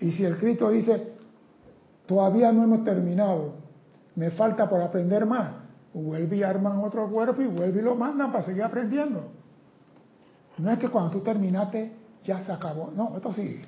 Y 0.00 0.10
si 0.10 0.24
el 0.24 0.36
Cristo 0.36 0.68
dice, 0.70 1.12
todavía 2.06 2.50
no 2.50 2.64
hemos 2.64 2.82
terminado, 2.82 3.52
me 4.16 4.32
falta 4.32 4.68
por 4.68 4.82
aprender 4.82 5.26
más, 5.26 5.52
vuelve 5.94 6.38
y 6.38 6.42
arman 6.42 6.78
otro 6.78 7.08
cuerpo 7.08 7.40
y 7.40 7.46
vuelve 7.46 7.78
y 7.78 7.84
lo 7.84 7.94
mandan 7.94 8.32
para 8.32 8.44
seguir 8.44 8.64
aprendiendo. 8.64 9.30
No 10.58 10.72
es 10.72 10.78
que 10.80 10.88
cuando 10.88 11.12
tú 11.12 11.20
terminaste 11.20 11.92
ya 12.24 12.44
se 12.44 12.50
acabó, 12.50 12.90
no, 12.96 13.16
esto 13.16 13.30
sigue. 13.30 13.62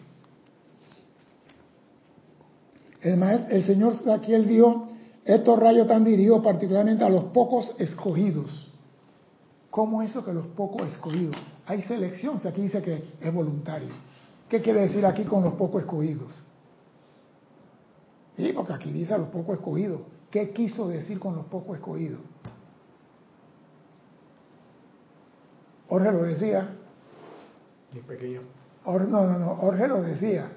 El, 3.00 3.22
el 3.22 3.64
Señor 3.64 3.94
aquí 4.10 4.34
él 4.34 4.48
dijo, 4.48 4.88
estos 5.28 5.58
rayos 5.58 5.82
están 5.82 6.04
dirigidos 6.04 6.42
particularmente 6.42 7.04
a 7.04 7.10
los 7.10 7.24
pocos 7.24 7.74
escogidos. 7.78 8.72
¿Cómo 9.70 10.00
eso 10.02 10.24
que 10.24 10.32
los 10.32 10.46
pocos 10.46 10.90
escogidos? 10.90 11.36
Hay 11.66 11.82
selección, 11.82 12.40
si 12.40 12.48
aquí 12.48 12.62
dice 12.62 12.80
que 12.80 13.04
es 13.20 13.34
voluntario. 13.34 13.90
¿Qué 14.48 14.62
quiere 14.62 14.80
decir 14.80 15.04
aquí 15.04 15.24
con 15.24 15.44
los 15.44 15.52
pocos 15.52 15.82
escogidos? 15.82 16.32
Sí, 18.38 18.52
porque 18.54 18.72
aquí 18.72 18.90
dice 18.90 19.12
a 19.12 19.18
los 19.18 19.28
pocos 19.28 19.58
escogidos. 19.58 20.00
¿Qué 20.30 20.50
quiso 20.54 20.88
decir 20.88 21.18
con 21.18 21.36
los 21.36 21.44
pocos 21.44 21.76
escogidos? 21.76 22.20
Jorge 25.90 26.10
lo 26.10 26.22
decía. 26.22 26.74
Y 27.92 27.98
pequeño. 27.98 28.40
no, 28.86 28.98
no, 28.98 29.38
no. 29.38 29.56
Jorge 29.56 29.88
lo 29.88 30.00
decía. 30.00 30.50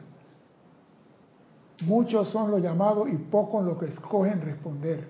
Muchos 1.82 2.30
son 2.30 2.52
los 2.52 2.62
llamados 2.62 3.10
y 3.10 3.16
pocos 3.16 3.66
los 3.66 3.78
que 3.78 3.88
escogen 3.88 4.42
responder. 4.42 5.08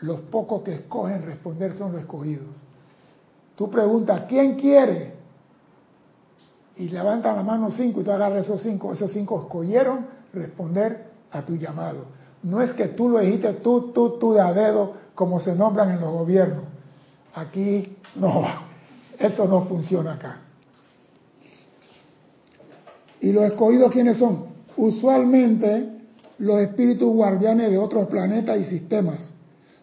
Los 0.00 0.20
pocos 0.20 0.62
que 0.62 0.74
escogen 0.74 1.24
responder 1.24 1.72
son 1.74 1.92
los 1.92 2.02
escogidos. 2.02 2.46
Tú 3.56 3.70
preguntas, 3.70 4.22
¿quién 4.28 4.56
quiere? 4.56 5.14
Y 6.76 6.88
levantan 6.88 7.36
la 7.36 7.42
mano 7.42 7.70
cinco 7.70 8.00
y 8.00 8.04
tú 8.04 8.12
agarras 8.12 8.44
esos 8.44 8.60
cinco. 8.60 8.92
Esos 8.92 9.10
cinco 9.12 9.40
escogieron 9.42 10.06
responder 10.32 11.06
a 11.32 11.42
tu 11.42 11.56
llamado. 11.56 12.04
No 12.42 12.60
es 12.60 12.72
que 12.72 12.88
tú 12.88 13.08
lo 13.08 13.18
dijiste 13.18 13.54
tú, 13.54 13.92
tú, 13.92 14.18
tú 14.18 14.34
de 14.34 14.40
a 14.40 14.52
dedo, 14.52 14.92
como 15.14 15.40
se 15.40 15.54
nombran 15.54 15.90
en 15.90 16.00
los 16.00 16.12
gobiernos. 16.12 16.64
Aquí 17.34 17.96
no, 18.14 18.44
eso 19.18 19.48
no 19.48 19.62
funciona 19.62 20.14
acá. 20.14 20.40
¿Y 23.20 23.32
los 23.32 23.44
escogidos 23.44 23.90
quiénes 23.90 24.18
son? 24.18 24.55
Usualmente 24.76 25.96
los 26.38 26.60
espíritus 26.60 27.12
guardianes 27.12 27.70
de 27.70 27.78
otros 27.78 28.08
planetas 28.08 28.58
y 28.60 28.64
sistemas. 28.64 29.30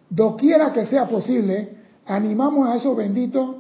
Doquiera 0.10 0.72
que 0.72 0.86
sea 0.86 1.08
posible, 1.08 1.70
animamos 2.06 2.70
a 2.70 2.76
esos 2.76 2.96
benditos 2.96 3.56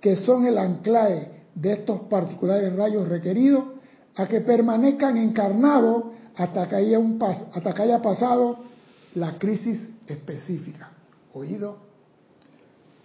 que 0.00 0.16
son 0.16 0.46
el 0.46 0.58
anclaje 0.58 1.30
de 1.54 1.72
estos 1.72 2.02
particulares 2.02 2.74
rayos 2.76 3.08
requeridos 3.08 3.64
a 4.14 4.26
que 4.26 4.40
permanezcan 4.40 5.16
encarnados 5.16 6.04
hasta 6.36 6.68
que 6.68 6.76
haya, 6.76 6.98
un 6.98 7.18
hasta 7.20 7.72
que 7.72 7.82
haya 7.82 8.00
pasado 8.00 8.58
la 9.14 9.38
crisis 9.38 9.88
específica. 10.06 10.90
¿Oído? 11.34 11.78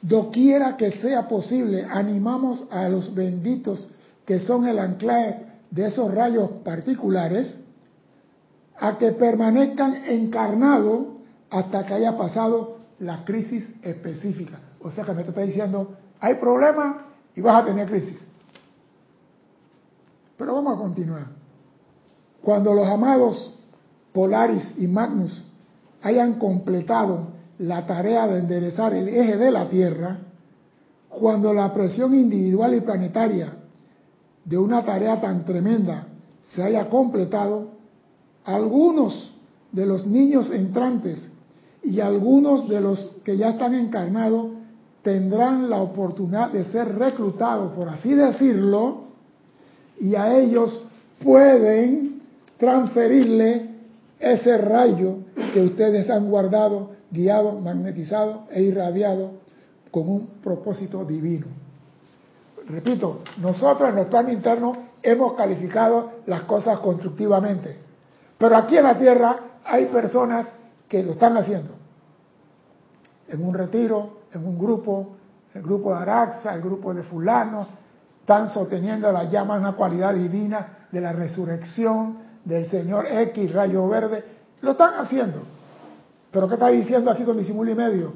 Doquiera 0.02 0.78
que 0.78 0.92
sea 0.94 1.28
posible, 1.28 1.86
animamos 1.90 2.66
a 2.72 2.90
los 2.90 3.14
benditos 3.14 3.88
que 4.26 4.40
son 4.40 4.68
el 4.68 4.80
anclaje 4.80 5.46
de 5.70 5.88
esos 5.88 6.14
rayos 6.14 6.50
particulares 6.64 7.58
a 8.82 8.98
que 8.98 9.12
permanezcan 9.12 9.94
encarnados 10.08 11.06
hasta 11.52 11.86
que 11.86 11.94
haya 11.94 12.18
pasado 12.18 12.80
la 13.00 13.24
crisis 13.24 13.64
específica. 13.84 14.60
O 14.82 14.90
sea 14.90 15.06
que 15.06 15.14
me 15.14 15.22
está 15.22 15.42
diciendo, 15.42 15.96
hay 16.20 16.36
problema 16.36 17.06
y 17.36 17.42
vas 17.42 17.62
a 17.62 17.66
tener 17.66 17.88
crisis. 17.88 18.28
Pero 20.36 20.56
vamos 20.56 20.76
a 20.76 20.82
continuar. 20.82 21.28
Cuando 22.42 22.74
los 22.74 22.88
amados 22.88 23.54
Polaris 24.14 24.74
y 24.78 24.88
Magnus 24.88 25.46
hayan 26.02 26.40
completado 26.40 27.34
la 27.60 27.86
tarea 27.86 28.26
de 28.26 28.40
enderezar 28.40 28.96
el 28.96 29.08
eje 29.08 29.38
de 29.38 29.52
la 29.52 29.70
Tierra, 29.70 30.18
cuando 31.08 31.54
la 31.54 31.72
presión 31.72 32.16
individual 32.16 32.74
y 32.74 32.82
planetaria 32.82 33.54
de 34.44 34.58
una 34.58 34.84
tarea 34.84 35.22
tan 35.22 35.46
tremenda 35.46 36.08
se 36.42 36.64
haya 36.64 36.90
completado, 36.90 37.81
algunos 38.46 39.32
de 39.72 39.86
los 39.86 40.06
niños 40.06 40.50
entrantes 40.52 41.30
y 41.84 42.00
algunos 42.00 42.68
de 42.68 42.82
los 42.82 43.18
que 43.24 43.38
ya 43.38 43.52
están 43.52 43.74
encarnados 43.74 44.48
tendrán 45.02 45.70
la 45.70 45.82
oportunidad 45.82 46.52
de 46.52 46.66
ser 46.66 46.96
reclutados, 46.98 47.74
por 47.74 47.90
así 47.90 48.14
decirlo, 48.14 49.06
y 50.00 50.16
a 50.16 50.38
ellos 50.38 50.84
pueden 51.24 52.22
transferirle 52.58 53.70
ese 54.20 54.58
rayo 54.58 55.16
que 55.54 55.62
ustedes 55.62 56.10
han 56.10 56.30
guardado, 56.30 56.92
guiado, 57.12 57.60
magnetizado 57.60 58.44
e 58.52 58.62
irradiado 58.62 59.32
con 59.90 60.08
un 60.08 60.28
propósito 60.44 61.04
divino. 61.04 61.48
Repito, 62.68 63.22
nosotros 63.38 63.90
en 63.90 63.98
el 63.98 64.06
plano 64.06 64.32
interno 64.32 64.74
hemos 65.02 65.34
calificado 65.34 66.12
las 66.28 66.44
cosas 66.44 66.80
constructivamente, 66.80 67.78
pero 68.42 68.58
aquí 68.58 68.76
en 68.76 68.84
la 68.84 68.98
Tierra 68.98 69.40
hay 69.64 69.86
personas 69.86 70.48
que 70.90 71.04
lo 71.04 71.12
están 71.12 71.38
haciendo. 71.38 71.76
En 73.28 73.46
un 73.46 73.54
retiro, 73.54 74.22
en 74.34 74.44
un 74.44 74.58
grupo, 74.58 75.16
el 75.54 75.62
grupo 75.62 75.94
de 75.94 76.02
Araxa, 76.02 76.56
el 76.56 76.62
grupo 76.62 76.92
de 76.92 77.04
fulano, 77.04 77.68
están 78.20 78.50
sosteniendo 78.50 79.12
la 79.12 79.26
llama 79.26 79.60
una 79.60 79.74
cualidad 79.74 80.16
divina 80.16 80.88
de 80.92 81.02
la 81.02 81.14
resurrección 81.14 82.18
del 82.44 82.68
Señor 82.68 83.06
X, 83.06 83.54
rayo 83.54 83.88
verde. 83.88 84.26
Lo 84.62 84.72
están 84.72 84.96
haciendo. 84.96 85.44
Pero 86.32 86.48
¿qué 86.48 86.56
está 86.56 86.70
diciendo 86.70 87.12
aquí 87.12 87.24
con 87.24 87.38
disimulo 87.38 87.70
y 87.70 87.76
medio? 87.76 88.14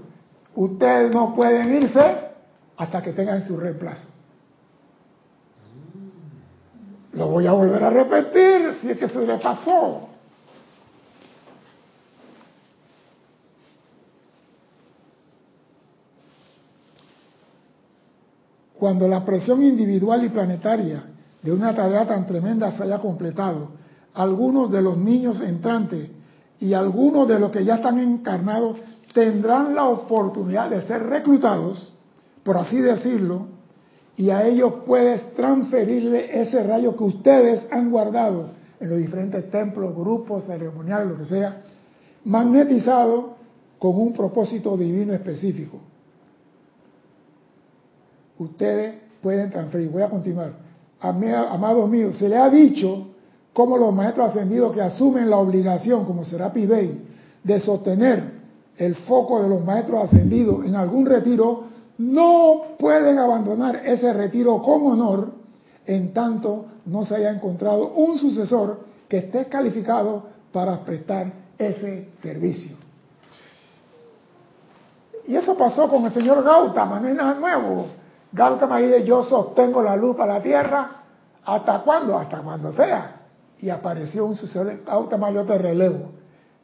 Ustedes 0.55 1.13
no 1.13 1.35
pueden 1.35 1.71
irse 1.83 2.31
hasta 2.77 2.99
que 3.03 3.13
tengan 3.13 3.43
su 3.43 3.57
reemplazo. 3.57 4.07
Lo 7.13 7.27
voy 7.27 7.45
a 7.45 7.51
volver 7.51 7.83
a 7.83 7.91
repetir 7.91 8.79
si 8.81 8.89
es 8.89 8.97
que 8.97 9.07
se 9.07 9.19
le 9.19 9.37
pasó. 9.37 10.14
Cuando 18.85 19.07
la 19.07 19.25
presión 19.25 19.63
individual 19.63 20.23
y 20.25 20.29
planetaria 20.29 21.05
de 21.41 21.51
una 21.51 21.73
tarea 21.73 22.05
tan 22.05 22.27
tremenda 22.27 22.71
se 22.71 22.83
haya 22.83 22.99
completado, 22.99 23.69
algunos 24.13 24.71
de 24.71 24.79
los 24.79 24.95
niños 24.95 25.41
entrantes 25.41 26.07
y 26.59 26.71
algunos 26.75 27.27
de 27.27 27.39
los 27.39 27.49
que 27.49 27.65
ya 27.65 27.77
están 27.77 27.97
encarnados 27.97 28.77
tendrán 29.11 29.73
la 29.73 29.85
oportunidad 29.85 30.69
de 30.69 30.83
ser 30.83 31.01
reclutados, 31.01 31.93
por 32.43 32.57
así 32.57 32.79
decirlo, 32.79 33.47
y 34.17 34.29
a 34.29 34.45
ellos 34.45 34.71
puedes 34.85 35.33
transferirle 35.33 36.39
ese 36.43 36.61
rayo 36.61 36.95
que 36.95 37.05
ustedes 37.05 37.65
han 37.71 37.89
guardado 37.89 38.49
en 38.79 38.87
los 38.87 38.99
diferentes 38.99 39.49
templos, 39.49 39.95
grupos, 39.95 40.43
ceremoniales, 40.43 41.07
lo 41.07 41.17
que 41.17 41.25
sea, 41.25 41.63
magnetizado 42.23 43.33
con 43.79 43.95
un 43.99 44.13
propósito 44.13 44.77
divino 44.77 45.11
específico. 45.11 45.79
Ustedes 48.39 48.95
pueden 49.21 49.49
transferir. 49.49 49.89
Voy 49.89 50.01
a 50.01 50.09
continuar. 50.09 50.53
Amados 50.99 51.89
míos, 51.89 52.15
se 52.17 52.29
le 52.29 52.37
ha 52.37 52.49
dicho 52.49 53.07
cómo 53.53 53.77
los 53.77 53.93
maestros 53.93 54.29
ascendidos 54.29 54.73
que 54.73 54.81
asumen 54.81 55.29
la 55.29 55.37
obligación, 55.37 56.05
como 56.05 56.25
será 56.25 56.51
Pibey, 56.51 57.01
de 57.43 57.59
sostener 57.59 58.35
el 58.77 58.95
foco 58.95 59.41
de 59.41 59.49
los 59.49 59.63
maestros 59.63 60.05
ascendidos 60.05 60.65
en 60.65 60.75
algún 60.75 61.05
retiro, 61.05 61.63
no 61.97 62.75
pueden 62.77 63.17
abandonar 63.19 63.81
ese 63.85 64.11
retiro 64.11 64.61
con 64.61 64.85
honor 64.87 65.31
en 65.85 66.13
tanto 66.13 66.65
no 66.85 67.05
se 67.05 67.15
haya 67.15 67.31
encontrado 67.31 67.89
un 67.89 68.17
sucesor 68.17 68.79
que 69.07 69.17
esté 69.17 69.45
calificado 69.45 70.23
para 70.51 70.83
prestar 70.83 71.31
ese 71.57 72.09
servicio. 72.21 72.75
Y 75.27 75.35
eso 75.35 75.57
pasó 75.57 75.89
con 75.89 76.05
el 76.05 76.11
señor 76.11 76.43
Gautama, 76.43 76.99
no 76.99 77.07
es 77.07 77.15
nada 77.15 77.33
nuevo. 77.35 77.87
Gautama 78.31 78.79
dice, 78.79 79.03
yo 79.03 79.23
sostengo 79.23 79.81
la 79.81 79.95
luz 79.95 80.15
para 80.15 80.35
la 80.35 80.43
tierra, 80.43 80.89
¿hasta 81.45 81.79
cuándo? 81.79 82.17
Hasta 82.17 82.39
cuando 82.39 82.71
sea. 82.71 83.21
Y 83.59 83.69
apareció 83.69 84.25
un 84.25 84.35
sucesor, 84.35 84.83
Gautama 84.85 85.31
yo 85.31 85.43
te 85.43 85.57
relevo. 85.57 86.11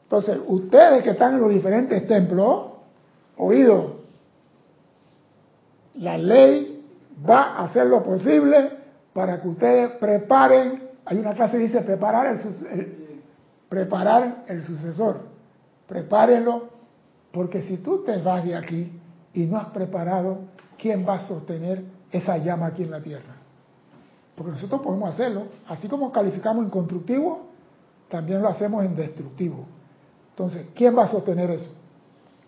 Entonces, 0.03 0.39
ustedes 0.45 1.03
que 1.03 1.11
están 1.11 1.35
en 1.35 1.41
los 1.41 1.49
diferentes 1.49 2.05
templos, 2.07 2.71
oído, 3.37 4.01
la 5.95 6.17
ley 6.17 6.83
va 7.27 7.55
a 7.55 7.65
hacer 7.65 7.87
lo 7.87 8.03
posible 8.03 8.71
para 9.13 9.41
que 9.41 9.47
ustedes 9.47 9.91
preparen, 9.91 10.89
hay 11.05 11.17
una 11.17 11.33
clase 11.33 11.57
que 11.57 11.63
dice 11.63 11.81
preparar 11.81 12.35
el, 12.35 13.13
preparar 13.69 14.43
el 14.47 14.63
sucesor, 14.63 15.21
prepárenlo, 15.87 16.69
porque 17.31 17.61
si 17.63 17.77
tú 17.77 18.03
te 18.03 18.17
vas 18.21 18.43
de 18.43 18.55
aquí 18.55 18.99
y 19.33 19.45
no 19.45 19.57
has 19.57 19.67
preparado, 19.67 20.39
¿quién 20.81 21.05
va 21.07 21.15
a 21.15 21.27
sostener 21.27 21.83
esa 22.11 22.37
llama 22.37 22.65
aquí 22.67 22.83
en 22.83 22.91
la 22.91 23.01
tierra? 23.01 23.35
Porque 24.35 24.53
nosotros 24.53 24.81
podemos 24.81 25.13
hacerlo, 25.13 25.43
así 25.67 25.87
como 25.87 26.11
calificamos 26.11 26.63
en 26.65 26.71
constructivo, 26.71 27.41
también 28.09 28.41
lo 28.41 28.47
hacemos 28.47 28.83
en 28.83 28.95
destructivo. 28.95 29.65
Entonces, 30.31 30.67
¿quién 30.73 30.97
va 30.97 31.03
a 31.03 31.07
sostener 31.07 31.51
eso? 31.51 31.71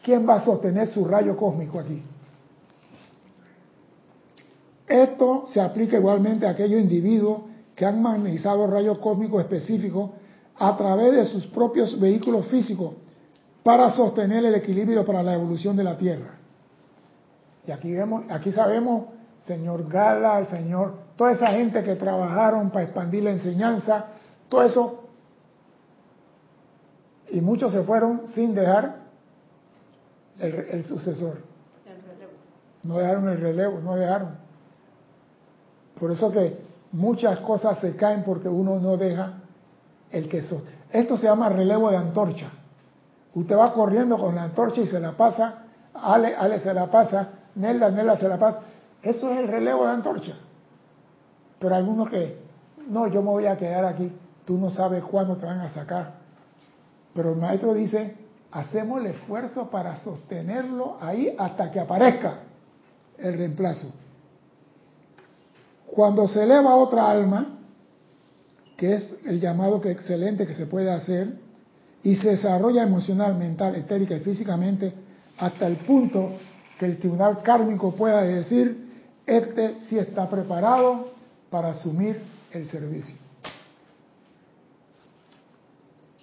¿Quién 0.02 0.28
va 0.28 0.36
a 0.36 0.46
sostener 0.46 0.88
su 0.88 1.06
rayo 1.06 1.38
cósmico 1.38 1.80
aquí? 1.80 2.02
Esto 4.88 5.46
se 5.48 5.62
aplica 5.62 5.98
igualmente 5.98 6.48
a 6.48 6.52
aquellos 6.52 6.82
individuos 6.82 7.42
que 7.76 7.86
han 7.86 8.02
magnetizado 8.02 8.68
rayos 8.68 8.98
cósmicos 8.98 9.42
específicos 9.42 10.12
a 10.58 10.76
través 10.76 11.14
de 11.14 11.26
sus 11.28 11.46
propios 11.48 12.00
vehículos 12.00 12.48
físicos 12.48 12.94
para 13.64 13.92
sostener 13.92 14.44
el 14.44 14.56
equilibrio 14.56 15.06
para 15.06 15.24
la 15.24 15.36
evolución 15.36 15.78
de 15.78 15.84
la 15.84 15.98
Tierra. 15.98 16.43
Y 17.66 17.72
aquí 17.72 17.94
vemos, 17.94 18.26
aquí 18.30 18.52
sabemos, 18.52 19.06
señor 19.46 19.88
Gala, 19.88 20.40
el 20.40 20.48
señor, 20.48 20.96
toda 21.16 21.32
esa 21.32 21.48
gente 21.48 21.84
que 21.84 21.96
trabajaron 21.96 22.70
para 22.72 22.86
expandir 22.86 23.24
la 23.24 23.32
enseñanza, 23.32 24.06
todo 24.50 24.64
eso, 24.64 25.04
y 27.30 27.42
muchos 27.42 27.72
se 27.72 27.84
fueron 27.84 28.28
sin 28.28 28.54
dejar 28.54 28.98
el, 30.40 30.54
el 30.54 30.84
sucesor. 30.84 31.38
No 32.84 32.98
dejaron 32.98 33.30
el 33.30 33.40
relevo, 33.40 33.80
no 33.80 33.96
dejaron. 33.96 34.36
Por 36.00 36.12
eso 36.12 36.32
que 36.32 36.60
muchas 36.92 37.40
cosas 37.40 37.80
se 37.80 37.96
caen 37.96 38.24
porque 38.24 38.50
uno 38.50 38.80
no 38.80 38.98
deja 38.98 39.36
el 40.12 40.28
queso. 40.28 40.64
Esto 40.92 41.18
se 41.18 41.24
llama 41.24 41.50
relevo 41.50 41.90
de 41.90 41.98
antorcha. 41.98 42.52
Usted 43.34 43.56
va 43.56 43.74
corriendo 43.74 44.18
con 44.18 44.36
la 44.36 44.44
antorcha 44.44 44.82
y 44.82 44.88
se 44.88 45.00
la 45.00 45.14
pasa, 45.14 45.64
Ale, 45.94 46.36
Ale 46.36 46.60
se 46.60 46.74
la 46.74 46.92
pasa, 46.92 47.30
Nelda, 47.56 47.90
Nelda 47.90 48.18
se 48.18 48.28
la 48.28 48.38
pasa. 48.38 48.62
Eso 49.02 49.32
es 49.32 49.40
el 49.40 49.48
relevo 49.48 49.86
de 49.86 49.92
antorcha. 49.92 50.34
Pero 51.60 51.76
algunos 51.76 52.10
que, 52.10 52.38
no, 52.88 53.08
yo 53.08 53.22
me 53.22 53.30
voy 53.30 53.46
a 53.46 53.58
quedar 53.58 53.86
aquí, 53.86 54.12
tú 54.46 54.58
no 54.58 54.70
sabes 54.70 55.04
cuándo 55.04 55.38
te 55.38 55.46
van 55.46 55.60
a 55.60 55.70
sacar. 55.70 56.16
Pero 57.14 57.32
el 57.34 57.38
maestro 57.38 57.74
dice, 57.74 58.18
hacemos 58.52 59.02
el 59.02 59.08
esfuerzo 59.08 59.70
para 59.70 59.98
sostenerlo 60.04 60.98
ahí 61.02 61.36
hasta 61.38 61.72
que 61.72 61.80
aparezca 61.80 62.40
el 63.18 63.38
reemplazo. 63.38 63.92
Cuando 65.88 66.28
se 66.28 66.44
eleva 66.44 66.76
otra 66.76 67.10
alma, 67.10 67.60
que 68.78 68.96
es 68.96 69.16
el 69.26 69.40
llamado 69.40 69.80
que 69.80 69.92
excelente 69.92 70.48
que 70.48 70.54
se 70.54 70.66
puede 70.66 70.92
hacer, 70.92 71.38
y 72.02 72.16
se 72.18 72.32
desarrolla 72.32 72.84
emocional, 72.84 73.36
mental, 73.36 73.76
etérica 73.76 74.16
y 74.16 74.20
físicamente 74.20 74.94
hasta 75.38 75.68
el 75.68 75.78
punto 75.78 76.32
que 76.78 76.86
el 76.86 76.98
tribunal 77.00 77.42
kármico 77.44 77.94
pueda 77.96 78.22
decir, 78.24 78.92
este 79.26 79.80
sí 79.82 79.98
está 79.98 80.30
preparado 80.30 81.14
para 81.50 81.70
asumir 81.70 82.22
el 82.52 82.70
servicio. 82.70 83.16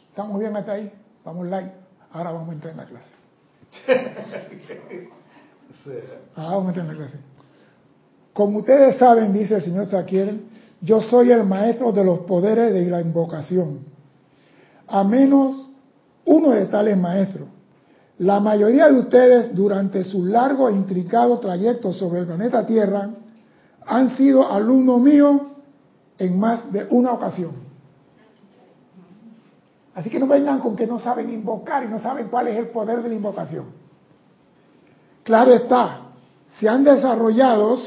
¿Estamos 0.08 0.38
bien 0.40 0.56
hasta 0.56 0.72
ahí? 0.72 0.92
Vamos 1.24 1.46
live. 1.46 1.72
Ahora 2.12 2.32
vamos 2.32 2.50
a 2.50 2.52
entrar 2.52 2.72
en 2.72 2.78
la 2.78 2.84
clase. 2.84 3.14
Ahora 6.34 6.56
vamos 6.56 6.66
a 6.66 6.68
entrar 6.68 6.86
en 6.86 6.92
la 6.92 6.98
clase. 6.98 7.18
Como 8.32 8.58
ustedes 8.58 8.98
saben, 8.98 9.32
dice 9.32 9.54
el 9.56 9.62
señor 9.62 9.86
Saquiel, 9.86 10.44
yo 10.80 11.00
soy 11.00 11.30
el 11.30 11.44
maestro 11.44 11.92
de 11.92 12.04
los 12.04 12.20
poderes 12.20 12.72
de 12.72 12.86
la 12.86 13.00
invocación. 13.00 13.80
A 14.86 15.04
menos 15.04 15.68
uno 16.24 16.50
de 16.50 16.66
tales 16.66 16.96
maestros. 16.96 17.48
La 18.20 18.38
mayoría 18.38 18.86
de 18.88 19.00
ustedes 19.00 19.54
durante 19.54 20.04
su 20.04 20.26
largo 20.26 20.68
e 20.68 20.74
intricado 20.74 21.38
trayecto 21.38 21.94
sobre 21.94 22.20
el 22.20 22.26
planeta 22.26 22.66
Tierra 22.66 23.08
han 23.86 24.14
sido 24.14 24.46
alumnos 24.52 25.00
míos 25.00 25.40
en 26.18 26.38
más 26.38 26.70
de 26.70 26.86
una 26.90 27.12
ocasión. 27.12 27.52
Así 29.94 30.10
que 30.10 30.18
no 30.18 30.26
vengan 30.26 30.58
con 30.58 30.76
que 30.76 30.86
no 30.86 30.98
saben 30.98 31.30
invocar 31.30 31.82
y 31.84 31.88
no 31.88 31.98
saben 31.98 32.28
cuál 32.28 32.48
es 32.48 32.58
el 32.58 32.68
poder 32.68 33.02
de 33.02 33.08
la 33.08 33.14
invocación. 33.14 33.68
Claro 35.22 35.54
está, 35.54 36.00
se 36.58 36.68
han 36.68 36.84
desarrollado 36.84 37.78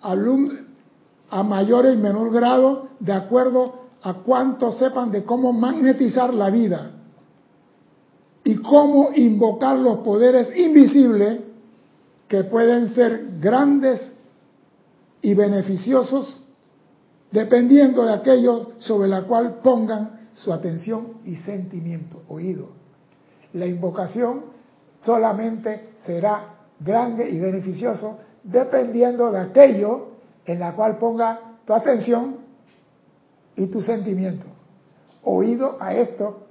a 0.00 1.42
mayor 1.42 1.84
y 1.84 1.98
menor 1.98 2.32
grado 2.32 2.88
de 2.98 3.12
acuerdo 3.12 3.74
a 4.02 4.14
cuantos 4.14 4.78
sepan 4.78 5.10
de 5.10 5.22
cómo 5.22 5.52
magnetizar 5.52 6.32
la 6.32 6.48
vida 6.48 6.92
y 8.46 8.54
cómo 8.58 9.10
invocar 9.12 9.76
los 9.76 9.98
poderes 9.98 10.56
invisibles 10.56 11.40
que 12.28 12.44
pueden 12.44 12.90
ser 12.94 13.40
grandes 13.40 14.00
y 15.20 15.34
beneficiosos 15.34 16.46
dependiendo 17.32 18.04
de 18.04 18.12
aquello 18.12 18.74
sobre 18.78 19.08
la 19.08 19.22
cual 19.22 19.56
pongan 19.64 20.28
su 20.34 20.52
atención 20.52 21.14
y 21.24 21.34
sentimiento, 21.34 22.22
oído. 22.28 22.68
La 23.52 23.66
invocación 23.66 24.42
solamente 25.04 25.88
será 26.04 26.54
grande 26.78 27.28
y 27.28 27.40
beneficioso 27.40 28.20
dependiendo 28.44 29.32
de 29.32 29.40
aquello 29.40 30.10
en 30.44 30.60
la 30.60 30.72
cual 30.76 30.98
ponga 30.98 31.40
tu 31.66 31.74
atención 31.74 32.36
y 33.56 33.66
tu 33.66 33.80
sentimiento. 33.80 34.46
Oído 35.24 35.78
a 35.80 35.96
esto, 35.96 36.46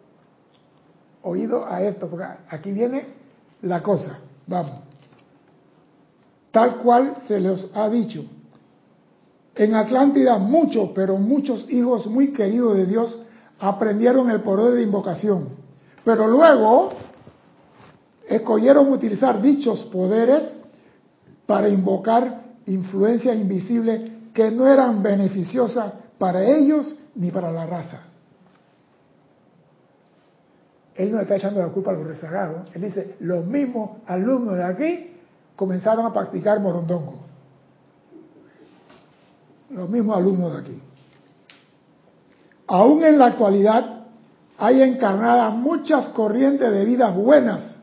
oído 1.26 1.66
a 1.66 1.82
esto, 1.82 2.08
porque 2.08 2.26
aquí 2.50 2.72
viene 2.72 3.06
la 3.64 3.82
cosa, 3.82 4.20
vamos. 4.48 4.84
Tal 6.52 6.78
cual 6.78 7.16
se 7.28 7.40
les 7.40 7.68
ha 7.74 7.90
dicho. 7.90 8.24
En 9.56 9.76
Atlántida 9.76 10.38
muchos, 10.38 10.92
pero 10.94 11.18
muchos 11.18 11.70
hijos 11.70 12.08
muy 12.08 12.32
queridos 12.32 12.78
de 12.78 12.86
Dios 12.86 13.20
aprendieron 13.60 14.30
el 14.30 14.42
poder 14.42 14.76
de 14.76 14.84
invocación. 14.84 15.50
Pero 16.04 16.28
luego 16.28 16.90
escogieron 18.28 18.92
utilizar 18.92 19.42
dichos 19.42 19.84
poderes 19.86 20.56
para 21.46 21.70
invocar 21.70 22.44
influencias 22.66 23.36
invisibles 23.36 24.12
que 24.34 24.52
no 24.52 24.68
eran 24.68 25.02
beneficiosas 25.02 25.94
para 26.18 26.44
ellos 26.44 26.96
ni 27.16 27.32
para 27.32 27.52
la 27.52 27.66
raza. 27.66 28.02
Él 30.96 31.12
no 31.12 31.20
está 31.20 31.36
echando 31.36 31.60
la 31.60 31.68
culpa 31.68 31.92
a 31.92 31.94
los 31.94 32.08
rezagados. 32.08 32.70
Él 32.74 32.82
dice, 32.84 33.16
los 33.20 33.46
mismos 33.46 33.98
alumnos 34.08 34.56
de 34.56 34.64
aquí 34.64 35.12
comenzaron 35.56 36.06
a 36.06 36.14
practicar 36.14 36.60
morondongo. 36.62 37.20
Los 39.70 39.90
mismos 39.90 40.18
alumnos 40.18 40.54
de 40.54 40.60
aquí. 40.60 40.82
Aún 42.68 43.04
en 43.04 43.20
la 43.20 43.28
actualidad 43.28 44.06
hay 44.58 44.82
encarnadas 44.82 45.54
muchas 45.54 46.10
corrientes 46.10 46.72
de 46.72 46.86
vidas 46.86 47.14
buenas 47.14 47.76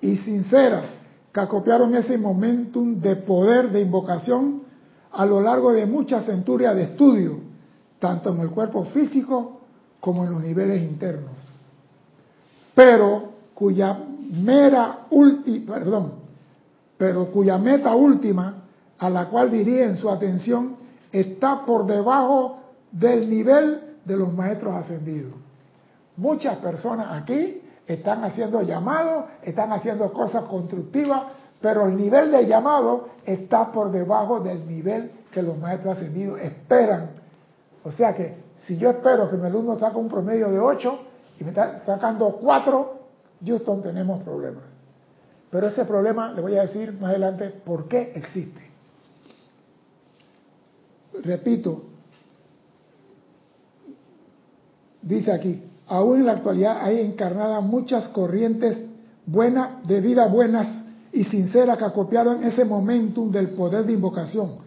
y 0.00 0.16
sinceras 0.18 0.84
que 1.32 1.40
acopiaron 1.40 1.94
ese 1.96 2.16
momentum 2.16 3.00
de 3.00 3.16
poder 3.16 3.70
de 3.70 3.80
invocación 3.80 4.62
a 5.10 5.26
lo 5.26 5.40
largo 5.40 5.72
de 5.72 5.84
muchas 5.86 6.26
centurias 6.26 6.76
de 6.76 6.84
estudio, 6.84 7.40
tanto 7.98 8.32
en 8.32 8.40
el 8.40 8.50
cuerpo 8.50 8.84
físico 8.86 9.60
como 10.00 10.24
en 10.24 10.32
los 10.32 10.42
niveles 10.42 10.82
internos. 10.82 11.32
Pero 12.74 13.32
cuya 13.54 13.98
mera 14.30 15.06
última, 15.10 15.74
perdón, 15.74 16.12
pero 16.96 17.30
cuya 17.30 17.58
meta 17.58 17.94
última 17.94 18.62
a 18.98 19.10
la 19.10 19.28
cual 19.28 19.50
dirigen 19.50 19.96
su 19.96 20.08
atención 20.08 20.76
está 21.10 21.64
por 21.66 21.86
debajo 21.86 22.60
del 22.90 23.28
nivel 23.28 23.96
de 24.04 24.16
los 24.16 24.32
maestros 24.32 24.74
ascendidos. 24.74 25.32
Muchas 26.16 26.58
personas 26.58 27.08
aquí 27.10 27.60
están 27.86 28.24
haciendo 28.24 28.62
llamados, 28.62 29.24
están 29.42 29.72
haciendo 29.72 30.12
cosas 30.12 30.44
constructivas, 30.44 31.22
pero 31.60 31.86
el 31.86 31.96
nivel 31.96 32.30
del 32.30 32.46
llamado 32.46 33.08
está 33.24 33.72
por 33.72 33.90
debajo 33.90 34.40
del 34.40 34.66
nivel 34.66 35.10
que 35.30 35.42
los 35.42 35.58
maestros 35.58 35.96
ascendidos 35.96 36.40
esperan. 36.40 37.10
O 37.84 37.90
sea 37.90 38.14
que 38.14 38.36
si 38.66 38.76
yo 38.76 38.90
espero 38.90 39.28
que 39.30 39.36
mi 39.36 39.46
alumno 39.46 39.78
saque 39.78 39.96
un 39.96 40.08
promedio 40.08 40.50
de 40.50 40.58
8 40.58 40.98
y 41.42 41.44
me 41.44 41.50
está 41.50 41.82
sacando 41.84 42.38
4, 42.40 43.00
Houston 43.44 43.82
tenemos 43.82 44.22
problemas. 44.22 44.62
Pero 45.50 45.66
ese 45.66 45.84
problema 45.84 46.32
le 46.32 46.40
voy 46.40 46.56
a 46.56 46.62
decir 46.62 46.92
más 46.92 47.10
adelante 47.10 47.50
por 47.64 47.88
qué 47.88 48.12
existe. 48.14 48.70
Repito, 51.24 51.82
dice 55.02 55.32
aquí, 55.32 55.62
aún 55.88 56.20
en 56.20 56.26
la 56.26 56.32
actualidad 56.32 56.78
hay 56.80 57.00
encarnadas 57.00 57.62
muchas 57.62 58.06
corrientes 58.08 58.84
buenas, 59.26 59.86
de 59.86 60.00
vida 60.00 60.28
buenas 60.28 60.84
y 61.12 61.24
sinceras 61.24 61.76
que 61.76 61.84
acopiaron 61.84 62.44
ese 62.44 62.64
momentum 62.64 63.32
del 63.32 63.50
poder 63.50 63.84
de 63.84 63.94
invocación 63.94 64.58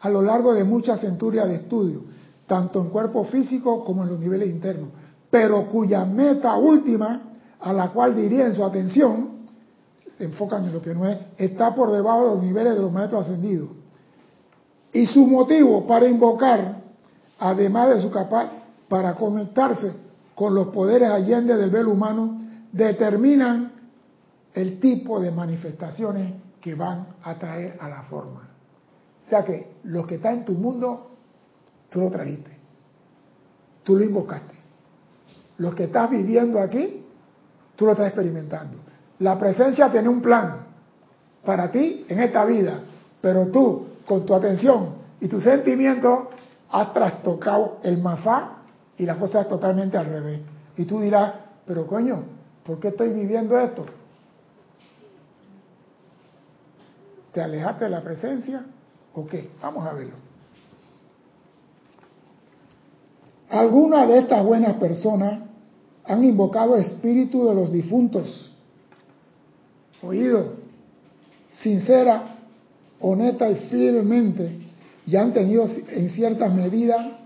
a 0.00 0.10
lo 0.10 0.22
largo 0.22 0.52
de 0.52 0.64
muchas 0.64 1.00
centurias 1.00 1.48
de 1.48 1.54
estudio, 1.54 2.02
tanto 2.46 2.80
en 2.80 2.90
cuerpo 2.90 3.24
físico 3.24 3.84
como 3.84 4.02
en 4.02 4.10
los 4.10 4.18
niveles 4.18 4.50
internos, 4.50 4.90
pero 5.30 5.68
cuya 5.68 6.04
meta 6.04 6.56
última 6.56 7.22
a 7.60 7.72
la 7.72 7.90
cual 7.90 8.14
dirigen 8.14 8.54
su 8.54 8.64
atención 8.64 9.36
se 10.16 10.24
enfocan 10.24 10.64
en 10.64 10.72
lo 10.72 10.80
que 10.80 10.94
no 10.94 11.06
es, 11.06 11.18
está 11.36 11.74
por 11.74 11.92
debajo 11.92 12.20
de 12.20 12.34
los 12.36 12.42
niveles 12.42 12.74
de 12.74 12.80
los 12.80 12.92
maestros 12.92 13.26
ascendidos. 13.26 13.68
Y 14.92 15.06
su 15.06 15.26
motivo 15.26 15.86
para 15.86 16.06
invocar, 16.06 16.80
además 17.38 17.90
de 17.90 18.00
su 18.00 18.10
capaz 18.10 18.50
para 18.88 19.14
conectarse 19.14 19.92
con 20.34 20.54
los 20.54 20.68
poderes 20.68 21.10
allende 21.10 21.56
del 21.56 21.70
velo 21.70 21.90
humano, 21.90 22.40
determinan 22.72 23.72
el 24.54 24.80
tipo 24.80 25.20
de 25.20 25.30
manifestaciones 25.30 26.32
que 26.60 26.74
van 26.74 27.08
a 27.22 27.34
traer 27.34 27.76
a 27.80 27.88
la 27.88 28.02
forma. 28.04 28.48
O 29.24 29.28
sea 29.28 29.44
que 29.44 29.76
lo 29.84 30.06
que 30.06 30.14
está 30.14 30.32
en 30.32 30.44
tu 30.44 30.52
mundo, 30.52 31.10
tú 31.90 32.00
lo 32.00 32.10
trajiste, 32.10 32.50
tú 33.82 33.96
lo 33.96 34.04
invocaste. 34.04 34.55
Lo 35.58 35.74
que 35.74 35.84
estás 35.84 36.10
viviendo 36.10 36.60
aquí, 36.60 37.04
tú 37.76 37.86
lo 37.86 37.92
estás 37.92 38.08
experimentando. 38.08 38.78
La 39.20 39.38
presencia 39.38 39.90
tiene 39.90 40.08
un 40.08 40.20
plan 40.20 40.66
para 41.44 41.70
ti 41.70 42.04
en 42.08 42.20
esta 42.20 42.44
vida, 42.44 42.80
pero 43.20 43.46
tú, 43.46 43.86
con 44.06 44.26
tu 44.26 44.34
atención 44.34 44.96
y 45.20 45.28
tu 45.28 45.40
sentimiento, 45.40 46.30
has 46.70 46.92
trastocado 46.92 47.78
el 47.82 47.98
mafá 47.98 48.58
y 48.98 49.06
la 49.06 49.16
cosa 49.16 49.42
es 49.42 49.48
totalmente 49.48 49.96
al 49.96 50.06
revés. 50.06 50.40
Y 50.76 50.84
tú 50.84 51.00
dirás, 51.00 51.32
pero 51.64 51.86
coño, 51.86 52.24
¿por 52.64 52.78
qué 52.78 52.88
estoy 52.88 53.10
viviendo 53.10 53.58
esto? 53.58 53.86
¿Te 57.32 57.42
alejaste 57.42 57.84
de 57.84 57.90
la 57.90 58.02
presencia 58.02 58.64
o 59.14 59.26
qué? 59.26 59.50
Vamos 59.62 59.86
a 59.86 59.92
verlo. 59.92 60.14
Algunas 63.50 64.08
de 64.08 64.18
estas 64.18 64.44
buenas 64.44 64.74
personas 64.74 65.45
han 66.06 66.24
invocado 66.24 66.76
espíritu 66.76 67.48
de 67.48 67.54
los 67.54 67.72
difuntos 67.72 68.52
oído, 70.02 70.54
sincera, 71.62 72.36
honesta 73.00 73.48
y 73.50 73.54
fielmente, 73.70 74.58
y 75.06 75.16
han 75.16 75.32
tenido 75.32 75.66
en 75.88 76.10
cierta 76.10 76.48
medida 76.48 77.18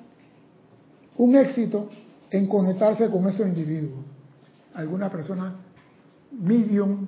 un 1.16 1.36
éxito 1.36 1.88
en 2.30 2.46
conectarse 2.46 3.08
con 3.08 3.26
esos 3.28 3.46
individuos. 3.46 4.04
Algunas 4.74 5.10
personas, 5.10 5.54
medium, 6.30 7.06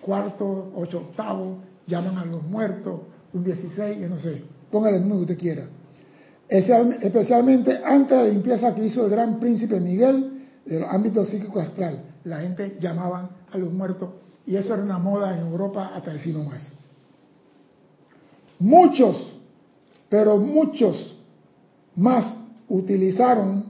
cuarto, 0.00 0.72
ocho 0.74 0.98
octavo, 0.98 1.58
llaman 1.86 2.18
a 2.18 2.24
los 2.24 2.42
muertos, 2.42 3.00
un 3.32 3.44
16, 3.44 4.00
yo 4.00 4.08
no 4.08 4.18
sé, 4.18 4.42
póngale 4.70 4.96
el 4.96 5.02
número 5.02 5.18
que 5.18 5.32
usted 5.32 5.38
quiera. 5.38 5.66
Especialmente 6.48 7.78
antes 7.84 8.18
de 8.18 8.24
la 8.24 8.30
limpieza 8.30 8.74
que 8.74 8.84
hizo 8.84 9.04
el 9.04 9.10
gran 9.10 9.38
príncipe 9.38 9.78
Miguel 9.78 10.29
del 10.64 10.84
ámbito 10.84 11.24
psíquico 11.24 11.60
astral, 11.60 12.02
la 12.24 12.40
gente 12.40 12.76
llamaba 12.80 13.30
a 13.50 13.58
los 13.58 13.72
muertos 13.72 14.10
y 14.46 14.56
eso 14.56 14.74
era 14.74 14.82
una 14.82 14.98
moda 14.98 15.36
en 15.36 15.46
Europa 15.46 15.92
hasta 15.94 16.12
decir 16.12 16.34
no 16.34 16.44
más. 16.44 16.72
Muchos, 18.58 19.38
pero 20.08 20.36
muchos 20.38 21.16
más 21.96 22.36
utilizaron 22.68 23.64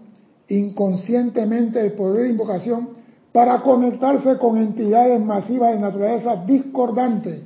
inconscientemente 0.49 1.80
el 1.80 1.93
poder 1.93 2.24
de 2.24 2.30
invocación 2.30 2.91
para 3.32 3.61
conectarse 3.61 4.36
con 4.38 4.57
entidades 4.57 5.20
masivas 5.20 5.74
de 5.74 5.80
naturaleza 5.80 6.45
discordante, 6.45 7.45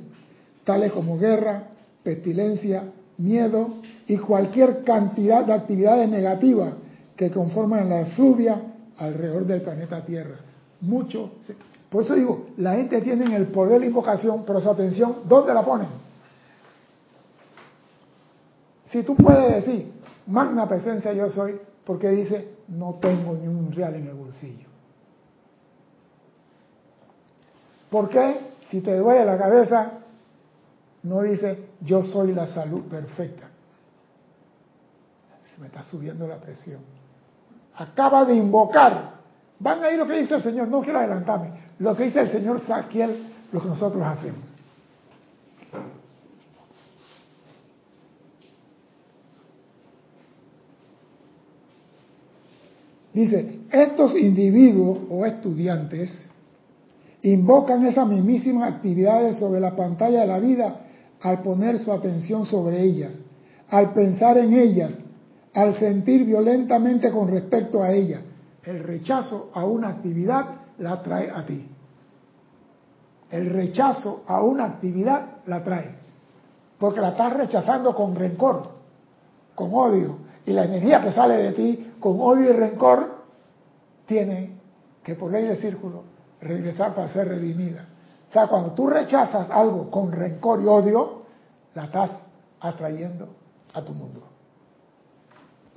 tales 0.63 0.91
como 0.91 1.19
guerra, 1.19 1.69
pestilencia, 2.03 2.91
miedo 3.17 3.75
y 4.07 4.17
cualquier 4.17 4.83
cantidad 4.83 5.45
de 5.45 5.53
actividades 5.53 6.09
negativas 6.09 6.73
que 7.15 7.31
conforman 7.31 7.89
la 7.89 8.01
efluvia 8.01 8.74
alrededor 8.97 9.45
del 9.45 9.61
planeta 9.61 10.03
Tierra. 10.05 10.37
Muchos 10.81 11.29
por 11.95 12.03
eso 12.03 12.15
digo, 12.15 12.47
la 12.57 12.73
gente 12.73 13.01
tiene 13.01 13.33
el 13.35 13.47
poder 13.47 13.75
de 13.75 13.79
la 13.79 13.85
invocación, 13.85 14.43
pero 14.45 14.59
su 14.59 14.69
atención, 14.69 15.21
¿dónde 15.25 15.53
la 15.53 15.63
ponen? 15.63 15.87
Si 18.87 19.01
tú 19.03 19.15
puedes 19.15 19.65
decir, 19.65 19.93
magna 20.27 20.67
presencia 20.67 21.13
yo 21.13 21.29
soy, 21.29 21.57
porque 21.85 22.09
dice, 22.09 22.55
no 22.67 22.95
tengo 22.95 23.33
ni 23.33 23.47
un 23.47 23.71
real 23.71 23.95
en 23.95 24.07
el 24.07 24.13
bolsillo. 24.13 24.67
¿Por 27.89 28.09
qué? 28.09 28.39
Si 28.69 28.81
te 28.81 28.97
duele 28.97 29.23
la 29.23 29.37
cabeza, 29.37 29.99
no 31.03 31.21
dice, 31.21 31.69
yo 31.79 32.01
soy 32.01 32.33
la 32.33 32.47
salud 32.47 32.81
perfecta. 32.89 33.47
Se 35.53 35.61
me 35.61 35.67
está 35.67 35.81
subiendo 35.83 36.27
la 36.27 36.41
presión. 36.41 36.81
Acaba 37.77 38.25
de 38.25 38.35
invocar. 38.35 39.15
Van 39.59 39.83
a 39.83 39.91
ir 39.91 39.97
lo 39.97 40.07
que 40.07 40.19
dice 40.21 40.35
el 40.35 40.43
Señor, 40.43 40.67
no 40.67 40.81
quiero 40.81 40.99
adelantarme. 40.99 41.51
Lo 41.79 41.95
que 41.95 42.03
dice 42.03 42.21
el 42.21 42.31
Señor 42.31 42.61
Saquiel, 42.65 43.27
lo 43.51 43.61
que 43.61 43.67
nosotros 43.67 44.03
hacemos. 44.03 44.39
Dice, 53.13 53.59
estos 53.71 54.13
individuos 54.17 54.99
o 55.09 55.25
estudiantes 55.25 56.11
invocan 57.21 57.85
esas 57.85 58.07
mismísimas 58.07 58.73
actividades 58.73 59.37
sobre 59.37 59.61
la 59.61 59.73
pantalla 59.73 60.21
de 60.21 60.27
la 60.27 60.39
vida 60.39 60.81
al 61.21 61.41
poner 61.41 61.79
su 61.79 61.93
atención 61.93 62.45
sobre 62.45 62.81
ellas, 62.83 63.17
al 63.69 63.93
pensar 63.93 64.37
en 64.37 64.53
ellas, 64.53 64.99
al 65.55 65.79
sentir 65.79 66.25
violentamente 66.25 67.09
con 67.11 67.29
respecto 67.29 67.81
a 67.81 67.91
ellas. 67.91 68.21
El 68.63 68.83
rechazo 68.83 69.51
a 69.53 69.63
una 69.65 69.89
actividad 69.89 70.45
la 70.79 71.01
trae 71.01 71.31
a 71.31 71.45
ti. 71.45 71.65
El 73.31 73.49
rechazo 73.49 74.23
a 74.27 74.41
una 74.41 74.65
actividad 74.65 75.37
la 75.45 75.63
trae. 75.63 75.95
Porque 76.77 76.99
la 76.99 77.09
estás 77.09 77.33
rechazando 77.33 77.95
con 77.95 78.15
rencor, 78.15 78.69
con 79.55 79.73
odio. 79.73 80.17
Y 80.45 80.51
la 80.51 80.65
energía 80.65 81.01
que 81.01 81.11
sale 81.11 81.37
de 81.37 81.51
ti 81.53 81.93
con 81.99 82.19
odio 82.19 82.49
y 82.49 82.53
rencor 82.53 83.15
tiene 84.05 84.59
que 85.03 85.15
por 85.15 85.31
ley 85.31 85.45
de 85.45 85.55
círculo 85.55 86.03
regresar 86.41 86.93
para 86.93 87.07
ser 87.07 87.29
redimida. 87.29 87.87
O 88.29 88.33
sea, 88.33 88.47
cuando 88.47 88.71
tú 88.71 88.87
rechazas 88.87 89.49
algo 89.49 89.89
con 89.89 90.11
rencor 90.11 90.61
y 90.61 90.65
odio, 90.65 91.21
la 91.73 91.85
estás 91.85 92.11
atrayendo 92.59 93.29
a 93.73 93.81
tu 93.81 93.93
mundo. 93.93 94.34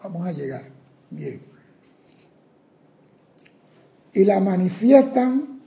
Vamos 0.03 0.27
a 0.27 0.33
llegar. 0.33 0.65
Bien. 1.11 1.43
Y 4.13 4.25
la 4.25 4.41
manifiestan 4.41 5.61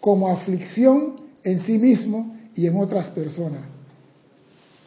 como 0.00 0.28
aflicción 0.28 1.16
en 1.42 1.64
sí 1.64 1.78
mismo 1.78 2.36
y 2.54 2.66
en 2.66 2.76
otras 2.76 3.10
personas. 3.10 3.62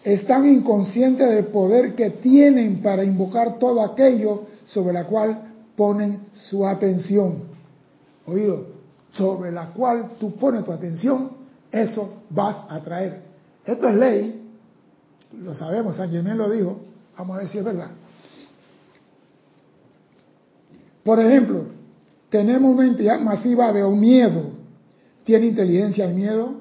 Están 0.04 0.46
inconscientes 0.46 1.30
del 1.30 1.46
poder 1.48 1.96
que 1.96 2.10
tienen 2.10 2.82
para 2.82 3.04
invocar 3.04 3.60
todo 3.60 3.82
aquello 3.82 4.46
sobre 4.66 4.94
la 4.94 5.06
cual 5.06 5.54
ponen 5.76 6.28
su 6.34 6.66
atención. 6.66 7.44
Oído, 8.26 8.68
sobre 9.12 9.52
la 9.52 9.68
cual 9.68 10.12
tú 10.20 10.36
pones 10.36 10.64
tu 10.64 10.72
atención, 10.72 11.32
eso 11.72 12.24
vas 12.30 12.58
a 12.70 12.80
traer. 12.80 13.22
Esto 13.66 13.88
es 13.90 13.96
ley, 13.96 14.42
lo 15.38 15.54
sabemos, 15.54 15.96
San 15.96 16.10
Germán 16.10 16.38
lo 16.38 16.50
dijo, 16.50 16.80
vamos 17.18 17.38
a 17.38 17.40
ver 17.40 17.50
si 17.50 17.58
es 17.60 17.64
verdad. 17.64 17.92
Por 21.04 21.20
ejemplo, 21.20 21.66
tenemos 22.30 22.74
una 22.76 22.88
entidad 22.88 23.20
masiva 23.20 23.74
de 23.74 23.84
miedo. 23.90 24.52
Tiene 25.24 25.48
inteligencia 25.48 26.06
el 26.06 26.16
miedo 26.16 26.54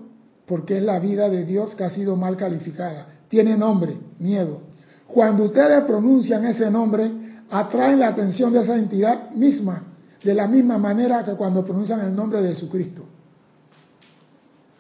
porque 0.47 0.79
es 0.79 0.83
la 0.83 0.99
vida 0.99 1.29
de 1.29 1.45
Dios 1.45 1.75
que 1.75 1.85
ha 1.85 1.91
sido 1.91 2.17
mal 2.17 2.37
calificada. 2.37 3.07
Tiene 3.29 3.57
nombre, 3.57 3.97
miedo. 4.19 4.63
Cuando 5.07 5.45
ustedes 5.45 5.85
pronuncian 5.85 6.45
ese 6.45 6.71
nombre, 6.71 7.11
atraen 7.51 8.01
la 8.01 8.09
atención 8.09 8.53
de 8.53 8.63
esa 8.63 8.77
entidad 8.77 9.31
misma, 9.31 9.85
de 10.23 10.35
la 10.35 10.49
misma 10.49 10.79
manera 10.79 11.25
que 11.25 11.35
cuando 11.35 11.65
pronuncian 11.65 12.01
el 12.01 12.15
nombre 12.15 12.43
de 12.43 12.49
Jesucristo. 12.51 13.05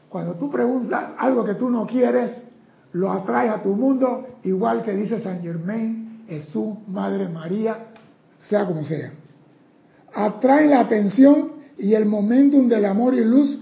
Cuando 0.08 0.34
tú 0.34 0.50
preguntas 0.50 1.10
algo 1.18 1.44
que 1.44 1.54
tú 1.54 1.70
no 1.70 1.86
quieres, 1.86 2.42
lo 2.92 3.12
atraes 3.12 3.52
a 3.52 3.62
tu 3.62 3.68
mundo, 3.70 4.26
igual 4.42 4.82
que 4.82 4.92
dice 4.92 5.20
San 5.20 5.40
Germain, 5.40 6.24
Jesús, 6.28 6.74
Madre 6.88 7.28
María, 7.28 7.92
sea 8.48 8.66
como 8.66 8.82
sea 8.84 9.12
atraen 10.14 10.70
la 10.70 10.80
atención 10.80 11.52
y 11.78 11.94
el 11.94 12.06
momentum 12.06 12.68
del 12.68 12.84
amor 12.84 13.14
y 13.14 13.24
luz 13.24 13.58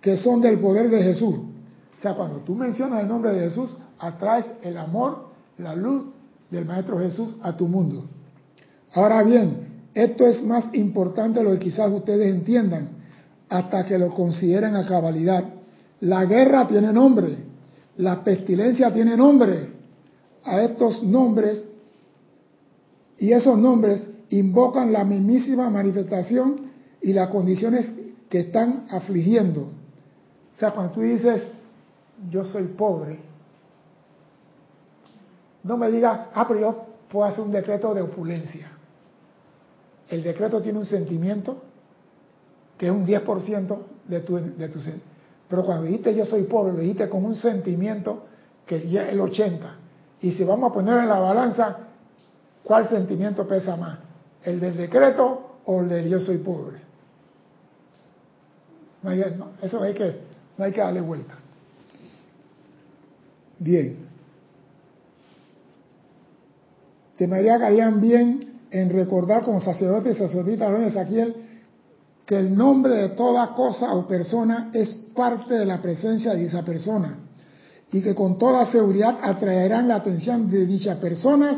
que 0.00 0.16
son 0.16 0.40
del 0.40 0.58
poder 0.58 0.90
de 0.90 1.02
Jesús. 1.02 1.34
O 1.36 2.00
sea, 2.00 2.14
cuando 2.14 2.38
tú 2.38 2.54
mencionas 2.54 3.02
el 3.02 3.08
nombre 3.08 3.32
de 3.32 3.40
Jesús, 3.40 3.76
atraes 3.98 4.46
el 4.62 4.76
amor, 4.76 5.28
la 5.58 5.74
luz 5.74 6.04
del 6.50 6.64
Maestro 6.64 6.98
Jesús 6.98 7.36
a 7.42 7.56
tu 7.56 7.66
mundo. 7.66 8.08
Ahora 8.94 9.22
bien, 9.22 9.68
esto 9.94 10.26
es 10.26 10.42
más 10.42 10.72
importante 10.74 11.42
lo 11.42 11.50
que 11.52 11.58
quizás 11.58 11.90
ustedes 11.92 12.32
entiendan 12.32 12.90
hasta 13.48 13.84
que 13.84 13.98
lo 13.98 14.10
consideren 14.10 14.76
a 14.76 14.86
cabalidad. 14.86 15.44
La 16.00 16.24
guerra 16.24 16.68
tiene 16.68 16.92
nombre, 16.92 17.36
la 17.96 18.22
pestilencia 18.22 18.92
tiene 18.92 19.16
nombre. 19.16 19.76
A 20.44 20.62
estos 20.62 21.02
nombres 21.02 21.68
y 23.18 23.32
esos 23.32 23.58
nombres 23.58 24.08
invocan 24.30 24.92
la 24.92 25.04
mismísima 25.04 25.70
manifestación 25.70 26.70
y 27.00 27.12
las 27.12 27.28
condiciones 27.28 27.92
que 28.28 28.40
están 28.40 28.86
afligiendo. 28.90 29.62
O 29.62 30.58
sea, 30.58 30.72
cuando 30.72 30.92
tú 30.92 31.00
dices, 31.00 31.42
yo 32.30 32.44
soy 32.44 32.64
pobre, 32.64 33.20
no 35.62 35.76
me 35.76 35.90
digas, 35.90 36.28
ah, 36.34 36.46
pero 36.46 36.60
yo 36.60 36.86
puedo 37.10 37.26
hacer 37.26 37.44
un 37.44 37.52
decreto 37.52 37.94
de 37.94 38.02
opulencia. 38.02 38.70
El 40.08 40.22
decreto 40.22 40.60
tiene 40.60 40.78
un 40.78 40.86
sentimiento 40.86 41.62
que 42.76 42.86
es 42.86 42.92
un 42.92 43.06
10% 43.06 43.78
de 44.06 44.20
tu, 44.20 44.36
de 44.36 44.68
tu 44.68 44.78
Pero 45.48 45.64
cuando 45.64 45.84
dijiste 45.84 46.14
yo 46.14 46.24
soy 46.24 46.44
pobre, 46.44 46.72
lo 46.72 46.78
dijiste 46.80 47.08
con 47.08 47.24
un 47.24 47.34
sentimiento 47.34 48.24
que 48.66 48.76
es 48.76 48.84
el 48.84 49.20
80%. 49.20 49.58
Y 50.20 50.32
si 50.32 50.44
vamos 50.44 50.70
a 50.70 50.74
poner 50.74 50.98
en 50.98 51.08
la 51.08 51.18
balanza, 51.18 51.78
¿cuál 52.64 52.88
sentimiento 52.88 53.46
pesa 53.46 53.76
más? 53.76 54.07
¿El 54.44 54.60
del 54.60 54.76
decreto 54.76 55.58
o 55.64 55.80
el 55.80 55.88
del 55.88 56.08
yo 56.08 56.20
soy 56.20 56.38
pobre? 56.38 56.78
No 59.02 59.10
hay, 59.10 59.24
eso 59.62 59.82
hay 59.82 59.94
que, 59.94 60.16
no 60.56 60.64
hay 60.64 60.72
que 60.72 60.80
darle 60.80 61.00
vuelta. 61.00 61.34
Bien. 63.58 63.96
Te 67.16 67.26
me 67.26 67.38
haría 67.38 67.58
bien 68.00 68.60
en 68.70 68.90
recordar 68.90 69.42
como 69.42 69.60
sacerdote 69.60 70.10
y 70.10 70.14
sacerdotita 70.14 70.70
de 70.70 71.34
que 72.24 72.38
el 72.38 72.56
nombre 72.56 72.94
de 72.94 73.08
toda 73.10 73.54
cosa 73.54 73.94
o 73.94 74.06
persona 74.06 74.70
es 74.74 74.94
parte 75.16 75.54
de 75.54 75.64
la 75.64 75.80
presencia 75.80 76.34
de 76.34 76.44
esa 76.44 76.62
persona 76.62 77.18
y 77.90 78.02
que 78.02 78.14
con 78.14 78.38
toda 78.38 78.70
seguridad 78.70 79.18
atraerán 79.22 79.88
la 79.88 79.96
atención 79.96 80.50
de 80.50 80.66
dichas 80.66 80.98
personas 80.98 81.56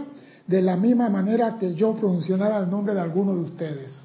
de 0.51 0.61
la 0.61 0.77
misma 0.77 1.09
manera 1.09 1.57
que 1.61 1.75
yo 1.77 1.95
pronunciara 1.95 2.59
el 2.59 2.69
nombre 2.69 2.93
de 2.93 3.01
alguno 3.01 3.33
de 3.37 3.43
ustedes. 3.43 3.97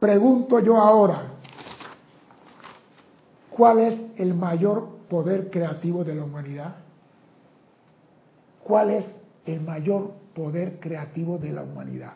Pregunto 0.00 0.58
yo 0.58 0.76
ahora, 0.76 1.22
¿cuál 3.50 3.78
es 3.78 4.02
el 4.16 4.34
mayor 4.34 4.88
poder 5.08 5.48
creativo 5.48 6.02
de 6.02 6.16
la 6.16 6.24
humanidad? 6.24 6.74
¿Cuál 8.64 8.90
es 8.90 9.06
el 9.44 9.60
mayor 9.60 10.10
poder 10.34 10.80
creativo 10.80 11.38
de 11.38 11.52
la 11.52 11.62
humanidad? 11.62 12.14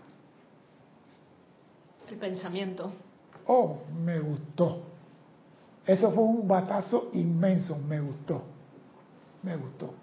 El 2.10 2.16
pensamiento. 2.16 2.90
Oh, 3.46 3.78
me 4.04 4.18
gustó. 4.18 4.82
Eso 5.86 6.10
fue 6.10 6.24
un 6.24 6.48
batazo 6.48 7.10
inmenso, 7.12 7.78
me 7.78 8.00
gustó. 8.00 8.42
Me 9.44 9.54
gustó. 9.54 9.94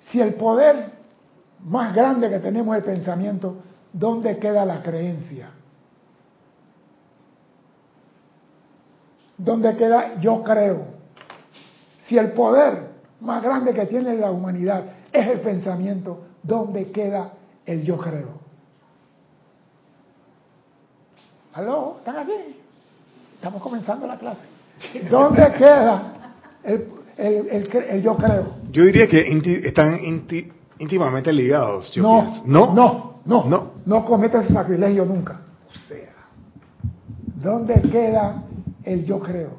Si 0.00 0.20
el 0.20 0.34
poder 0.34 0.95
más 1.64 1.94
grande 1.94 2.28
que 2.30 2.38
tenemos 2.38 2.76
el 2.76 2.82
pensamiento, 2.82 3.56
¿dónde 3.92 4.38
queda 4.38 4.64
la 4.64 4.82
creencia? 4.82 5.50
¿Dónde 9.38 9.76
queda 9.76 10.18
yo 10.20 10.42
creo? 10.42 10.86
Si 12.00 12.16
el 12.16 12.32
poder 12.32 12.90
más 13.20 13.42
grande 13.42 13.74
que 13.74 13.86
tiene 13.86 14.14
la 14.16 14.30
humanidad 14.30 14.84
es 15.12 15.26
el 15.26 15.40
pensamiento, 15.40 16.24
¿dónde 16.42 16.90
queda 16.90 17.32
el 17.64 17.82
yo 17.82 17.98
creo? 17.98 18.46
¿Aló? 21.54 21.96
¿Están 21.98 22.18
aquí? 22.18 22.56
Estamos 23.34 23.62
comenzando 23.62 24.06
la 24.06 24.18
clase. 24.18 24.46
¿Dónde 25.10 25.52
queda 25.54 26.34
el, 26.62 26.90
el, 27.16 28.02
yo 28.02 28.16
creo? 28.16 28.56
Yo 28.70 28.84
diría 28.84 29.06
que 29.06 29.22
están 29.64 29.98
íntimamente 30.78 31.32
ligados. 31.32 31.90
Yo 31.92 32.02
no, 32.02 32.42
no, 32.44 32.74
no, 32.74 33.20
no, 33.24 33.44
no, 33.44 33.72
no 33.84 34.04
cometas 34.04 34.44
ese 34.44 34.54
sacrilegio 34.54 35.04
nunca. 35.04 35.40
O 35.68 35.88
sea, 35.88 36.12
¿dónde 37.36 37.80
queda 37.82 38.42
el 38.84 39.04
yo 39.04 39.18
creo? 39.20 39.50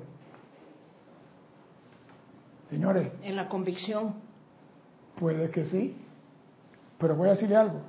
Señores. 2.69 3.11
En 3.23 3.35
la 3.35 3.47
convicción. 3.47 4.25
Puede 5.19 5.49
que 5.49 5.65
sí, 5.65 5.97
pero 6.99 7.15
voy 7.15 7.29
a 7.29 7.31
decirle 7.31 7.55
algo. 7.55 7.79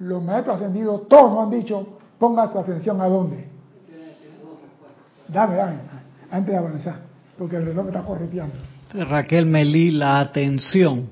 Los 0.00 0.20
maestros 0.20 0.56
ascendidos, 0.56 1.06
todos 1.06 1.30
nos 1.30 1.44
han 1.44 1.50
dicho, 1.50 1.86
ponga 2.18 2.50
su 2.50 2.58
atención 2.58 3.00
a 3.00 3.06
dónde. 3.06 3.48
Dame, 5.28 5.54
dame, 5.54 5.78
antes 6.28 6.50
de 6.50 6.56
avanzar, 6.56 6.96
porque 7.38 7.54
el 7.54 7.66
reloj 7.66 7.86
está 7.86 8.02
corriendo 8.02 8.52
Raquel 8.94 9.46
Melí, 9.46 9.90
la 9.90 10.20
atención. 10.20 11.08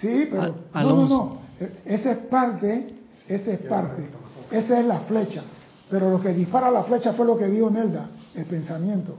Sí, 0.00 0.28
pero 0.30 0.54
no, 0.74 0.82
no, 0.82 1.08
no. 1.08 1.38
Esa 1.84 2.12
es 2.12 2.18
parte, 2.18 2.94
esa 3.28 3.52
es 3.52 3.60
parte, 3.60 4.08
esa 4.50 4.80
es 4.80 4.86
la 4.86 5.00
flecha. 5.00 5.42
Pero 5.90 6.10
lo 6.10 6.20
que 6.20 6.30
dispara 6.30 6.70
la 6.70 6.82
flecha 6.84 7.12
fue 7.12 7.24
lo 7.26 7.36
que 7.36 7.46
dijo 7.46 7.70
Nelda, 7.70 8.08
el 8.34 8.44
pensamiento. 8.44 9.16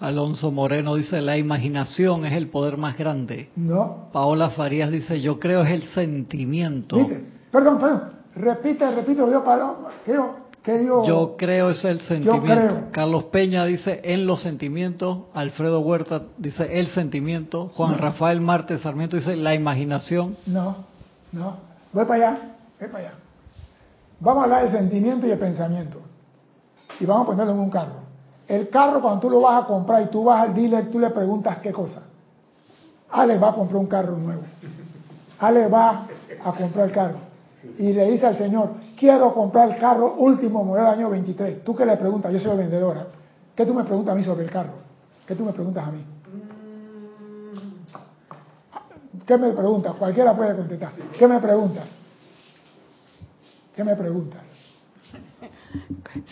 Alonso 0.00 0.50
Moreno 0.50 0.94
dice, 0.94 1.20
la 1.20 1.36
imaginación 1.36 2.24
es 2.24 2.32
el 2.32 2.48
poder 2.48 2.78
más 2.78 2.96
grande. 2.96 3.50
No, 3.56 4.08
Paola 4.12 4.50
Farías 4.50 4.90
dice, 4.90 5.20
yo 5.20 5.38
creo 5.38 5.62
es 5.62 5.70
el 5.70 5.82
sentimiento. 5.82 6.96
¿viste? 6.96 7.24
Perdón, 7.52 7.78
perdón, 7.78 8.02
repite, 8.34 8.90
repite, 8.90 9.18
yo 9.18 9.44
para, 9.44 9.74
¿qué 10.04 10.14
yo? 10.14 10.36
¿Qué 10.62 10.84
yo? 10.84 11.04
Yo 11.04 11.36
creo 11.38 11.70
es 11.70 11.84
el 11.84 12.00
sentimiento. 12.00 12.88
Carlos 12.90 13.24
Peña 13.24 13.64
dice 13.64 14.00
en 14.04 14.26
los 14.26 14.42
sentimientos. 14.42 15.20
Alfredo 15.32 15.80
Huerta 15.80 16.22
dice 16.36 16.78
el 16.78 16.88
sentimiento. 16.88 17.68
Juan 17.74 17.96
Rafael 17.96 18.40
Martes 18.40 18.82
Sarmiento 18.82 19.16
dice 19.16 19.36
la 19.36 19.54
imaginación. 19.54 20.36
No, 20.46 20.76
no, 21.32 21.56
voy 21.92 22.04
para 22.04 22.28
allá, 22.28 22.38
voy 22.78 22.88
para 22.88 23.08
allá. 23.08 23.14
Vamos 24.20 24.42
a 24.42 24.44
hablar 24.44 24.62
del 24.64 24.72
sentimiento 24.72 25.26
y 25.26 25.30
el 25.30 25.38
pensamiento. 25.38 26.02
Y 26.98 27.06
vamos 27.06 27.24
a 27.24 27.30
ponerlo 27.30 27.52
en 27.52 27.58
un 27.58 27.70
carro. 27.70 28.00
El 28.46 28.68
carro 28.68 29.00
cuando 29.00 29.20
tú 29.20 29.30
lo 29.30 29.40
vas 29.40 29.64
a 29.64 29.66
comprar 29.66 30.02
y 30.02 30.06
tú 30.06 30.24
vas 30.24 30.42
al 30.42 30.54
dealer, 30.54 30.90
tú 30.90 30.98
le 30.98 31.08
preguntas 31.10 31.58
qué 31.58 31.72
cosa. 31.72 32.02
Alex 33.10 33.42
va 33.42 33.50
a 33.50 33.54
comprar 33.54 33.80
un 33.80 33.86
carro 33.86 34.16
nuevo. 34.16 34.42
Alex 35.38 35.72
va 35.72 36.06
a 36.44 36.52
comprar 36.52 36.86
el 36.86 36.92
carro. 36.92 37.18
Y 37.78 37.92
le 37.92 38.10
dice 38.10 38.26
al 38.26 38.36
señor, 38.36 38.70
quiero 39.00 39.32
comprar 39.32 39.70
el 39.70 39.78
carro 39.78 40.14
último 40.18 40.62
modelo 40.62 40.90
del 40.90 40.98
año 41.00 41.10
23. 41.10 41.64
¿Tú 41.64 41.74
qué 41.74 41.86
le 41.86 41.96
preguntas? 41.96 42.30
Yo 42.32 42.38
soy 42.40 42.56
vendedora. 42.58 43.06
¿Qué 43.56 43.64
tú 43.64 43.72
me 43.74 43.82
preguntas 43.84 44.12
a 44.12 44.16
mí 44.18 44.22
sobre 44.22 44.44
el 44.44 44.50
carro? 44.50 44.74
¿Qué 45.26 45.34
tú 45.34 45.44
me 45.44 45.52
preguntas 45.52 45.88
a 45.88 45.90
mí? 45.90 46.04
¿Qué 49.26 49.36
me 49.38 49.50
preguntas? 49.52 49.94
Cualquiera 49.94 50.34
puede 50.34 50.54
contestar. 50.56 50.90
¿Qué 51.18 51.26
me 51.28 51.38
preguntas? 51.40 51.84
¿Qué 53.74 53.84
me 53.84 53.96
preguntas? 53.96 54.40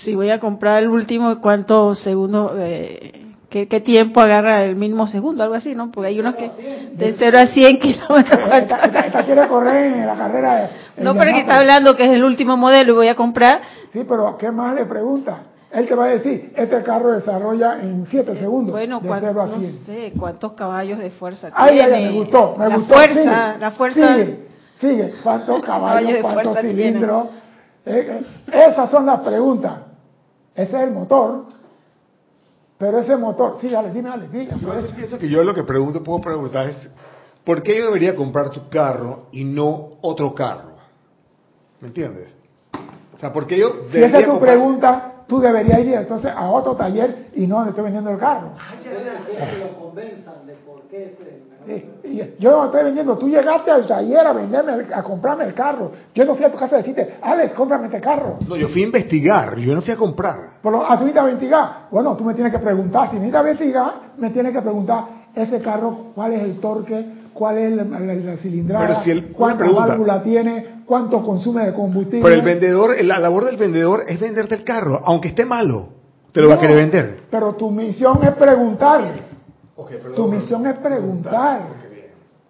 Si 0.03 0.15
voy 0.15 0.31
a 0.31 0.41
comprar 0.41 0.83
el 0.83 0.89
último, 0.89 1.41
¿cuántos 1.41 2.01
segundos, 2.01 2.53
eh, 2.57 3.27
qué, 3.49 3.69
qué 3.69 3.81
tiempo 3.81 4.21
agarra 4.21 4.65
el 4.65 4.75
mismo 4.75 5.07
segundo? 5.07 5.45
Algo 5.45 5.55
así, 5.55 5.75
¿no? 5.77 5.93
Porque 5.93 6.09
hay 6.09 6.19
unos 6.19 6.35
que 6.35 6.51
de 6.95 7.15
0 7.17 7.39
a 7.39 7.47
100 7.47 7.79
kilómetros. 7.81 8.41
Esta, 8.53 8.77
esta- 8.85 9.01
esta 9.07 9.25
quiere 9.25 9.47
correr 9.47 9.93
en 9.95 10.07
la 10.07 10.17
carrera 10.17 10.71
No, 11.01 11.15
pero 11.15 11.33
que 11.33 11.41
está 11.41 11.57
hablando 11.59 11.97
que 11.97 12.05
es 12.05 12.11
el 12.11 12.25
último 12.25 12.57
modelo 12.57 12.93
y 12.93 12.97
voy 12.97 13.09
a 13.09 13.15
comprar. 13.15 13.63
Sí, 13.93 14.05
pero 14.09 14.37
¿qué 14.39 14.51
más 14.51 14.75
le 14.75 14.85
pregunta? 14.87 15.39
Él 15.71 15.87
te 15.87 15.95
va 15.95 16.07
a 16.07 16.09
decir, 16.09 16.53
este 16.57 16.83
carro 16.83 17.13
desarrolla 17.13 17.81
en 17.83 18.07
7 18.07 18.37
segundos, 18.37 18.73
Bueno, 18.73 19.01
de 19.01 19.09
cuán- 19.09 19.21
0 19.21 19.43
a 19.43 19.47
no 19.47 19.59
100. 19.59 19.85
sé 19.85 20.13
cuántos 20.19 20.53
caballos 20.55 20.99
de 20.99 21.11
fuerza 21.11 21.51
Ay, 21.55 21.79
ay, 21.79 21.87
tiene. 21.91 21.95
ay, 21.95 22.05
me 22.07 22.19
gustó, 22.21 22.57
me 22.57 22.69
la 22.69 22.77
gustó. 22.77 22.95
Fuerza, 22.95 23.15
sigue, 23.23 23.59
la 23.61 23.71
fuerza. 23.73 24.15
Sigue, 24.17 24.47
sigue. 24.81 25.15
¿Cuántos 25.23 25.61
Caballos 25.67 26.17
caballos, 26.23 26.33
cuántos 26.35 26.59
cilindros? 26.63 27.27
Eh, 27.85 28.23
eh, 28.51 28.67
esas 28.71 28.91
son 28.91 29.05
las 29.07 29.21
preguntas. 29.21 29.73
Ese 30.55 30.77
es 30.77 30.83
el 30.85 30.91
motor. 30.93 31.45
Pero 32.79 32.99
ese 33.01 33.17
motor, 33.17 33.59
sí, 33.61 33.69
dale, 33.69 33.91
dime, 33.93 34.09
dale. 34.09 34.27
Yo 34.33 34.95
pienso 34.97 35.19
que 35.19 35.29
yo 35.29 35.43
lo 35.43 35.55
que 35.55 35.65
pregunto, 35.65 36.03
puedo 36.03 36.21
preguntar 36.21 36.69
es, 36.69 36.91
¿por 37.45 37.63
qué 37.63 37.77
yo 37.77 37.87
debería 37.87 38.15
comprar 38.15 38.51
tu 38.51 38.69
carro 38.69 39.27
y 39.33 39.45
no 39.45 39.89
otro 40.01 40.35
carro? 40.35 40.68
¿Me 41.81 41.89
entiendes? 41.89 42.35
O 43.15 43.19
sea, 43.19 43.33
¿por 43.33 43.47
qué 43.47 43.59
yo 43.59 43.73
Si 43.91 43.99
esa 43.99 44.19
es 44.19 44.25
tu 44.25 44.31
comprar- 44.33 44.55
pregunta, 44.55 45.13
tú 45.27 45.41
deberías 45.41 45.81
ir 45.81 45.95
entonces 45.95 46.31
a 46.35 46.49
otro 46.51 46.75
taller 46.77 47.27
y 47.35 47.47
no 47.47 47.57
donde 47.57 47.71
estoy 47.71 47.85
vendiendo 47.85 48.11
el 48.11 48.19
carro. 48.19 48.53
Sí, 51.67 51.85
y 52.05 52.43
yo 52.43 52.51
no 52.53 52.65
estoy 52.67 52.85
vendiendo, 52.85 53.19
tú 53.19 53.29
llegaste 53.29 53.71
al 53.71 53.87
taller 53.87 54.27
a 54.27 54.33
venderme, 54.33 54.73
el- 54.75 54.93
a 54.95 55.03
comprarme 55.03 55.45
el 55.45 55.55
carro. 55.55 55.93
Yo 56.15 56.25
no 56.25 56.35
fui 56.35 56.45
a 56.45 56.51
tu 56.53 56.57
casa 56.59 56.77
a 56.77 56.79
decirte, 56.79 57.17
Alex, 57.21 57.53
cómprame 57.55 57.87
este 57.87 58.01
carro. 58.01 58.39
No, 58.49 58.57
yo 58.57 58.69
fui 58.69 58.83
a 58.83 58.87
investigar, 58.87 59.57
yo 59.59 59.75
no 59.75 59.83
fui 59.83 59.93
a 59.93 59.97
comprar. 59.97 60.37
Por 60.63 60.73
lo, 60.73 60.83
ah, 60.83 60.97
tú 60.99 61.05
necesitas 61.05 61.25
investigar. 61.25 61.71
Bueno, 61.91 62.17
tú 62.17 62.25
me 62.25 62.35
tienes 62.35 62.53
que 62.53 62.59
preguntar, 62.59 63.11
si 63.11 63.17
necesitas 63.17 63.43
investigar, 63.43 63.93
me 64.17 64.31
tienes 64.31 64.53
que 64.53 64.63
preguntar, 64.63 65.05
ese 65.35 65.61
carro, 65.61 66.07
¿cuál 66.15 66.33
es 66.33 66.43
el 66.43 66.59
torque? 66.61 67.05
¿Cuál 67.35 67.59
es 67.59 67.73
la, 67.77 67.85
la- 67.85 68.15
la 68.15 68.37
cilindrada? 68.39 68.87
Pero 68.87 69.03
si 69.03 69.23
¿Cuánta 69.35 69.65
válvula 69.71 70.23
tiene? 70.23 70.78
¿Cuánto 70.89 71.23
consume 71.23 71.67
de 71.67 71.75
combustible? 71.75 72.23
Pero 72.23 72.35
el 72.35 72.41
vendedor, 72.41 73.05
la 73.05 73.19
labor 73.19 73.45
del 73.45 73.59
vendedor 73.59 74.05
es 74.09 74.19
venderte 74.19 74.55
el 74.55 74.65
carro, 74.65 75.03
aunque 75.05 75.29
esté 75.29 75.45
malo, 75.45 75.91
te 76.33 76.41
lo 76.41 76.49
va 76.49 76.55
a 76.55 76.61
querer 76.61 76.77
vender. 76.77 77.25
Pero 77.31 77.53
tu 77.57 77.71
misión 77.71 78.25
es 78.25 78.33
preguntar. 78.37 79.03
Perdón, 79.77 80.15
Tu 80.15 80.29
misión 80.29 80.67
es 80.67 80.79
preguntar. 80.79 81.61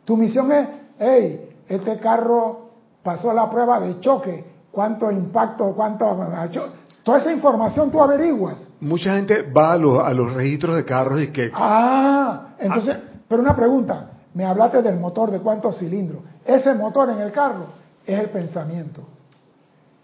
Tu 0.05 0.17
misión 0.17 0.53
es, 0.53 0.69
hey, 1.01 1.51
este 1.67 1.99
carro 1.99 2.71
pasó 3.03 3.33
la 3.33 3.51
prueba 3.51 3.81
de 3.81 3.99
choque, 3.99 4.45
cuánto 4.71 5.11
impacto, 5.11 5.73
cuánto... 5.75 6.17
Toda 7.03 7.19
esa 7.19 7.33
información 7.33 7.91
tú 7.91 8.01
averiguas. 8.01 8.55
Mucha 8.79 9.17
gente 9.17 9.43
va 9.51 9.73
a 9.73 9.77
los, 9.77 10.01
a 10.01 10.15
los 10.15 10.33
registros 10.33 10.77
de 10.77 10.85
carros 10.85 11.21
y 11.21 11.33
que 11.33 11.51
Ah, 11.53 12.51
entonces, 12.61 12.97
pero 13.29 13.43
una 13.43 13.57
pregunta, 13.57 14.11
me 14.33 14.45
hablaste 14.45 14.81
del 14.81 15.01
motor, 15.01 15.33
de 15.33 15.41
cuántos 15.41 15.77
cilindros. 15.77 16.23
Ese 16.45 16.73
motor 16.75 17.11
en 17.11 17.19
el 17.19 17.33
carro 17.33 17.79
es 18.09 18.19
el 18.19 18.31
pensamiento. 18.31 19.03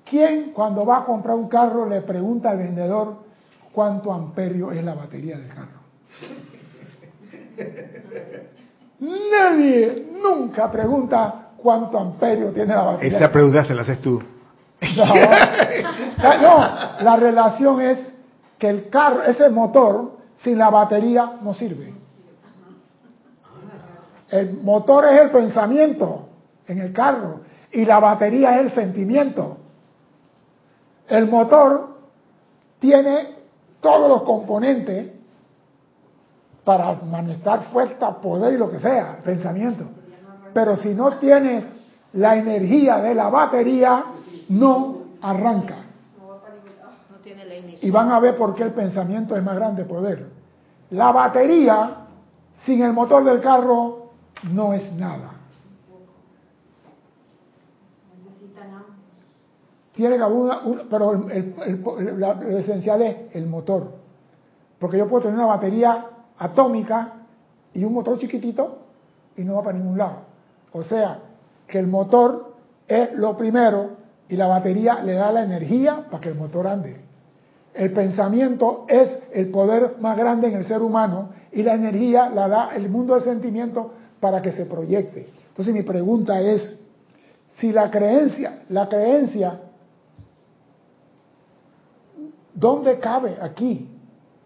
¿Quién 0.08 0.52
cuando 0.52 0.84
va 0.84 0.98
a 0.98 1.04
comprar 1.04 1.34
un 1.36 1.48
carro 1.48 1.88
le 1.88 2.02
pregunta 2.02 2.50
al 2.50 2.58
vendedor 2.58 3.16
cuánto 3.72 4.12
amperio 4.12 4.70
es 4.70 4.84
la 4.84 4.94
batería 4.94 5.38
del 5.38 5.48
carro? 5.48 5.80
Nadie 9.00 10.08
nunca 10.22 10.70
pregunta 10.70 11.52
cuánto 11.56 11.98
amperio 11.98 12.50
tiene 12.50 12.74
la 12.74 12.82
batería. 12.82 13.16
esa 13.16 13.32
pregunta 13.32 13.64
se 13.64 13.74
la 13.74 13.82
haces 13.82 14.00
tú. 14.02 14.22
No, 14.96 15.06
no, 16.42 16.58
la 17.02 17.16
relación 17.16 17.80
es 17.80 18.12
que 18.58 18.68
el 18.68 18.90
carro, 18.90 19.22
ese 19.22 19.48
motor, 19.48 20.18
sin 20.42 20.58
la 20.58 20.68
batería 20.68 21.38
no 21.42 21.54
sirve. 21.54 21.94
El 24.28 24.58
motor 24.62 25.06
es 25.06 25.22
el 25.22 25.30
pensamiento 25.30 26.28
en 26.66 26.80
el 26.80 26.92
carro 26.92 27.40
y 27.74 27.84
la 27.84 27.98
batería 27.98 28.54
es 28.54 28.66
el 28.66 28.70
sentimiento. 28.70 29.58
El 31.08 31.28
motor 31.28 31.88
tiene 32.78 33.34
todos 33.80 34.08
los 34.08 34.22
componentes 34.22 35.10
para 36.64 36.94
manifestar 37.02 37.64
fuerza, 37.64 38.16
poder 38.20 38.54
y 38.54 38.58
lo 38.58 38.70
que 38.70 38.78
sea, 38.78 39.18
pensamiento. 39.24 39.84
Pero 40.54 40.76
si 40.76 40.94
no 40.94 41.18
tienes 41.18 41.64
la 42.12 42.36
energía 42.36 42.98
de 42.98 43.14
la 43.14 43.28
batería, 43.28 44.04
no 44.48 44.98
arranca. 45.20 45.76
Y 47.82 47.90
van 47.90 48.12
a 48.12 48.20
ver 48.20 48.36
por 48.36 48.54
qué 48.54 48.62
el 48.62 48.72
pensamiento 48.72 49.36
es 49.36 49.42
más 49.42 49.56
grande 49.56 49.84
poder. 49.84 50.28
La 50.90 51.10
batería, 51.10 51.96
sin 52.64 52.82
el 52.82 52.92
motor 52.92 53.24
del 53.24 53.40
carro, 53.40 54.10
no 54.44 54.74
es 54.74 54.92
nada. 54.92 55.32
Tiene 59.94 60.16
que 60.16 60.22
haber 60.22 60.36
una, 60.36 60.58
un- 60.60 60.82
pero 60.90 61.12
lo 61.14 62.48
esencial 62.58 63.02
es 63.02 63.16
el 63.32 63.46
motor. 63.46 63.92
Porque 64.78 64.98
yo 64.98 65.08
puedo 65.08 65.22
tener 65.22 65.36
una 65.38 65.46
batería 65.46 66.06
atómica 66.38 67.12
y 67.72 67.84
un 67.84 67.92
motor 67.92 68.18
chiquitito 68.18 68.78
y 69.36 69.42
no 69.44 69.54
va 69.56 69.62
para 69.64 69.78
ningún 69.78 69.98
lado. 69.98 70.16
O 70.72 70.82
sea, 70.82 71.20
que 71.66 71.78
el 71.78 71.86
motor 71.86 72.54
es 72.88 73.12
lo 73.14 73.36
primero 73.36 73.90
y 74.28 74.36
la 74.36 74.46
batería 74.46 75.00
le 75.02 75.14
da 75.14 75.30
la 75.32 75.44
energía 75.44 76.06
para 76.10 76.20
que 76.20 76.30
el 76.30 76.34
motor 76.34 76.66
ande. 76.66 76.96
El 77.72 77.92
pensamiento 77.92 78.84
es 78.88 79.10
el 79.32 79.50
poder 79.50 79.96
más 80.00 80.16
grande 80.16 80.48
en 80.48 80.54
el 80.54 80.64
ser 80.64 80.82
humano 80.82 81.30
y 81.52 81.62
la 81.62 81.74
energía 81.74 82.30
la 82.30 82.48
da 82.48 82.70
el 82.74 82.88
mundo 82.88 83.14
del 83.14 83.24
sentimiento 83.24 83.92
para 84.20 84.42
que 84.42 84.52
se 84.52 84.66
proyecte. 84.66 85.28
Entonces 85.48 85.72
mi 85.74 85.82
pregunta 85.82 86.40
es, 86.40 86.78
si 87.56 87.72
la 87.72 87.90
creencia, 87.90 88.62
la 88.68 88.88
creencia, 88.88 89.60
¿dónde 92.54 92.98
cabe 92.98 93.36
aquí 93.40 93.88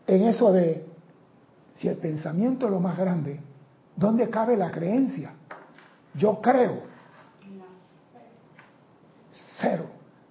en 0.07 0.23
eso 0.25 0.53
de 0.53 0.87
si 1.75 1.87
el 1.87 1.97
pensamiento 1.99 2.67
es 2.67 2.73
lo 2.73 2.81
más 2.81 2.99
grande, 2.99 3.41
¿dónde 3.95 4.29
cabe 4.29 4.57
la 4.57 4.71
creencia? 4.71 5.33
Yo 6.15 6.41
creo. 6.41 6.83
Cero. 9.61 9.85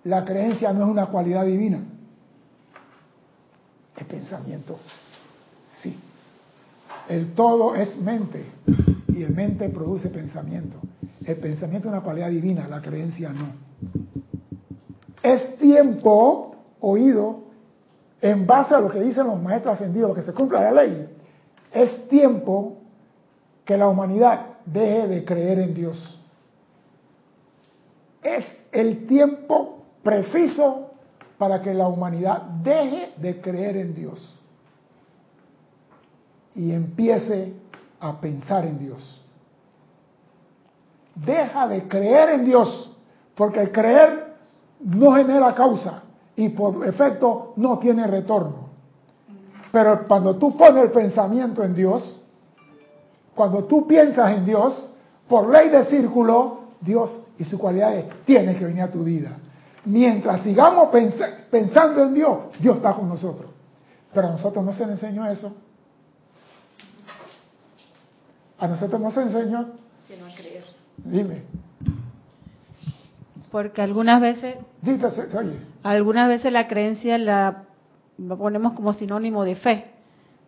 La 0.03 0.25
creencia 0.25 0.73
no 0.73 0.86
es 0.86 0.91
una 0.91 1.07
cualidad 1.07 1.45
divina. 1.45 1.80
El 3.95 4.05
pensamiento, 4.05 4.78
sí. 5.82 5.97
El 7.07 7.34
todo 7.34 7.75
es 7.75 7.97
mente 7.97 8.45
y 9.07 9.23
el 9.23 9.34
mente 9.34 9.69
produce 9.69 10.09
pensamiento. 10.09 10.78
El 11.25 11.38
pensamiento 11.38 11.88
es 11.88 11.93
una 11.93 12.03
cualidad 12.03 12.30
divina, 12.30 12.67
la 12.67 12.82
creencia 12.82 13.32
no. 13.32 13.53
Es 15.23 15.57
tiempo 15.57 16.55
oído 16.80 17.47
en 18.22 18.45
base 18.45 18.74
a 18.74 18.80
lo 18.80 18.89
que 18.89 18.99
dicen 18.99 19.28
los 19.28 19.41
maestros 19.41 19.76
ascendidos, 19.76 20.15
que 20.15 20.22
se 20.22 20.34
cumpla 20.34 20.61
la 20.61 20.84
ley. 20.84 21.07
Es 21.72 22.07
tiempo 22.07 22.78
que 23.63 23.78
la 23.78 23.88
humanidad 23.88 24.57
deje 24.65 25.07
de 25.07 25.26
creer 25.26 25.59
en 25.59 25.74
Dios. 25.74 26.13
es 28.24 28.45
el 28.72 29.07
tiempo 29.07 29.86
preciso 30.03 30.91
para 31.38 31.61
que 31.61 31.74
la 31.74 31.88
humanidad 31.88 32.41
deje 32.41 33.13
de 33.18 33.39
creer 33.39 33.78
en 33.78 33.93
Dios 33.93 34.36
y 36.55 36.72
empiece 36.72 37.53
a 37.99 38.20
pensar 38.20 38.65
en 38.65 38.80
Dios. 38.80 39.22
Deja 41.15 41.68
de 41.68 41.88
creer 41.88 42.30
en 42.32 42.45
Dios, 42.45 42.91
porque 43.36 43.61
el 43.61 43.72
creer 43.72 44.34
no 44.80 45.13
genera 45.13 45.53
causa 45.55 46.03
y 46.38 46.50
por 46.50 46.86
efecto 46.88 47.54
no 47.58 47.80
tiene 47.80 48.08
retorno. 48.08 48.68
Pero 49.72 50.08
cuando 50.08 50.38
tú 50.38 50.56
pones 50.56 50.84
el 50.84 50.92
pensamiento 50.92 51.64
en 51.64 51.74
Dios, 51.74 52.24
cuando 53.36 53.66
tú 53.66 53.86
piensas 53.86 54.32
en 54.38 54.46
Dios, 54.46 54.94
por 55.28 55.50
ley 55.50 55.70
de 55.70 55.84
círculo, 55.86 56.62
Dios 56.80 57.26
y 57.38 57.44
sus 57.44 57.60
cualidades 57.60 58.06
tienen 58.26 58.58
que 58.58 58.66
venir 58.66 58.84
a 58.84 58.92
tu 58.92 59.04
vida. 59.04 59.32
Mientras 59.86 60.42
sigamos 60.42 60.90
pensando 61.50 62.04
en 62.04 62.14
Dios, 62.14 62.38
Dios 62.60 62.78
está 62.78 62.94
con 62.94 63.10
nosotros. 63.10 63.50
Pero 64.14 64.28
a 64.28 64.32
nosotros 64.32 64.64
no 64.64 64.74
se 64.74 64.86
nos 64.86 64.92
enseñó 64.92 65.26
eso. 65.28 65.54
A 68.60 68.68
nosotros 68.68 69.02
no 69.02 69.12
se 69.12 69.22
enseñó. 69.22 69.66
Sino 70.08 70.26
a 70.26 70.36
creer. 70.36 70.64
Dime. 70.98 71.44
Porque 73.52 73.82
algunas 73.82 74.20
veces, 74.22 74.56
Dite, 74.82 75.10
se- 75.12 75.30
se 75.30 75.38
oye. 75.38 75.54
algunas 75.84 76.28
veces 76.28 76.52
la 76.52 76.68
creencia 76.68 77.18
la 77.18 77.64
ponemos 78.38 78.74
como 78.74 78.93
sinónimo 78.93 79.45
de 79.45 79.56
fe 79.56 79.86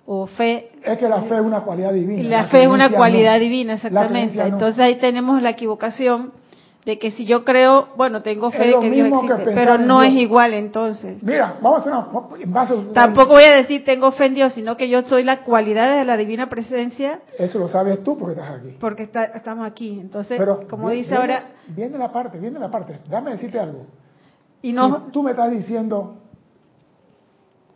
o 0.05 0.25
fe 0.27 0.71
Es 0.83 0.97
que 0.97 1.07
la 1.07 1.21
fe 1.23 1.35
es 1.35 1.41
una 1.41 1.61
cualidad 1.61 1.93
divina. 1.93 2.23
la 2.27 2.45
fe 2.47 2.63
es 2.63 2.67
una 2.67 2.89
cualidad 2.89 3.35
no. 3.35 3.39
divina 3.39 3.73
La 3.73 3.75
exactamente. 3.75 4.35
no. 4.37 4.45
Entonces 4.45 4.79
ahí 4.79 4.95
tenemos 4.95 5.41
la 5.41 5.51
equivocación 5.51 6.31
de 6.85 6.97
que 6.97 7.11
si 7.11 7.25
yo 7.25 7.43
creo, 7.43 7.89
bueno, 7.97 8.21
tengo 8.21 8.51
fe 8.51 8.67
de 8.67 8.79
que 8.79 8.89
Dios 8.89 9.09
que 9.25 9.43
pero 9.53 9.77
no 9.77 10.01
es 10.01 10.13
igual 10.13 10.53
entonces. 10.53 11.21
Mira, 11.21 11.57
vamos 11.61 11.79
a 11.79 11.81
hacer 11.81 11.93
una. 11.93 12.45
Base 12.47 12.73
Tampoco 12.93 13.33
voy 13.33 13.43
a 13.43 13.55
decir 13.55 13.83
tengo 13.83 14.11
fe 14.11 14.25
en 14.27 14.35
Dios, 14.35 14.53
sino 14.53 14.77
que 14.77 14.87
yo 14.89 15.03
soy 15.03 15.23
la 15.23 15.43
cualidad 15.43 15.97
de 15.97 16.05
la 16.05 16.15
divina 16.15 16.47
presencia 16.49 17.19
Eso 17.37 17.59
lo 17.59 17.67
sabes 17.67 18.01
tú 18.03 18.17
porque 18.17 18.39
estás 18.39 18.51
aquí. 18.59 18.77
porque 18.79 19.03
está- 19.03 19.25
estamos 19.25 19.67
aquí. 19.67 19.99
Entonces, 19.99 20.37
Pero 20.37 20.67
como 20.69 20.89
dice 20.89 21.09
viene- 21.09 21.19
ahora, 21.21 21.43
Viene 21.67 21.97
la 21.97 22.11
parte, 22.11 22.39
viene 22.39 22.57
la 22.59 22.71
parte. 22.71 22.99
Dame 23.09 23.31
decirte 23.31 23.59
algo. 23.59 23.85
y 24.61 24.71
no, 24.71 25.05
Si 25.05 25.11
tú 25.11 25.21
me 25.21 25.31
estás 25.31 25.51
diciendo 25.51 26.15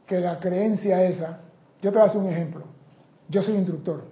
que 0.07 0.19
la 0.19 0.39
creencia 0.39 1.03
esa, 1.03 1.39
yo 1.81 1.91
te 1.91 1.97
voy 1.97 2.07
a 2.07 2.09
hacer 2.09 2.21
un 2.21 2.29
ejemplo. 2.29 2.63
Yo 3.29 3.41
soy 3.41 3.55
instructor. 3.55 4.05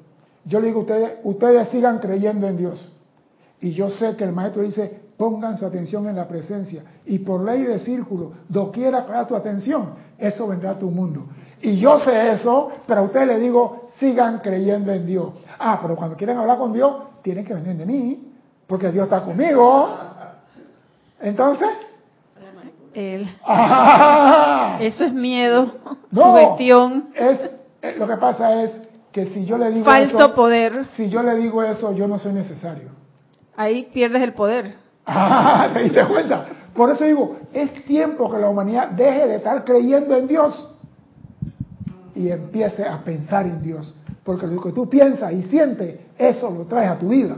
Yo 0.45 0.59
le 0.59 0.67
digo 0.67 0.79
a 0.79 0.83
ustedes, 0.83 1.11
ustedes 1.23 1.67
sigan 1.69 1.99
creyendo 1.99 2.47
en 2.47 2.57
Dios. 2.57 2.91
Y 3.61 3.73
yo 3.73 3.89
sé 3.89 4.15
que 4.15 4.23
el 4.23 4.33
maestro 4.33 4.63
dice, 4.63 5.01
pongan 5.17 5.57
su 5.57 5.65
atención 5.65 6.07
en 6.09 6.15
la 6.15 6.27
presencia. 6.27 6.83
Y 7.05 7.19
por 7.19 7.41
ley 7.43 7.63
de 7.63 7.79
círculo, 7.79 8.33
doquiera 8.49 9.05
para 9.05 9.25
tu 9.27 9.35
atención, 9.35 9.93
eso 10.17 10.47
vendrá 10.47 10.71
a 10.71 10.79
tu 10.79 10.89
mundo. 10.89 11.25
Y 11.61 11.77
yo 11.77 11.99
sé 11.99 12.31
eso, 12.33 12.71
pero 12.87 13.01
a 13.01 13.03
ustedes 13.03 13.27
les 13.27 13.39
digo, 13.41 13.89
sigan 13.99 14.39
creyendo 14.39 14.91
en 14.91 15.05
Dios. 15.05 15.29
Ah, 15.59 15.77
pero 15.81 15.95
cuando 15.95 16.15
quieren 16.17 16.37
hablar 16.37 16.57
con 16.57 16.73
Dios, 16.73 16.91
tienen 17.21 17.45
que 17.45 17.53
venir 17.53 17.75
de 17.77 17.85
mí, 17.85 18.31
porque 18.65 18.91
Dios 18.91 19.03
está 19.03 19.23
conmigo. 19.23 19.89
Entonces, 21.19 21.69
el- 22.93 23.27
¡ah! 23.45 24.77
eso 24.81 25.05
es 25.05 25.13
miedo, 25.13 25.71
No, 26.09 26.23
sugestión, 26.23 27.09
es, 27.13 27.39
eh, 27.81 27.95
lo 27.97 28.07
que 28.07 28.17
pasa 28.17 28.63
es 28.63 28.71
que 29.11 29.27
si 29.27 29.45
yo 29.45 29.57
le 29.57 29.71
digo 29.71 29.85
falso 29.85 30.17
eso, 30.17 30.33
poder. 30.33 30.85
si 30.97 31.09
yo 31.09 31.21
le 31.21 31.35
digo 31.35 31.61
eso, 31.63 31.93
yo 31.93 32.07
no 32.07 32.17
soy 32.17 32.33
necesario. 32.33 32.89
Ahí 33.61 33.89
pierdes 33.93 34.23
el 34.23 34.33
poder. 34.33 34.75
Ah, 35.05 35.69
¿te 35.71 35.83
diste 35.83 36.03
cuenta? 36.05 36.47
Por 36.73 36.89
eso 36.89 37.05
digo, 37.05 37.37
es 37.53 37.85
tiempo 37.85 38.31
que 38.31 38.39
la 38.39 38.49
humanidad 38.49 38.89
deje 38.89 39.27
de 39.27 39.35
estar 39.35 39.63
creyendo 39.63 40.15
en 40.15 40.27
Dios 40.27 40.75
y 42.15 42.29
empiece 42.29 42.83
a 42.83 43.03
pensar 43.03 43.45
en 43.45 43.61
Dios. 43.61 43.93
Porque 44.23 44.47
lo 44.47 44.59
que 44.61 44.71
tú 44.71 44.89
piensas 44.89 45.31
y 45.33 45.43
sientes, 45.43 45.99
eso 46.17 46.49
lo 46.49 46.65
traes 46.65 46.89
a 46.89 46.97
tu 46.97 47.09
vida. 47.09 47.35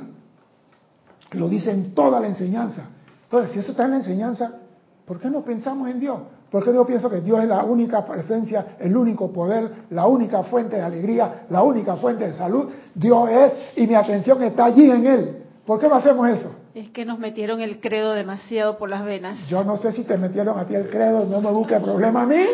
Lo 1.31 1.49
dice 1.49 1.71
en 1.71 1.93
toda 1.93 2.21
la 2.21 2.27
enseñanza. 2.27 2.83
Entonces, 3.23 3.51
si 3.51 3.59
eso 3.59 3.71
está 3.71 3.83
en 3.83 3.91
la 3.91 3.97
enseñanza, 3.97 4.59
¿por 5.05 5.19
qué 5.19 5.29
no 5.29 5.41
pensamos 5.41 5.89
en 5.89 5.99
Dios? 5.99 6.19
¿Por 6.49 6.63
qué 6.63 6.73
yo 6.73 6.85
pienso 6.85 7.09
que 7.09 7.19
Dios 7.19 7.41
es 7.41 7.49
la 7.49 7.65
única 7.65 8.05
presencia, 8.05 8.77
el 8.79 8.95
único 8.95 9.29
poder, 9.33 9.87
la 9.89 10.05
única 10.05 10.43
fuente 10.43 10.77
de 10.77 10.83
alegría, 10.83 11.45
la 11.49 11.63
única 11.63 11.97
fuente 11.97 12.27
de 12.27 12.33
salud? 12.33 12.69
Dios 12.95 13.29
es 13.29 13.53
y 13.75 13.87
mi 13.87 13.95
atención 13.95 14.41
está 14.43 14.65
allí 14.65 14.89
en 14.89 15.05
Él. 15.05 15.42
¿Por 15.65 15.79
qué 15.79 15.87
no 15.87 15.95
hacemos 15.95 16.27
eso? 16.29 16.51
Es 16.75 16.89
que 16.89 17.05
nos 17.05 17.19
metieron 17.19 17.61
el 17.61 17.79
credo 17.79 18.13
demasiado 18.13 18.77
por 18.77 18.89
las 18.89 19.05
venas. 19.05 19.47
Yo 19.47 19.63
no 19.63 19.77
sé 19.77 19.91
si 19.93 20.03
te 20.03 20.17
metieron 20.17 20.59
a 20.59 20.65
ti 20.65 20.75
el 20.75 20.89
credo, 20.89 21.25
no 21.25 21.39
me 21.39 21.51
busque 21.51 21.79
problema 21.79 22.23
a 22.23 22.25
mí. 22.25 22.45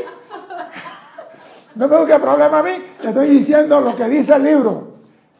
No 1.76 1.88
me 1.88 1.97
busque 1.97 2.20
problema 2.20 2.60
a 2.60 2.64
mí. 2.64 2.72
Te 3.01 3.10
estoy 3.10 3.30
diciendo 3.30 3.80
lo 3.80 3.95
que 3.95 4.05
dice 4.10 4.34
el 4.34 4.43
libro. 4.43 4.93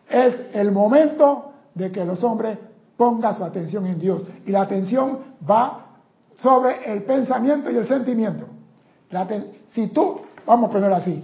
Es 0.10 0.36
el 0.54 0.72
momento 0.72 1.52
de 1.76 1.92
que 1.92 2.06
los 2.06 2.24
hombres 2.24 2.58
pongan 2.98 3.38
su 3.38 3.44
atención 3.44 3.86
en 3.86 4.00
Dios. 4.00 4.22
Y 4.46 4.52
la 4.52 4.62
atención 4.62 5.20
va 5.48 5.86
sobre 6.38 6.92
el 6.92 7.04
pensamiento 7.04 7.70
y 7.70 7.78
el 7.78 7.88
sentimiento. 7.88 8.46
La 9.12 9.28
si 9.70 9.88
tú, 9.88 10.22
vamos 10.46 10.70
a 10.70 10.74
ponerlo 10.74 10.96
así, 10.96 11.24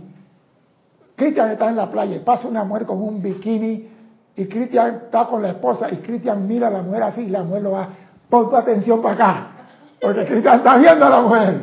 Cristian 1.16 1.52
está 1.52 1.70
en 1.70 1.78
la 1.78 1.90
playa 1.90 2.18
y 2.18 2.20
pasa 2.20 2.48
una 2.48 2.64
mujer 2.64 2.86
con 2.86 3.02
un 3.02 3.22
bikini 3.22 3.95
y 4.36 4.46
Cristian 4.48 5.02
está 5.06 5.28
con 5.28 5.42
la 5.42 5.50
esposa 5.50 5.90
y 5.92 5.98
Cristian 5.98 6.48
mira 6.48 6.68
a 6.68 6.72
la 6.72 6.82
mujer 6.82 7.04
así 7.04 7.22
y 7.22 7.30
la 7.30 7.44
mujer 7.44 7.64
lo 7.64 7.72
va, 7.72 7.88
pon 8.30 8.50
tu 8.50 8.56
atención 8.56 9.02
para 9.02 9.16
acá, 9.16 9.48
porque 10.02 10.26
Cristian 10.26 10.58
está 10.58 10.78
viendo 10.78 11.06
a 11.06 11.10
la 11.10 11.22
mujer. 11.22 11.62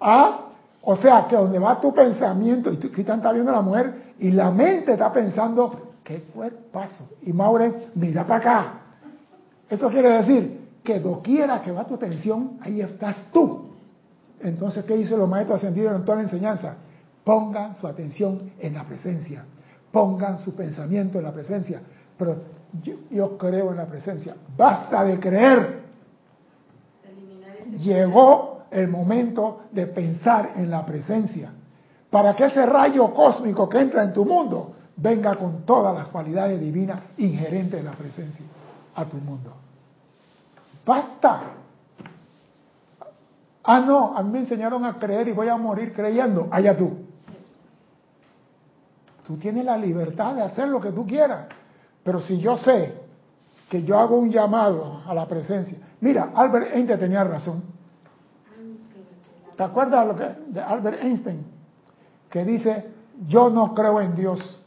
¿Ah? 0.00 0.40
O 0.82 0.96
sea 0.96 1.26
que 1.28 1.36
donde 1.36 1.58
va 1.58 1.80
tu 1.80 1.92
pensamiento 1.94 2.70
y 2.72 2.76
Cristian 2.76 3.18
está 3.18 3.32
viendo 3.32 3.50
a 3.50 3.56
la 3.56 3.62
mujer 3.62 4.14
y 4.18 4.30
la 4.30 4.50
mente 4.50 4.92
está 4.92 5.12
pensando, 5.12 5.94
qué 6.02 6.22
cuerpazo. 6.22 7.08
Y 7.22 7.32
Maureen, 7.32 7.74
mira 7.94 8.26
para 8.26 8.40
acá. 8.40 8.72
Eso 9.68 9.88
quiere 9.88 10.10
decir 10.10 10.64
que 10.84 11.00
doquiera 11.00 11.62
que 11.62 11.72
va 11.72 11.86
tu 11.86 11.94
atención, 11.94 12.58
ahí 12.60 12.80
estás 12.80 13.16
tú. 13.32 13.70
Entonces, 14.40 14.84
¿qué 14.84 14.94
dicen 14.96 15.18
los 15.18 15.28
maestros 15.28 15.58
ascendidos 15.58 15.96
en 15.96 16.04
toda 16.04 16.18
la 16.18 16.24
enseñanza? 16.24 16.76
Pongan 17.24 17.74
su 17.76 17.86
atención 17.86 18.52
en 18.60 18.74
la 18.74 18.84
presencia, 18.84 19.44
pongan 19.90 20.38
su 20.40 20.54
pensamiento 20.54 21.18
en 21.18 21.24
la 21.24 21.32
presencia. 21.32 21.80
Pero 22.24 22.42
yo, 22.82 22.94
yo 23.10 23.36
creo 23.36 23.70
en 23.70 23.76
la 23.76 23.86
presencia. 23.86 24.34
Basta 24.56 25.04
de 25.04 25.20
creer. 25.20 25.82
Llegó 27.78 28.62
el 28.70 28.88
momento 28.88 29.64
de 29.70 29.86
pensar 29.88 30.52
en 30.56 30.70
la 30.70 30.86
presencia. 30.86 31.52
Para 32.10 32.34
que 32.34 32.46
ese 32.46 32.64
rayo 32.64 33.12
cósmico 33.12 33.68
que 33.68 33.80
entra 33.80 34.04
en 34.04 34.12
tu 34.14 34.24
mundo 34.24 34.74
venga 34.96 35.36
con 35.36 35.66
todas 35.66 35.94
las 35.94 36.06
cualidades 36.08 36.58
divinas 36.60 37.00
inherentes 37.18 37.82
de 37.82 37.82
la 37.82 37.92
presencia 37.92 38.46
a 38.94 39.04
tu 39.04 39.18
mundo. 39.18 39.52
Basta. 40.86 41.42
Ah, 43.64 43.80
no, 43.80 44.16
a 44.16 44.22
mí 44.22 44.30
me 44.30 44.38
enseñaron 44.40 44.84
a 44.84 44.98
creer 44.98 45.28
y 45.28 45.32
voy 45.32 45.48
a 45.48 45.56
morir 45.56 45.92
creyendo. 45.92 46.48
Allá 46.50 46.76
tú. 46.76 46.90
Tú 49.26 49.36
tienes 49.36 49.64
la 49.64 49.76
libertad 49.76 50.34
de 50.34 50.42
hacer 50.42 50.68
lo 50.68 50.80
que 50.80 50.90
tú 50.90 51.06
quieras. 51.06 51.48
Pero 52.04 52.20
si 52.20 52.38
yo 52.38 52.56
sé 52.58 53.04
que 53.68 53.82
yo 53.82 53.98
hago 53.98 54.16
un 54.16 54.30
llamado 54.30 55.00
a 55.06 55.14
la 55.14 55.26
presencia. 55.26 55.78
Mira, 56.00 56.30
Albert 56.34 56.74
Einstein 56.74 57.00
tenía 57.00 57.24
razón. 57.24 57.62
¿Te 59.56 59.62
acuerdas 59.62 60.06
lo 60.06 60.14
que, 60.14 60.28
de 60.48 60.60
Albert 60.60 61.02
Einstein? 61.02 61.44
Que 62.28 62.44
dice, 62.44 62.86
yo 63.26 63.48
no 63.50 63.74
creo 63.74 64.00
en 64.00 64.14
Dios, 64.14 64.60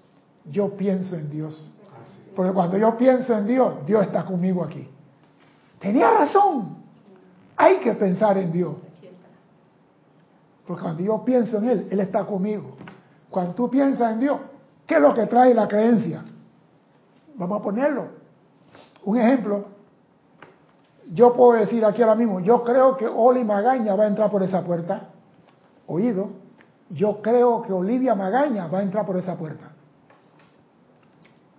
yo 0.45 0.75
pienso 0.75 1.15
en 1.15 1.29
Dios. 1.29 1.71
Porque 2.35 2.51
cuando 2.51 2.77
yo 2.77 2.97
pienso 2.97 3.38
en 3.38 3.47
Dios, 3.47 3.85
Dios 3.85 4.05
está 4.05 4.25
conmigo 4.25 4.63
aquí. 4.63 4.88
Tenía 5.79 6.11
razón. 6.11 6.77
Hay 7.55 7.77
que 7.77 7.93
pensar 7.93 8.38
en 8.38 8.51
Dios. 8.51 8.75
Porque 10.65 10.83
cuando 10.83 11.01
yo 11.01 11.23
pienso 11.23 11.57
en 11.59 11.69
Él, 11.69 11.88
Él 11.91 11.99
está 11.99 12.25
conmigo. 12.25 12.75
Cuando 13.29 13.53
tú 13.53 13.69
piensas 13.69 14.13
en 14.13 14.19
Dios, 14.19 14.39
¿qué 14.85 14.95
es 14.95 15.01
lo 15.01 15.13
que 15.13 15.25
trae 15.27 15.53
la 15.53 15.67
creencia? 15.67 16.23
Vamos 17.38 17.59
a 17.59 17.63
ponerlo. 17.63 18.07
Un 19.05 19.17
ejemplo. 19.17 19.65
Yo 21.13 21.33
puedo 21.33 21.53
decir 21.53 21.85
aquí 21.85 22.01
ahora 22.01 22.15
mismo, 22.15 22.41
yo 22.41 22.63
creo 22.63 22.97
que 22.97 23.07
Oli 23.07 23.43
Magaña 23.45 23.95
va 23.95 24.03
a 24.03 24.07
entrar 24.07 24.29
por 24.29 24.43
esa 24.43 24.61
puerta. 24.63 25.09
Oído. 25.85 26.29
Yo 26.89 27.21
creo 27.21 27.61
que 27.61 27.73
Olivia 27.73 28.15
Magaña 28.15 28.67
va 28.67 28.79
a 28.79 28.81
entrar 28.81 29.05
por 29.05 29.17
esa 29.17 29.35
puerta. 29.35 29.71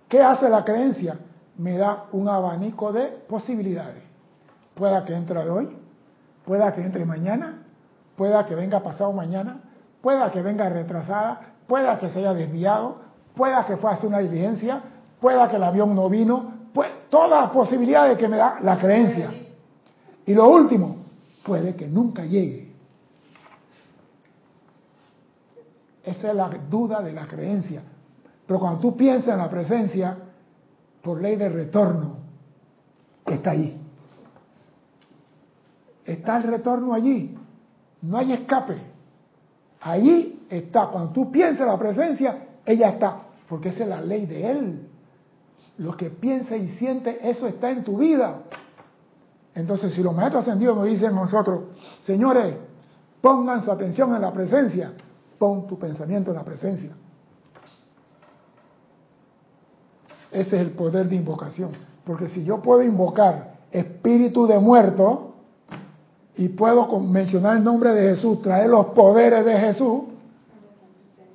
¿Qué 0.07 0.21
hace 0.21 0.49
la 0.49 0.63
creencia? 0.63 1.19
Me 1.57 1.77
da 1.77 2.05
un 2.11 2.27
abanico 2.27 2.91
de 2.91 3.07
posibilidades. 3.27 4.03
Pueda 4.73 5.03
que 5.05 5.13
entre 5.13 5.37
hoy, 5.49 5.69
pueda 6.45 6.73
que 6.73 6.81
entre 6.81 7.05
mañana, 7.05 7.63
pueda 8.15 8.45
que 8.45 8.55
venga 8.55 8.79
pasado 8.79 9.13
mañana, 9.13 9.61
pueda 10.01 10.31
que 10.31 10.41
venga 10.41 10.67
retrasada, 10.69 11.53
pueda 11.67 11.99
que 11.99 12.09
se 12.09 12.19
haya 12.19 12.33
desviado, 12.33 12.97
pueda 13.35 13.65
que 13.65 13.77
fue 13.77 13.91
a 13.91 13.93
hacer 13.93 14.07
una 14.07 14.19
diligencia, 14.19 14.81
pueda 15.19 15.49
que 15.49 15.57
el 15.57 15.63
avión 15.63 15.95
no 15.95 16.09
vino, 16.09 16.53
pues, 16.73 16.89
todas 17.09 17.29
las 17.29 17.51
posibilidades 17.51 18.17
que 18.17 18.27
me 18.27 18.37
da 18.37 18.59
la 18.61 18.77
creencia. 18.77 19.31
Y 20.25 20.33
lo 20.33 20.49
último, 20.49 20.97
puede 21.43 21.75
que 21.75 21.87
nunca 21.87 22.23
llegue. 22.23 22.69
Esa 26.03 26.29
es 26.29 26.35
la 26.35 26.49
duda 26.69 27.01
de 27.01 27.11
la 27.11 27.27
creencia. 27.27 27.81
Pero 28.45 28.59
cuando 28.59 28.79
tú 28.79 28.95
piensas 28.95 29.29
en 29.29 29.37
la 29.37 29.49
presencia, 29.49 30.17
por 31.01 31.21
ley 31.21 31.35
de 31.35 31.49
retorno, 31.49 32.17
está 33.25 33.51
ahí. 33.51 33.79
Está 36.05 36.37
el 36.37 36.43
retorno 36.43 36.93
allí. 36.93 37.37
No 38.01 38.17
hay 38.17 38.33
escape. 38.33 38.77
Allí 39.81 40.45
está. 40.49 40.87
Cuando 40.87 41.11
tú 41.11 41.31
piensas 41.31 41.61
en 41.61 41.67
la 41.67 41.77
presencia, 41.77 42.47
ella 42.65 42.89
está. 42.89 43.21
Porque 43.47 43.69
esa 43.69 43.83
es 43.83 43.89
la 43.89 44.01
ley 44.01 44.25
de 44.25 44.51
Él. 44.51 44.88
Lo 45.79 45.95
que 45.95 46.09
piensa 46.09 46.57
y 46.57 46.67
siente, 46.71 47.19
eso 47.27 47.47
está 47.47 47.71
en 47.71 47.85
tu 47.85 47.97
vida. 47.97 48.41
Entonces, 49.55 49.93
si 49.93 50.03
los 50.03 50.13
maestros 50.13 50.41
ascendidos 50.43 50.75
nos 50.75 50.85
dicen 50.85 51.07
a 51.07 51.21
nosotros, 51.21 51.61
señores, 52.03 52.53
pongan 53.21 53.63
su 53.63 53.71
atención 53.71 54.13
en 54.13 54.21
la 54.21 54.33
presencia, 54.33 54.91
pon 55.37 55.67
tu 55.67 55.79
pensamiento 55.79 56.31
en 56.31 56.37
la 56.37 56.43
presencia. 56.43 56.91
Ese 60.31 60.55
es 60.57 60.61
el 60.61 60.71
poder 60.71 61.07
de 61.07 61.15
invocación. 61.15 61.71
Porque 62.03 62.27
si 62.27 62.43
yo 62.43 62.61
puedo 62.61 62.83
invocar 62.83 63.59
espíritu 63.71 64.47
de 64.47 64.59
muerto 64.59 65.33
y 66.35 66.49
puedo 66.49 66.99
mencionar 66.99 67.55
el 67.55 67.63
nombre 67.63 67.91
de 67.91 68.15
Jesús, 68.15 68.41
traer 68.41 68.69
los 68.69 68.87
poderes 68.87 69.45
de 69.45 69.57
Jesús, 69.57 70.01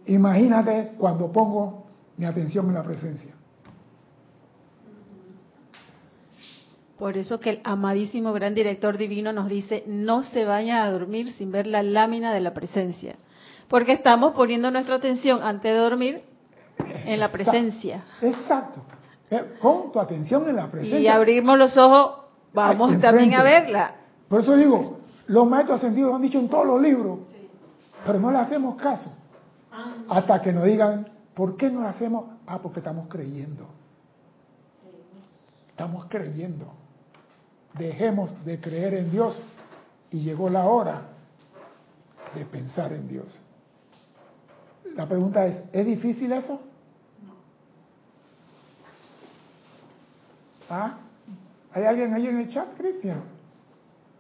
imagínate 0.05 0.92
cuando 0.99 1.32
pongo 1.32 1.84
mi 2.18 2.26
atención 2.26 2.66
en 2.66 2.74
la 2.74 2.82
presencia. 2.82 3.34
Por 6.99 7.16
eso 7.16 7.40
que 7.40 7.51
el 7.51 7.61
amadísimo 7.64 8.32
gran 8.32 8.55
director 8.55 8.97
divino 8.99 9.32
nos 9.32 9.49
dice, 9.49 9.82
no 9.86 10.22
se 10.22 10.45
vayan 10.45 10.78
a 10.78 10.90
dormir 10.90 11.32
sin 11.32 11.51
ver 11.51 11.66
la 11.66 11.82
lámina 11.82 12.32
de 12.32 12.40
la 12.40 12.55
presencia. 12.55 13.16
Porque 13.68 13.92
estamos 13.92 14.34
poniendo 14.34 14.70
nuestra 14.70 14.97
atención 14.97 15.42
antes 15.42 15.72
de 15.72 15.78
dormir 15.78 16.22
en 17.05 17.18
la 17.18 17.30
presencia. 17.32 18.05
Exacto. 18.20 18.80
Eh, 19.30 19.42
pon 19.61 19.90
tu 19.90 19.99
atención 19.99 20.49
en 20.49 20.57
la 20.57 20.70
presencia. 20.70 21.01
Y 21.01 21.09
abrimos 21.09 21.59
los 21.59 21.76
ojos, 21.76 22.26
vamos 22.53 23.01
también 23.01 23.34
a 23.34 23.42
verla. 23.42 23.97
Por 24.28 24.40
eso 24.40 24.57
digo, 24.57 24.99
los 25.26 25.49
maestros 25.49 25.78
ascendidos 25.78 26.11
lo 26.11 26.16
han 26.16 26.22
dicho 26.22 26.38
en 26.38 26.49
todos 26.49 26.66
los 26.66 26.80
libros, 26.80 27.18
pero 28.07 28.20
no 28.20 28.30
le 28.30 28.38
hacemos 28.38 28.76
caso. 28.76 29.12
Hasta 30.09 30.40
que 30.40 30.53
nos 30.53 30.64
digan, 30.64 31.09
¿por 31.34 31.57
qué 31.57 31.70
no 31.70 31.80
lo 31.80 31.88
hacemos? 31.88 32.26
Ah, 32.47 32.61
porque 32.62 32.78
estamos 32.78 33.09
creyendo. 33.09 33.66
Estamos 35.70 36.07
creyendo. 36.09 36.84
Dejemos 37.75 38.33
de 38.45 38.61
creer 38.61 38.95
en 38.95 39.11
Dios 39.11 39.45
y 40.11 40.20
llegó 40.20 40.49
la 40.49 40.66
hora 40.66 41.03
de 42.35 42.45
pensar 42.45 42.93
en 42.93 43.09
Dios. 43.09 43.41
La 44.95 45.09
pregunta 45.09 45.45
es, 45.47 45.62
¿es 45.72 45.87
difícil 45.87 46.33
eso? 46.33 46.61
¿Ah? 50.70 50.99
¿Hay 51.72 51.85
alguien 51.85 52.14
ahí 52.14 52.29
en 52.29 52.39
el 52.39 52.51
chat, 52.51 52.68
Cristian? 52.77 53.22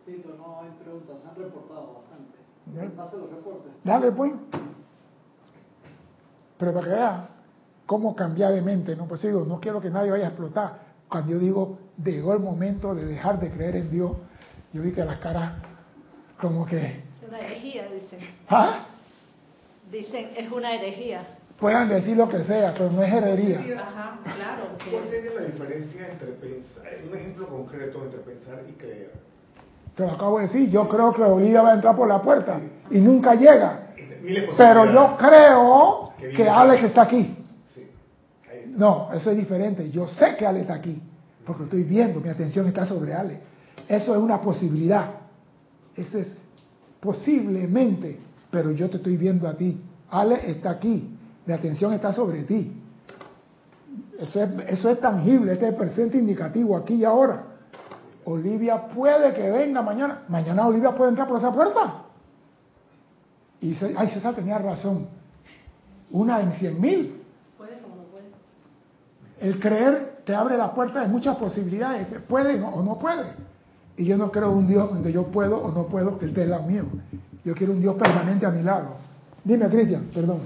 Sí, 0.04 0.20
pero 0.22 0.36
no 0.36 0.60
hay 0.60 0.70
preguntas, 0.82 1.16
se 1.22 1.28
han 1.28 1.36
reportado 1.36 2.02
bastante. 2.02 2.96
Pase 2.96 3.16
los 3.16 3.30
reportes. 3.30 3.72
Dale, 3.84 4.12
pues. 4.12 4.32
Pero 6.58 6.72
para 6.72 6.84
que 6.84 6.92
vea 6.92 7.28
cómo 7.86 8.14
cambiar 8.14 8.52
de 8.52 8.62
mente, 8.62 8.96
¿no? 8.96 9.06
Pues 9.06 9.22
digo, 9.22 9.44
no 9.44 9.60
quiero 9.60 9.80
que 9.80 9.90
nadie 9.90 10.10
vaya 10.10 10.26
a 10.26 10.28
explotar. 10.28 10.80
Cuando 11.08 11.32
yo 11.32 11.38
digo, 11.38 11.78
llegó 12.02 12.32
el 12.32 12.40
momento 12.40 12.94
de 12.94 13.04
dejar 13.04 13.38
de 13.40 13.50
creer 13.50 13.76
en 13.76 13.90
Dios, 13.90 14.16
yo 14.72 14.82
vi 14.82 14.92
que 14.92 15.04
las 15.04 15.18
caras 15.18 15.52
como 16.40 16.66
que... 16.66 16.76
Es 16.78 17.28
una 17.28 17.38
herejía, 17.40 17.88
dicen. 17.88 18.18
¿Ah? 18.48 18.86
Dicen, 19.90 20.30
es 20.36 20.50
una 20.50 20.74
herejía. 20.74 21.26
Puedan 21.58 21.88
decir 21.88 22.16
lo 22.16 22.28
que 22.28 22.44
sea, 22.44 22.72
pero 22.72 22.90
no 22.90 23.02
es 23.02 23.12
herejía. 23.12 23.60
Ajá, 23.80 24.18
claro. 24.24 24.64
¿Cuál 24.90 25.08
sería 25.08 25.32
la 25.32 25.46
diferencia 25.46 26.08
entre 26.10 26.32
pensar, 26.32 26.84
un 27.08 27.16
ejemplo 27.16 27.48
concreto 27.48 28.04
entre 28.04 28.20
pensar 28.20 28.62
y 28.68 28.72
creer? 28.72 29.12
Te 29.94 30.02
lo 30.02 30.10
acabo 30.10 30.38
de 30.38 30.46
decir, 30.46 30.68
yo 30.70 30.88
creo 30.88 31.12
que 31.12 31.22
Olivia 31.22 31.62
va 31.62 31.70
a 31.70 31.74
entrar 31.74 31.94
por 31.94 32.08
la 32.08 32.20
puerta 32.20 32.60
y 32.90 32.98
nunca 32.98 33.34
llega. 33.36 33.94
Pero 34.56 34.92
yo 34.92 35.16
creo 35.16 36.12
que 36.34 36.48
Alex 36.48 36.84
está 36.84 37.02
aquí. 37.02 37.36
No, 38.76 39.10
eso 39.12 39.30
es 39.30 39.36
diferente. 39.36 39.90
Yo 39.90 40.08
sé 40.08 40.34
que 40.36 40.44
Alex 40.44 40.62
está 40.62 40.74
aquí, 40.74 41.00
porque 41.44 41.64
estoy 41.64 41.82
viendo, 41.82 42.20
mi 42.20 42.28
atención 42.28 42.66
está 42.66 42.86
sobre 42.86 43.14
Alex. 43.14 43.40
Eso 43.88 44.14
es 44.14 44.20
una 44.20 44.40
posibilidad. 44.40 45.10
Eso 45.94 46.18
es 46.18 46.36
posiblemente, 47.00 48.18
pero 48.50 48.70
yo 48.72 48.88
te 48.88 48.96
estoy 48.96 49.16
viendo 49.16 49.46
a 49.46 49.54
ti. 49.54 49.80
Alex 50.10 50.44
está 50.44 50.70
aquí, 50.70 51.08
mi 51.44 51.52
atención 51.52 51.92
está 51.92 52.12
sobre 52.12 52.44
ti. 52.44 52.72
Eso 54.18 54.42
es, 54.42 54.50
eso 54.68 54.90
es 54.90 55.00
tangible, 55.00 55.52
este 55.52 55.66
es 55.66 55.72
el 55.72 55.78
presente 55.78 56.18
indicativo 56.18 56.76
aquí 56.76 56.94
y 56.94 57.04
ahora. 57.04 57.44
Olivia 58.24 58.88
puede 58.88 59.34
que 59.34 59.50
venga 59.50 59.82
mañana. 59.82 60.22
Mañana 60.28 60.66
Olivia 60.66 60.92
puede 60.92 61.10
entrar 61.10 61.28
por 61.28 61.38
esa 61.38 61.52
puerta. 61.52 62.04
Y 63.60 63.70
dice, 63.70 63.94
ay, 63.96 64.08
César 64.10 64.34
tenía 64.34 64.58
razón. 64.58 65.08
Una 66.10 66.40
en 66.40 66.52
cien 66.54 66.80
mil. 66.80 67.22
Puede 67.58 67.78
como 67.80 67.96
no 67.96 68.02
puede. 68.04 68.26
El 69.40 69.60
creer 69.60 70.13
te 70.24 70.34
abre 70.34 70.56
la 70.56 70.72
puerta 70.72 71.00
de 71.00 71.08
muchas 71.08 71.36
posibilidades, 71.36 72.08
que 72.08 72.20
puede 72.20 72.62
o 72.62 72.82
no 72.82 72.98
puede. 72.98 73.24
Y 73.96 74.06
yo 74.06 74.16
no 74.16 74.30
creo 74.30 74.50
un 74.52 74.66
Dios 74.66 74.90
donde 74.90 75.12
yo 75.12 75.24
puedo 75.24 75.58
o 75.58 75.70
no 75.70 75.86
puedo 75.86 76.18
que 76.18 76.26
esté 76.26 76.46
lado 76.46 76.64
mío. 76.64 76.84
Yo 77.44 77.54
quiero 77.54 77.74
un 77.74 77.80
Dios 77.80 77.94
permanente 77.96 78.46
a 78.46 78.50
mi 78.50 78.62
lado. 78.62 78.96
Dime, 79.44 79.68
Cristian, 79.68 80.08
perdón. 80.12 80.40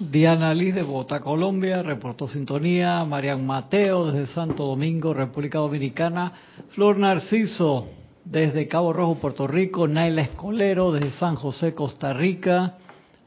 Diana 0.00 0.52
Liz 0.52 0.74
de 0.74 0.82
Bogotá, 0.82 1.20
Colombia, 1.20 1.82
reportó 1.82 2.26
sintonía. 2.26 3.04
Marian 3.04 3.46
Mateo 3.46 4.10
desde 4.10 4.32
Santo 4.34 4.66
Domingo, 4.66 5.14
República 5.14 5.58
Dominicana. 5.58 6.32
Flor 6.70 6.98
Narciso 6.98 7.86
desde 8.24 8.66
Cabo 8.66 8.92
Rojo, 8.92 9.14
Puerto 9.14 9.46
Rico. 9.46 9.86
Naila 9.86 10.22
Escolero 10.22 10.90
desde 10.90 11.12
San 11.12 11.36
José, 11.36 11.74
Costa 11.74 12.12
Rica. 12.12 12.74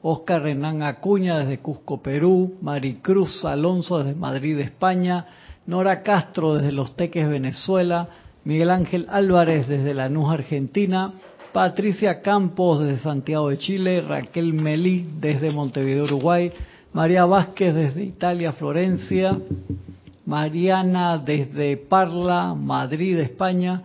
Oscar 0.02 0.44
Renán 0.44 0.84
Acuña 0.84 1.40
desde 1.40 1.60
Cusco, 1.60 2.02
Perú. 2.02 2.58
Maricruz 2.62 3.46
Alonso 3.46 4.00
desde 4.00 4.20
Madrid, 4.20 4.60
España. 4.60 5.26
Nora 5.68 6.02
Castro 6.02 6.56
desde 6.56 6.72
Los 6.72 6.96
Teques, 6.96 7.30
Venezuela. 7.30 8.10
Miguel 8.44 8.72
Ángel 8.72 9.06
Álvarez 9.10 9.68
desde 9.68 9.94
Lanús, 9.94 10.32
Argentina. 10.32 11.14
Patricia 11.58 12.22
Campos 12.22 12.80
desde 12.82 13.00
Santiago 13.00 13.50
de 13.50 13.58
Chile, 13.58 14.02
Raquel 14.02 14.54
Melí 14.54 15.08
desde 15.20 15.50
Montevideo, 15.50 16.04
Uruguay, 16.04 16.52
María 16.94 17.26
Vázquez 17.26 17.74
desde 17.74 18.04
Italia, 18.04 18.54
Florencia, 18.54 19.38
Mariana 20.26 21.18
desde 21.18 21.78
Parla, 21.78 22.54
Madrid, 22.54 23.18
España, 23.18 23.82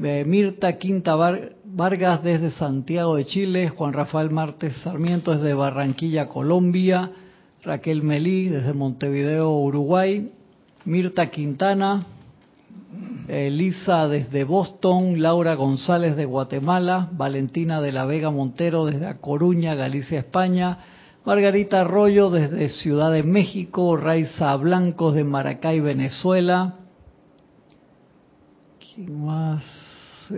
eh, 0.00 0.24
Mirta 0.26 0.76
Quinta 0.78 1.16
Vargas 1.64 2.22
desde 2.22 2.50
Santiago 2.50 3.16
de 3.16 3.24
Chile, 3.24 3.70
Juan 3.70 3.92
Rafael 3.92 4.30
Martes 4.30 4.74
Sarmiento 4.84 5.32
desde 5.32 5.54
Barranquilla, 5.54 6.28
Colombia, 6.28 7.10
Raquel 7.64 8.02
Melí 8.02 8.48
desde 8.48 8.72
Montevideo, 8.72 9.50
Uruguay, 9.50 10.30
Mirta 10.84 11.26
Quintana 11.30 12.06
Elisa 13.28 14.08
desde 14.08 14.44
Boston, 14.44 15.22
Laura 15.22 15.54
González 15.54 16.16
de 16.16 16.24
Guatemala, 16.24 17.08
Valentina 17.12 17.80
de 17.80 17.92
la 17.92 18.04
Vega 18.04 18.30
Montero 18.30 18.86
desde 18.86 19.16
Coruña, 19.20 19.74
Galicia, 19.74 20.18
España, 20.18 20.78
Margarita 21.24 21.82
Arroyo 21.82 22.30
desde 22.30 22.70
Ciudad 22.70 23.12
de 23.12 23.22
México, 23.22 23.96
Raiza 23.96 24.56
Blancos 24.56 25.14
de 25.14 25.24
Maracay, 25.24 25.80
Venezuela. 25.80 26.76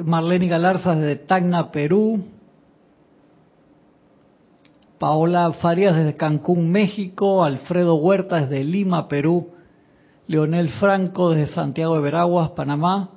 Marlene 0.04 0.48
Galarza 0.48 0.94
desde 0.94 1.16
Tacna, 1.16 1.70
Perú. 1.70 2.24
Paola 4.98 5.52
Farias 5.52 5.96
desde 5.96 6.16
Cancún, 6.16 6.70
México. 6.70 7.42
Alfredo 7.42 7.94
Huerta 7.94 8.40
desde 8.40 8.64
Lima, 8.64 9.08
Perú. 9.08 9.51
Leonel 10.32 10.70
Franco 10.70 11.28
desde 11.28 11.52
Santiago 11.52 11.94
de 11.96 12.00
Veraguas, 12.00 12.52
Panamá. 12.52 13.10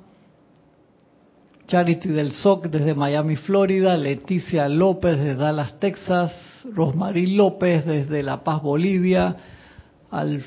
Charity 1.66 2.10
del 2.10 2.32
SOC 2.32 2.66
desde 2.66 2.94
Miami, 2.94 3.36
Florida. 3.36 3.96
Leticia 3.96 4.68
López 4.68 5.16
desde 5.16 5.34
Dallas, 5.34 5.80
Texas. 5.80 6.30
Rosmarie 6.74 7.34
López 7.34 7.86
desde 7.86 8.22
La 8.22 8.44
Paz, 8.44 8.60
Bolivia. 8.60 9.34
Alf, 10.10 10.44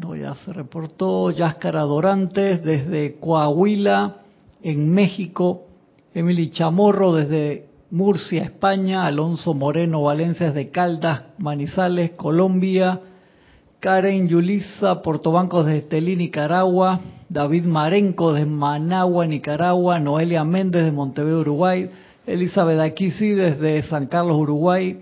no, 0.00 0.16
ya 0.16 0.34
se 0.34 0.54
reportó. 0.54 1.30
Yáscara 1.30 1.82
Dorantes 1.82 2.64
desde 2.64 3.16
Coahuila, 3.20 4.22
en 4.62 4.90
México. 4.90 5.66
Emily 6.14 6.48
Chamorro 6.48 7.12
desde 7.16 7.66
Murcia, 7.90 8.44
España. 8.44 9.04
Alonso 9.04 9.52
Moreno 9.52 10.04
Valencia 10.04 10.46
desde 10.46 10.70
Caldas, 10.70 11.24
Manizales, 11.36 12.12
Colombia. 12.12 12.98
Karen 13.80 14.26
Yulisa 14.28 15.02
Portobancos 15.02 15.64
de 15.66 15.78
Estelí, 15.78 16.16
Nicaragua, 16.16 16.98
David 17.28 17.64
Marenco 17.64 18.32
de 18.32 18.44
Managua, 18.44 19.24
Nicaragua, 19.26 20.00
Noelia 20.00 20.42
Méndez 20.42 20.84
de 20.84 20.90
Montevideo, 20.90 21.40
Uruguay, 21.40 21.88
Elizabeth 22.26 22.80
Aquisi 22.80 23.30
desde 23.30 23.82
San 23.84 24.06
Carlos, 24.06 24.36
Uruguay, 24.36 25.00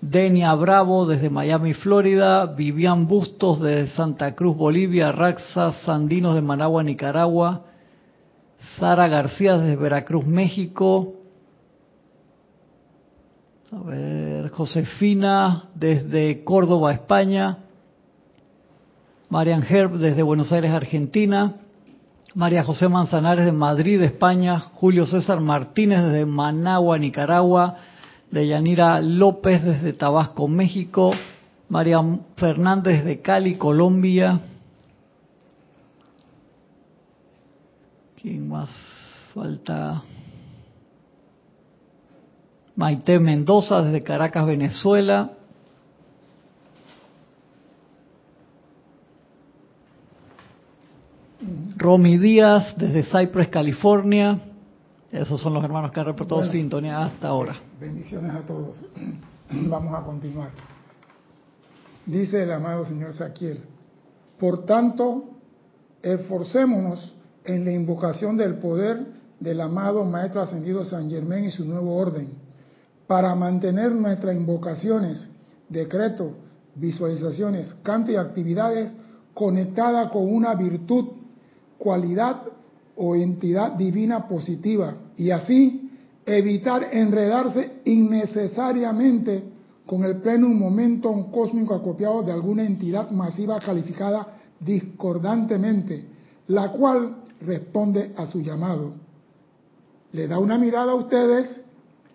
Denia 0.00 0.52
Bravo 0.56 1.06
desde 1.06 1.30
Miami, 1.30 1.74
Florida, 1.74 2.46
Vivian 2.46 3.06
Bustos 3.06 3.60
de 3.60 3.86
Santa 3.88 4.34
Cruz, 4.34 4.56
Bolivia, 4.56 5.12
Raxa 5.12 5.72
Sandinos 5.84 6.34
de 6.34 6.42
Managua, 6.42 6.82
Nicaragua, 6.82 7.62
Sara 8.78 9.06
García 9.06 9.58
desde 9.58 9.76
Veracruz, 9.76 10.26
México, 10.26 11.14
a 13.70 13.80
ver, 13.84 14.50
Josefina 14.50 15.68
desde 15.76 16.42
Córdoba, 16.42 16.92
España, 16.92 17.58
Marian 19.32 19.62
Herb 19.62 19.96
desde 19.96 20.22
Buenos 20.22 20.52
Aires, 20.52 20.72
Argentina, 20.72 21.54
María 22.34 22.64
José 22.64 22.90
Manzanares 22.90 23.46
de 23.46 23.52
Madrid, 23.52 24.02
España, 24.02 24.60
Julio 24.60 25.06
César 25.06 25.40
Martínez 25.40 26.02
desde 26.02 26.26
Managua, 26.26 26.98
Nicaragua, 26.98 27.78
Deyanira 28.30 29.00
López 29.00 29.64
desde 29.64 29.94
Tabasco, 29.94 30.48
México, 30.48 31.14
María 31.70 32.02
Fernández 32.36 33.06
de 33.06 33.22
Cali, 33.22 33.54
Colombia. 33.54 34.38
¿Quién 38.20 38.50
más 38.50 38.68
falta? 39.32 40.02
Maite 42.76 43.18
Mendoza 43.18 43.80
desde 43.80 44.02
Caracas, 44.02 44.44
Venezuela. 44.44 45.30
Romy 51.82 52.16
Díaz 52.16 52.74
desde 52.78 53.02
Cypress, 53.02 53.48
California. 53.48 54.38
Esos 55.10 55.40
son 55.40 55.52
los 55.52 55.64
hermanos 55.64 55.90
que 55.90 56.00
han 56.00 56.06
reportado 56.06 56.40
Bueno. 56.40 56.52
sintonía 56.52 57.04
hasta 57.04 57.28
ahora. 57.28 57.56
Bendiciones 57.80 58.32
a 58.32 58.40
todos. 58.40 58.76
Vamos 59.50 59.94
a 59.94 60.02
continuar. 60.04 60.50
Dice 62.06 62.42
el 62.42 62.52
amado 62.52 62.84
señor 62.84 63.12
Saquiel, 63.12 63.60
por 64.38 64.64
tanto, 64.64 65.24
esforcémonos 66.02 67.14
en 67.44 67.64
la 67.64 67.72
invocación 67.72 68.36
del 68.36 68.54
poder 68.54 69.04
del 69.38 69.60
amado 69.60 70.04
Maestro 70.04 70.40
Ascendido 70.40 70.84
San 70.84 71.10
Germán 71.10 71.44
y 71.44 71.50
su 71.50 71.64
nuevo 71.64 71.96
orden, 71.96 72.28
para 73.08 73.34
mantener 73.34 73.90
nuestras 73.92 74.36
invocaciones, 74.36 75.28
decretos, 75.68 76.32
visualizaciones, 76.76 77.74
canto 77.82 78.12
y 78.12 78.16
actividades 78.16 78.92
conectadas 79.34 80.10
con 80.10 80.32
una 80.32 80.54
virtud, 80.54 81.06
cualidad 81.82 82.42
o 82.96 83.16
entidad 83.16 83.72
divina 83.72 84.28
positiva 84.28 84.94
y 85.16 85.32
así 85.32 85.90
evitar 86.24 86.90
enredarse 86.92 87.80
innecesariamente 87.84 89.42
con 89.84 90.04
el 90.04 90.18
pleno 90.18 90.48
momento 90.48 91.12
cósmico 91.32 91.74
acopiado 91.74 92.22
de 92.22 92.30
alguna 92.30 92.62
entidad 92.62 93.10
masiva 93.10 93.58
calificada 93.58 94.38
discordantemente, 94.60 96.04
la 96.46 96.70
cual 96.70 97.16
responde 97.40 98.12
a 98.16 98.26
su 98.26 98.40
llamado. 98.40 98.92
Le 100.12 100.28
da 100.28 100.38
una 100.38 100.56
mirada 100.58 100.92
a 100.92 100.94
ustedes 100.94 101.64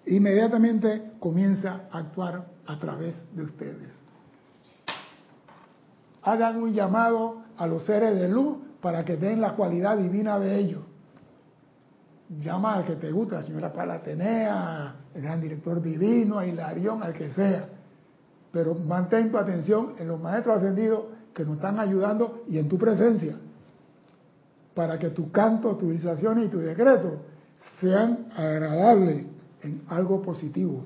e 0.06 0.16
inmediatamente 0.16 1.12
comienza 1.20 1.90
a 1.92 1.98
actuar 1.98 2.48
a 2.66 2.80
través 2.80 3.16
de 3.36 3.44
ustedes. 3.44 3.92
Hagan 6.24 6.64
un 6.64 6.74
llamado 6.74 7.42
a 7.58 7.68
los 7.68 7.86
seres 7.86 8.18
de 8.18 8.30
luz 8.30 8.67
para 8.82 9.04
que 9.04 9.18
den 9.18 9.42
la 9.42 9.54
cualidad 9.54 9.98
divina 9.98 10.40
de 10.40 10.58
ellos. 10.58 10.82
Llama 12.42 12.76
al 12.76 12.86
que 12.86 12.96
te 12.96 13.12
gusta, 13.12 13.38
la 13.38 13.44
señora 13.44 13.72
Palatenea, 13.72 14.96
el 15.16 15.22
gran 15.22 15.42
director 15.42 15.82
divino, 15.82 16.40
a 16.40 16.46
Hilarión, 16.46 17.02
al 17.02 17.14
que 17.14 17.32
sea. 17.32 17.70
Pero 18.52 18.76
mantén 18.76 19.32
tu 19.32 19.38
atención 19.38 19.94
en 19.98 20.08
los 20.08 20.20
maestros 20.20 20.58
ascendidos 20.58 21.06
que 21.34 21.46
nos 21.46 21.56
están 21.56 21.80
ayudando 21.80 22.44
y 22.48 22.58
en 22.58 22.68
tu 22.68 22.78
presencia, 22.78 23.36
para 24.74 24.98
que 25.00 25.10
tu 25.12 25.32
canto, 25.32 25.76
tu 25.78 25.90
visualización 25.90 26.44
y 26.44 26.48
tu 26.48 26.60
decreto 26.60 27.22
sean 27.80 28.28
agradables 28.36 29.26
en 29.62 29.84
algo 29.88 30.22
positivo. 30.22 30.86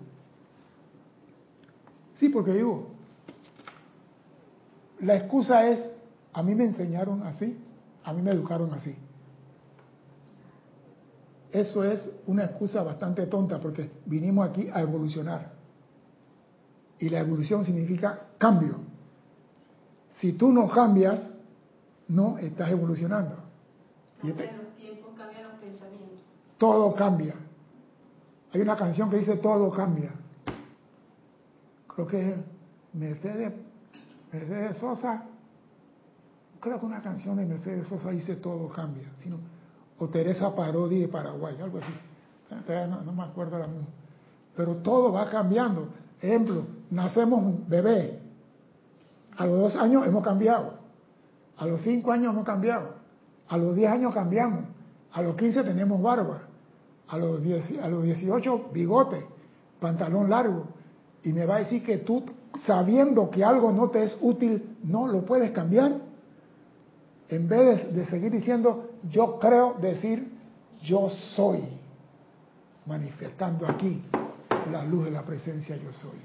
Sí, 2.16 2.30
porque 2.30 2.54
digo, 2.54 2.92
la 5.00 5.16
excusa 5.16 5.68
es, 5.68 5.92
a 6.34 6.44
mí 6.44 6.54
me 6.54 6.66
enseñaron 6.66 7.24
así, 7.24 7.58
a 8.04 8.14
mí 8.14 8.22
me 8.22 8.32
educaron 8.32 8.74
así. 8.74 8.96
Eso 11.52 11.84
es 11.84 12.10
una 12.28 12.46
excusa 12.46 12.82
bastante 12.82 13.26
tonta 13.28 13.60
porque 13.60 13.92
vinimos 14.06 14.50
aquí 14.50 14.70
a 14.74 14.82
evolucionar. 14.82 15.52
Y 17.00 17.10
la 17.10 17.20
evolución 17.20 17.66
significa 17.66 18.28
cambio. 18.38 18.78
Si 20.20 20.34
tú 20.34 20.52
no 20.52 20.68
cambias, 20.70 21.30
no 22.08 22.38
estás 22.38 22.70
evolucionando. 22.70 23.36
Y 24.24 24.30
este- 24.30 24.52
los 24.52 24.76
tiempos, 24.76 25.12
cambian 25.18 25.44
los 25.44 25.54
pensamientos. 25.54 26.20
todo 26.58 26.94
cambia. 26.94 27.36
Hay 28.54 28.62
una 28.62 28.76
canción 28.76 29.10
que 29.10 29.18
dice 29.18 29.38
todo 29.38 29.72
cambia. 29.72 30.12
Creo 31.88 32.08
que 32.08 32.30
es 32.30 32.36
Mercedes, 32.94 33.54
Mercedes 34.32 34.78
Sosa. 34.78 35.26
Creo 36.62 36.80
que 36.80 36.86
una 36.86 37.02
canción 37.02 37.38
de 37.38 37.46
Mercedes 37.46 37.88
Sosa 37.88 38.12
dice 38.12 38.36
todo 38.36 38.70
cambia. 38.70 39.08
Sino, 39.24 39.38
o 39.98 40.08
Teresa 40.08 40.56
Parodi 40.56 41.00
de 41.00 41.08
Paraguay, 41.08 41.56
algo 41.60 41.80
así. 41.80 41.92
No, 43.06 43.14
me 43.14 43.24
acuerdo 43.24 43.56
ahora 43.56 43.68
mismo. 43.68 43.88
Pero 44.56 44.76
todo 44.76 45.12
va 45.12 45.28
cambiando. 45.30 45.90
Ejemplo, 46.22 46.64
nacemos 46.92 47.40
un 47.40 47.66
bebé. 47.68 48.20
A 49.38 49.46
los 49.48 49.60
dos 49.60 49.76
años 49.76 50.06
hemos 50.06 50.24
cambiado. 50.24 50.74
A 51.58 51.66
los 51.66 51.82
cinco 51.82 52.12
años 52.12 52.32
hemos 52.32 52.46
cambiado. 52.46 52.94
A 53.48 53.58
los 53.58 53.76
diez 53.76 53.90
años 53.90 54.14
cambiamos. 54.14 54.66
A 55.14 55.22
los 55.24 55.36
quince 55.36 55.64
tenemos 55.64 56.00
barba. 56.00 56.44
A 57.08 57.18
los, 57.18 57.42
diez, 57.42 57.66
a 57.82 57.90
los 57.90 58.04
18 58.04 58.70
bigote, 58.72 59.26
pantalón 59.80 60.30
largo. 60.30 60.66
Y 61.24 61.34
me 61.34 61.46
va 61.46 61.56
a 61.56 61.60
decir 61.60 61.84
que 61.84 61.98
tú, 61.98 62.24
sabiendo 62.66 63.30
que 63.30 63.44
algo 63.44 63.72
no 63.72 63.90
te 63.90 64.04
es 64.04 64.18
útil, 64.22 64.78
no 64.84 65.08
lo 65.08 65.26
puedes 65.26 65.52
cambiar. 65.52 66.11
En 67.32 67.48
vez 67.48 67.94
de, 67.96 68.06
seguir 68.08 68.30
diciendo 68.30 68.92
yo 69.10 69.40
creo, 69.40 69.76
decir 69.82 70.32
yo 70.84 71.10
soy. 71.36 71.64
Manifestando 72.86 73.66
aquí 73.68 74.04
la 74.70 74.84
luz 74.84 75.06
de 75.06 75.12
la 75.12 75.24
presencia 75.24 75.78
yo 75.78 75.94
soy. 75.94 76.20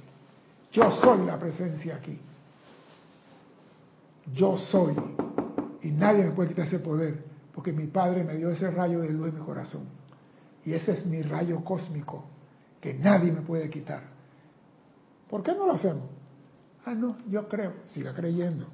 Yo 0.73 0.91
soy 1.01 1.24
la 1.24 1.39
presencia 1.39 1.95
aquí. 1.95 2.19
Yo 4.35 4.59
soy. 4.59 4.97
Y 5.83 5.93
nadie 5.93 6.24
me 6.24 6.33
puede 6.33 6.49
quitar 6.49 6.66
ese 6.66 6.81
poder, 6.81 7.23
porque 7.55 7.73
mi 7.73 7.87
Padre 7.87 8.24
me 8.24 8.35
dio 8.35 8.51
ese 8.51 8.69
rayo 8.73 9.01
de 9.01 9.11
luz 9.11 9.28
en 9.28 9.39
mi 9.39 9.47
corazón. 9.47 9.87
Y 10.65 10.73
ese 10.73 10.93
es 10.93 11.07
mi 11.07 11.23
rayo 11.23 11.62
cósmico, 11.62 12.24
que 12.81 12.95
nadie 12.95 13.31
me 13.31 13.43
puede 13.43 13.70
quitar. 13.70 14.03
¿Por 15.31 15.45
qué 15.45 15.53
no 15.53 15.66
lo 15.66 15.74
hacemos? 15.74 16.09
Ah, 16.85 16.95
no, 16.95 17.16
yo 17.28 17.47
creo, 17.49 17.74
siga 17.87 18.12
creyendo. 18.12 18.66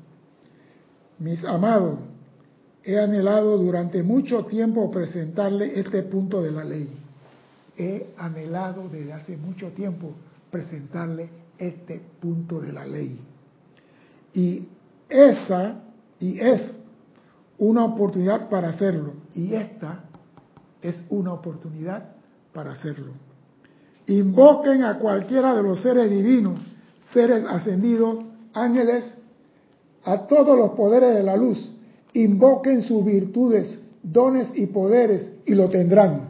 Mis 1.18 1.44
amados, 1.44 1.98
he 2.84 2.98
anhelado 2.98 3.58
durante 3.58 4.02
mucho 4.02 4.44
tiempo 4.46 4.90
presentarle 4.90 5.78
este 5.78 6.02
punto 6.04 6.42
de 6.42 6.50
la 6.50 6.64
ley. 6.64 6.88
He 7.76 8.12
anhelado 8.18 8.88
desde 8.88 9.12
hace 9.12 9.36
mucho 9.36 9.68
tiempo 9.68 10.12
presentarle 10.50 11.28
este 11.58 12.00
punto 12.20 12.60
de 12.60 12.72
la 12.72 12.86
ley. 12.86 13.20
Y 14.34 14.68
esa, 15.08 15.80
y 16.18 16.38
es 16.38 16.76
una 17.58 17.84
oportunidad 17.84 18.48
para 18.48 18.68
hacerlo. 18.70 19.14
Y 19.34 19.54
esta 19.54 20.04
es 20.80 21.04
una 21.10 21.32
oportunidad 21.32 22.10
para 22.52 22.72
hacerlo. 22.72 23.12
Invoquen 24.06 24.82
a 24.82 24.98
cualquiera 24.98 25.54
de 25.54 25.62
los 25.62 25.80
seres 25.80 26.10
divinos, 26.10 26.58
seres 27.12 27.44
ascendidos, 27.48 28.24
ángeles, 28.52 29.14
a 30.04 30.26
todos 30.26 30.58
los 30.58 30.70
poderes 30.70 31.14
de 31.14 31.22
la 31.22 31.36
luz. 31.36 31.71
Invoquen 32.14 32.82
sus 32.82 33.04
virtudes, 33.04 33.78
dones 34.02 34.48
y 34.54 34.66
poderes 34.66 35.32
y 35.46 35.54
lo 35.54 35.70
tendrán. 35.70 36.28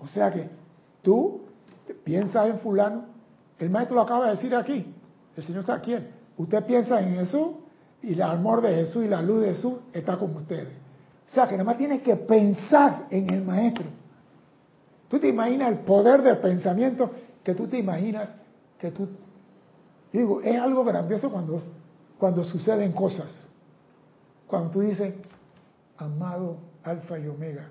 O 0.00 0.06
sea 0.06 0.32
que 0.32 0.48
tú 1.02 1.40
piensas 2.04 2.48
en 2.48 2.58
fulano, 2.60 3.06
el 3.58 3.70
maestro 3.70 3.96
lo 3.96 4.02
acaba 4.02 4.26
de 4.26 4.32
decir 4.32 4.54
aquí, 4.54 4.86
el 5.36 5.42
Señor 5.42 5.60
está 5.60 5.74
aquí. 5.74 5.96
Usted 6.36 6.64
piensa 6.64 7.00
en 7.00 7.16
Jesús 7.16 7.48
y 8.02 8.12
el 8.12 8.22
amor 8.22 8.60
de 8.62 8.74
Jesús 8.74 9.04
y 9.04 9.08
la 9.08 9.22
luz 9.22 9.40
de 9.40 9.54
Jesús 9.54 9.74
está 9.92 10.16
con 10.16 10.34
ustedes. 10.36 10.68
O 11.28 11.30
sea 11.30 11.46
que 11.48 11.52
nada 11.52 11.64
más 11.64 11.78
tienes 11.78 12.02
que 12.02 12.16
pensar 12.16 13.06
en 13.10 13.32
el 13.32 13.44
maestro. 13.44 13.86
Tú 15.08 15.18
te 15.18 15.28
imaginas 15.28 15.70
el 15.70 15.78
poder 15.80 16.22
del 16.22 16.38
pensamiento 16.38 17.10
que 17.42 17.54
tú 17.54 17.66
te 17.66 17.78
imaginas 17.78 18.30
que 18.78 18.90
tú... 18.90 19.08
Digo, 20.12 20.40
es 20.40 20.60
algo 20.60 20.84
grandioso 20.84 21.30
cuando, 21.30 21.62
cuando 22.18 22.44
suceden 22.44 22.92
cosas. 22.92 23.48
Cuando 24.46 24.70
tú 24.70 24.80
dices, 24.80 25.14
amado 25.98 26.58
Alfa 26.84 27.18
y 27.18 27.26
Omega, 27.26 27.68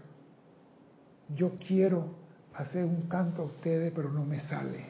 yo 1.35 1.51
quiero 1.67 2.09
hacer 2.53 2.85
un 2.85 3.03
canto 3.03 3.43
a 3.43 3.45
ustedes, 3.45 3.91
pero 3.95 4.11
no 4.11 4.25
me 4.25 4.39
sale. 4.41 4.85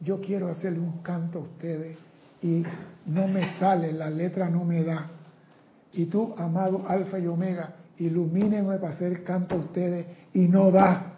Yo 0.00 0.20
quiero 0.20 0.48
hacerle 0.48 0.80
un 0.80 1.02
canto 1.02 1.40
a 1.40 1.42
ustedes 1.42 1.98
y 2.42 2.62
no 3.06 3.26
me 3.26 3.58
sale, 3.58 3.92
la 3.92 4.10
letra 4.10 4.48
no 4.48 4.64
me 4.64 4.82
da. 4.84 5.10
Y 5.92 6.06
tú, 6.06 6.34
amado 6.36 6.84
Alfa 6.86 7.18
y 7.18 7.26
Omega, 7.26 7.74
ilumínenme 7.98 8.78
para 8.78 8.94
hacer 8.94 9.24
canto 9.24 9.56
a 9.56 9.58
ustedes 9.58 10.06
y 10.32 10.46
no 10.46 10.70
da, 10.70 11.14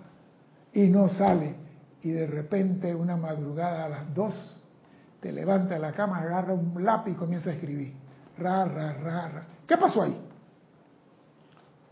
y 0.72 0.88
no 0.88 1.08
sale. 1.08 1.54
Y 2.02 2.10
de 2.10 2.26
repente, 2.26 2.94
una 2.94 3.16
madrugada 3.16 3.84
a 3.84 3.88
las 3.88 4.14
dos, 4.14 4.59
te 5.20 5.32
levanta 5.32 5.74
de 5.74 5.80
la 5.80 5.92
cama, 5.92 6.18
agarra 6.18 6.54
un 6.54 6.84
lápiz 6.84 7.12
y 7.12 7.14
comienza 7.14 7.50
a 7.50 7.52
escribir. 7.52 7.94
Ra, 8.38 8.64
ra, 8.64 8.94
ra, 8.94 9.28
ra. 9.28 9.46
¿Qué 9.66 9.76
pasó 9.76 10.02
ahí? 10.02 10.18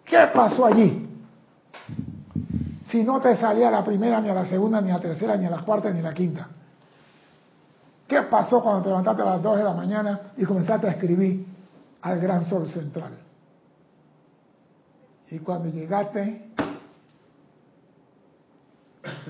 ¿Qué 0.05 0.27
pasó 0.33 0.65
allí? 0.65 1.07
Si 2.87 3.03
no 3.05 3.21
te 3.21 3.37
salía 3.37 3.71
la 3.71 3.85
primera, 3.85 4.21
ni 4.21 4.31
a 4.31 4.35
la 4.35 4.47
segunda, 4.47 4.81
ni 4.81 4.91
a 4.91 4.95
la 4.95 5.01
tercera, 5.01 5.37
ni 5.37 5.45
a 5.45 5.51
la 5.51 5.61
cuarta, 5.63 5.91
ni 5.91 6.01
a 6.01 6.03
la 6.03 6.15
quinta. 6.15 6.49
¿Qué 8.07 8.23
pasó 8.23 8.63
cuando 8.63 8.83
te 8.83 8.89
levantaste 8.89 9.21
a 9.21 9.27
las 9.27 9.43
2 9.43 9.59
de 9.59 9.65
la 9.65 9.75
mañana 9.75 10.21
y 10.39 10.45
comenzaste 10.45 10.87
a 10.87 10.93
escribir 10.93 11.47
al 12.01 12.19
gran 12.19 12.47
sol 12.47 12.67
central? 12.67 13.19
Y 15.31 15.39
cuando 15.41 15.69
llegaste, 15.69 16.51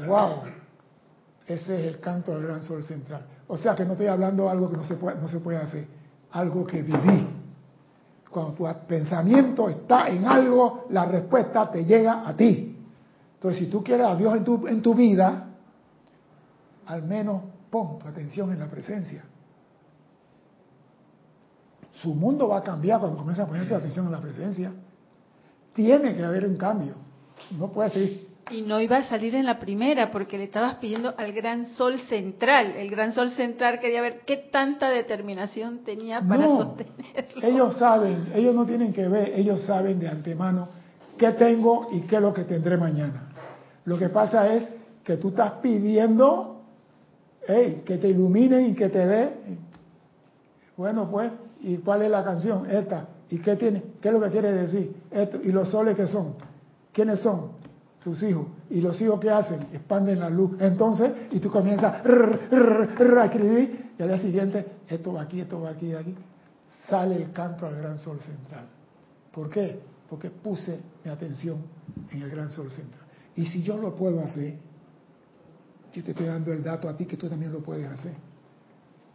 wow, 0.06 0.42
ese 1.54 1.80
es 1.80 1.94
el 1.94 2.00
canto 2.00 2.32
del 2.32 2.42
gran 2.42 2.62
sol 2.62 2.82
central. 2.84 3.22
O 3.46 3.56
sea 3.56 3.74
que 3.74 3.84
no 3.84 3.92
estoy 3.92 4.06
hablando 4.06 4.44
de 4.44 4.50
algo 4.50 4.70
que 4.70 4.76
no 4.76 4.84
se 4.84 4.96
puede, 4.96 5.20
no 5.20 5.28
se 5.28 5.40
puede 5.40 5.58
hacer, 5.58 5.86
algo 6.32 6.66
que 6.66 6.82
viví. 6.82 7.28
Cuando 8.30 8.52
tu 8.52 8.66
pensamiento 8.86 9.68
está 9.68 10.08
en 10.08 10.26
algo, 10.26 10.86
la 10.90 11.06
respuesta 11.06 11.70
te 11.70 11.84
llega 11.84 12.28
a 12.28 12.36
ti. 12.36 12.76
Entonces, 13.34 13.60
si 13.60 13.66
tú 13.70 13.82
quieres 13.82 14.06
a 14.06 14.16
Dios 14.16 14.36
en 14.36 14.44
tu, 14.44 14.66
en 14.66 14.82
tu 14.82 14.94
vida, 14.94 15.46
al 16.86 17.02
menos 17.04 17.42
pon 17.70 17.98
tu 17.98 18.08
atención 18.08 18.52
en 18.52 18.58
la 18.58 18.66
presencia. 18.66 19.24
Su 22.02 22.14
mundo 22.14 22.48
va 22.48 22.58
a 22.58 22.62
cambiar 22.62 23.00
cuando 23.00 23.18
comienza 23.18 23.42
a 23.42 23.46
poner 23.46 23.66
su 23.66 23.74
atención 23.74 24.06
en 24.06 24.12
la 24.12 24.20
presencia. 24.20 24.72
Tiene 25.74 26.14
que 26.14 26.24
haber 26.24 26.46
un 26.46 26.56
cambio. 26.56 26.94
No 27.58 27.68
puede 27.68 27.90
ser. 27.90 28.27
Y 28.50 28.62
no 28.62 28.80
iba 28.80 28.96
a 28.98 29.04
salir 29.04 29.34
en 29.34 29.44
la 29.46 29.58
primera 29.58 30.10
porque 30.10 30.38
le 30.38 30.44
estabas 30.44 30.76
pidiendo 30.76 31.14
al 31.16 31.32
gran 31.32 31.66
sol 31.66 31.98
central. 32.08 32.74
El 32.76 32.90
gran 32.90 33.12
sol 33.12 33.30
central 33.30 33.78
quería 33.80 34.00
ver 34.00 34.20
qué 34.26 34.36
tanta 34.36 34.88
determinación 34.88 35.84
tenía 35.84 36.20
para 36.20 36.46
No. 36.46 36.56
sostenerlo. 36.58 37.42
Ellos 37.42 37.76
saben, 37.76 38.28
ellos 38.34 38.54
no 38.54 38.64
tienen 38.64 38.92
que 38.92 39.06
ver, 39.08 39.32
ellos 39.36 39.62
saben 39.62 39.98
de 40.00 40.08
antemano 40.08 40.68
qué 41.16 41.32
tengo 41.32 41.88
y 41.92 42.00
qué 42.02 42.16
es 42.16 42.22
lo 42.22 42.32
que 42.32 42.44
tendré 42.44 42.76
mañana. 42.76 43.28
Lo 43.84 43.98
que 43.98 44.08
pasa 44.08 44.52
es 44.54 44.68
que 45.04 45.16
tú 45.16 45.28
estás 45.28 45.52
pidiendo 45.62 46.62
hey, 47.46 47.82
que 47.84 47.96
te 47.98 48.08
iluminen 48.08 48.66
y 48.66 48.74
que 48.74 48.88
te 48.88 49.06
dé. 49.06 49.30
Bueno, 50.76 51.08
pues, 51.10 51.32
¿y 51.62 51.76
cuál 51.78 52.02
es 52.02 52.10
la 52.10 52.22
canción? 52.22 52.70
Esta. 52.70 53.08
¿Y 53.30 53.38
qué 53.38 53.56
tiene? 53.56 53.82
¿Qué 54.00 54.08
es 54.08 54.14
lo 54.14 54.20
que 54.20 54.30
quiere 54.30 54.52
decir? 54.52 54.94
Esto. 55.10 55.38
¿Y 55.42 55.50
los 55.52 55.68
soles 55.70 55.96
qué 55.96 56.06
son? 56.06 56.34
¿Quiénes 56.92 57.20
son? 57.20 57.57
Tus 58.02 58.22
hijos. 58.22 58.46
¿Y 58.70 58.80
los 58.80 59.00
hijos 59.00 59.18
qué 59.20 59.30
hacen? 59.30 59.66
Expanden 59.72 60.20
la 60.20 60.30
luz. 60.30 60.52
Entonces, 60.60 61.12
y 61.30 61.40
tú 61.40 61.50
comienzas 61.50 62.04
a 62.04 63.24
escribir, 63.24 63.92
y 63.98 64.02
al 64.02 64.08
día 64.08 64.18
siguiente, 64.18 64.66
esto 64.88 65.12
va 65.12 65.22
aquí, 65.22 65.40
esto 65.40 65.60
va 65.60 65.70
aquí, 65.70 65.92
aquí. 65.92 66.14
Sale 66.88 67.16
el 67.16 67.32
canto 67.32 67.66
al 67.66 67.76
gran 67.76 67.98
sol 67.98 68.18
central. 68.20 68.66
¿Por 69.32 69.50
qué? 69.50 69.80
Porque 70.08 70.30
puse 70.30 70.80
mi 71.04 71.10
atención 71.10 71.58
en 72.10 72.22
el 72.22 72.30
gran 72.30 72.50
sol 72.50 72.70
central. 72.70 73.02
Y 73.36 73.46
si 73.46 73.62
yo 73.62 73.76
lo 73.76 73.94
puedo 73.94 74.20
hacer, 74.20 74.54
yo 75.92 76.04
te 76.04 76.12
estoy 76.12 76.26
dando 76.26 76.52
el 76.52 76.62
dato 76.62 76.88
a 76.88 76.96
ti 76.96 77.06
que 77.06 77.16
tú 77.16 77.28
también 77.28 77.52
lo 77.52 77.60
puedes 77.60 77.88
hacer. 77.88 78.12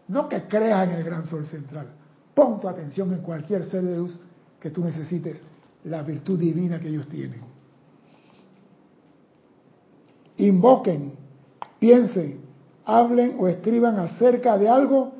No 0.07 0.27
que 0.27 0.43
creas 0.47 0.89
en 0.89 0.95
el 0.95 1.03
gran 1.03 1.25
sol 1.25 1.45
central. 1.45 1.87
Pon 2.33 2.59
tu 2.59 2.67
atención 2.67 3.13
en 3.13 3.19
cualquier 3.19 3.63
ser 3.65 3.83
de 3.83 3.97
luz 3.97 4.19
que 4.59 4.69
tú 4.69 4.83
necesites, 4.83 5.41
la 5.85 6.03
virtud 6.03 6.39
divina 6.39 6.79
que 6.79 6.89
ellos 6.89 7.07
tienen. 7.07 7.52
Invoquen, 10.37 11.13
piensen, 11.79 12.41
hablen 12.85 13.37
o 13.39 13.47
escriban 13.47 13.99
acerca 13.99 14.57
de 14.57 14.67
algo 14.67 15.13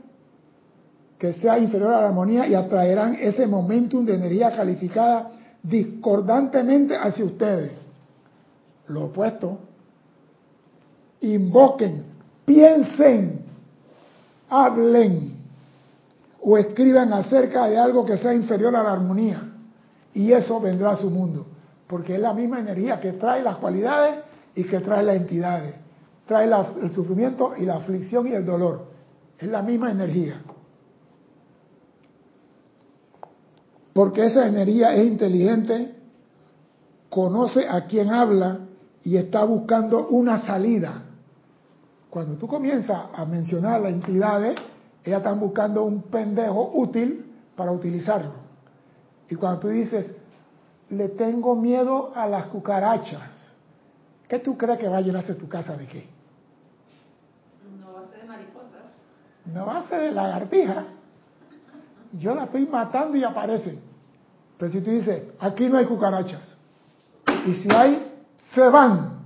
que 1.18 1.34
sea 1.34 1.58
inferior 1.58 1.94
a 1.94 2.02
la 2.02 2.08
armonía 2.08 2.48
y 2.48 2.54
atraerán 2.54 3.16
ese 3.16 3.48
momentum 3.48 4.06
de 4.06 4.16
energía 4.16 4.52
calificada 4.56 5.32
discordantemente 5.62 6.98
hacia 6.98 7.24
ustedes. 7.24 7.72
Lo 8.88 9.06
opuesto, 9.06 9.60
invoquen, 11.22 12.04
piensen, 12.46 13.40
hablen 14.50 15.38
o 16.42 16.58
escriban 16.58 17.14
acerca 17.14 17.68
de 17.68 17.78
algo 17.78 18.06
que 18.06 18.18
sea 18.18 18.34
inferior 18.34 18.76
a 18.76 18.84
la 18.84 18.92
armonía 18.92 19.42
y 20.14 20.32
eso 20.34 20.60
vendrá 20.60 20.92
a 20.92 20.98
su 20.98 21.10
mundo, 21.10 21.46
porque 21.88 22.16
es 22.16 22.22
la 22.22 22.34
misma 22.34 22.60
energía 22.60 23.00
que 23.00 23.14
trae 23.14 23.42
las 23.42 23.56
cualidades 23.58 24.16
y 24.56 24.64
que 24.64 24.80
trae 24.80 25.04
las 25.04 25.16
entidades, 25.16 25.76
trae 26.26 26.50
el 26.82 26.92
sufrimiento 26.92 27.54
y 27.58 27.66
la 27.66 27.76
aflicción 27.76 28.28
y 28.28 28.34
el 28.34 28.46
dolor, 28.46 28.88
es 29.38 29.48
la 29.48 29.62
misma 29.62 29.92
energía. 29.92 30.42
Porque 33.94 34.26
esa 34.26 34.48
energía 34.48 34.96
es 34.96 35.06
inteligente, 35.06 35.96
conoce 37.10 37.68
a 37.68 37.86
quien 37.86 38.10
habla 38.10 38.60
y 39.04 39.18
está 39.18 39.44
buscando 39.44 40.08
una 40.08 40.42
salida. 40.46 41.04
Cuando 42.10 42.36
tú 42.36 42.48
comienzas 42.48 43.06
a 43.14 43.26
mencionar 43.26 43.82
las 43.82 43.92
entidades, 43.92 44.56
ellas 45.04 45.18
están 45.18 45.40
buscando 45.40 45.84
un 45.84 46.04
pendejo 46.04 46.72
útil 46.74 47.26
para 47.56 47.72
utilizarlo. 47.72 48.32
Y 49.30 49.36
cuando 49.36 49.60
tú 49.60 49.68
dices, 49.70 50.12
le 50.90 51.10
tengo 51.10 51.56
miedo 51.56 52.12
a 52.16 52.28
las 52.28 52.46
cucarachas, 52.48 53.53
¿qué 54.34 54.40
tú 54.40 54.58
crees 54.58 54.80
que 54.80 54.88
va 54.88 54.98
a 54.98 55.02
llenarse 55.02 55.36
tu 55.36 55.48
casa 55.48 55.78
de 55.78 55.86
qué? 55.86 56.08
No 57.80 57.94
va 57.94 58.00
a 58.00 58.08
ser 58.08 58.22
de 58.22 58.28
mariposas. 58.28 58.82
No 59.46 59.66
va 59.68 59.78
a 59.78 59.88
ser 59.88 60.02
de 60.02 60.12
lagartija. 60.12 60.86
Yo 62.14 62.34
la 62.34 62.46
estoy 62.46 62.66
matando 62.66 63.16
y 63.16 63.24
aparecen. 63.24 63.80
Pero 64.58 64.72
si 64.72 64.82
tú 64.82 64.90
dices, 64.90 65.26
aquí 65.40 65.70
no 65.70 65.78
hay 65.78 65.86
cucarachas. 65.86 66.58
Y 67.46 67.54
si 67.62 67.72
hay, 67.72 68.12
se 68.56 68.62
van. 68.62 69.20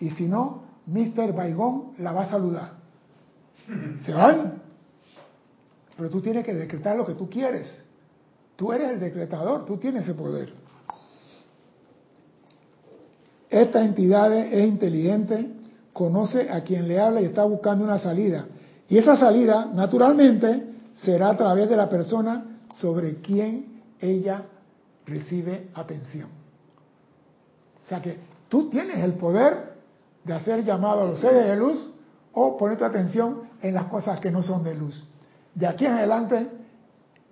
Y 0.00 0.08
si 0.08 0.26
no, 0.26 0.62
Mr. 0.86 1.34
Baigón 1.34 1.92
la 1.98 2.12
va 2.12 2.22
a 2.22 2.30
saludar. 2.30 2.70
Se 4.06 4.12
van. 4.12 4.62
Pero 5.98 6.08
tú 6.08 6.22
tienes 6.22 6.46
que 6.46 6.54
decretar 6.54 6.96
lo 6.96 7.04
que 7.04 7.12
tú 7.12 7.28
quieres. 7.28 7.84
Tú 8.56 8.72
eres 8.72 8.92
el 8.92 9.00
decretador, 9.00 9.66
tú 9.66 9.76
tienes 9.76 10.04
ese 10.04 10.14
poder. 10.14 10.50
Esta 13.54 13.84
entidad 13.84 14.36
es 14.36 14.66
inteligente, 14.66 15.48
conoce 15.92 16.50
a 16.50 16.64
quien 16.64 16.88
le 16.88 16.98
habla 16.98 17.20
y 17.20 17.26
está 17.26 17.44
buscando 17.44 17.84
una 17.84 18.00
salida. 18.00 18.46
Y 18.88 18.98
esa 18.98 19.16
salida, 19.16 19.70
naturalmente, 19.72 20.74
será 20.96 21.30
a 21.30 21.36
través 21.36 21.68
de 21.68 21.76
la 21.76 21.88
persona 21.88 22.58
sobre 22.80 23.20
quien 23.20 23.80
ella 24.00 24.42
recibe 25.06 25.68
atención. 25.72 26.30
O 27.84 27.88
sea 27.88 28.02
que 28.02 28.18
tú 28.48 28.70
tienes 28.70 28.98
el 28.98 29.12
poder 29.12 29.74
de 30.24 30.34
hacer 30.34 30.64
llamado 30.64 31.02
a 31.02 31.06
los 31.10 31.20
seres 31.20 31.46
de 31.46 31.54
luz 31.56 31.94
o 32.32 32.56
poner 32.56 32.76
tu 32.76 32.84
atención 32.84 33.42
en 33.62 33.74
las 33.74 33.84
cosas 33.84 34.18
que 34.18 34.32
no 34.32 34.42
son 34.42 34.64
de 34.64 34.74
luz. 34.74 35.06
De 35.54 35.68
aquí 35.68 35.86
en 35.86 35.92
adelante, 35.92 36.48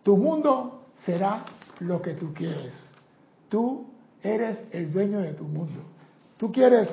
tu 0.05 0.17
mundo 0.17 0.85
será 1.05 1.43
lo 1.81 2.01
que 2.01 2.15
tú 2.15 2.33
quieres. 2.33 2.73
Tú 3.49 3.87
eres 4.23 4.61
el 4.71 4.93
dueño 4.93 5.19
de 5.19 5.33
tu 5.33 5.43
mundo. 5.43 5.92
Tú 6.43 6.51
quieres 6.51 6.89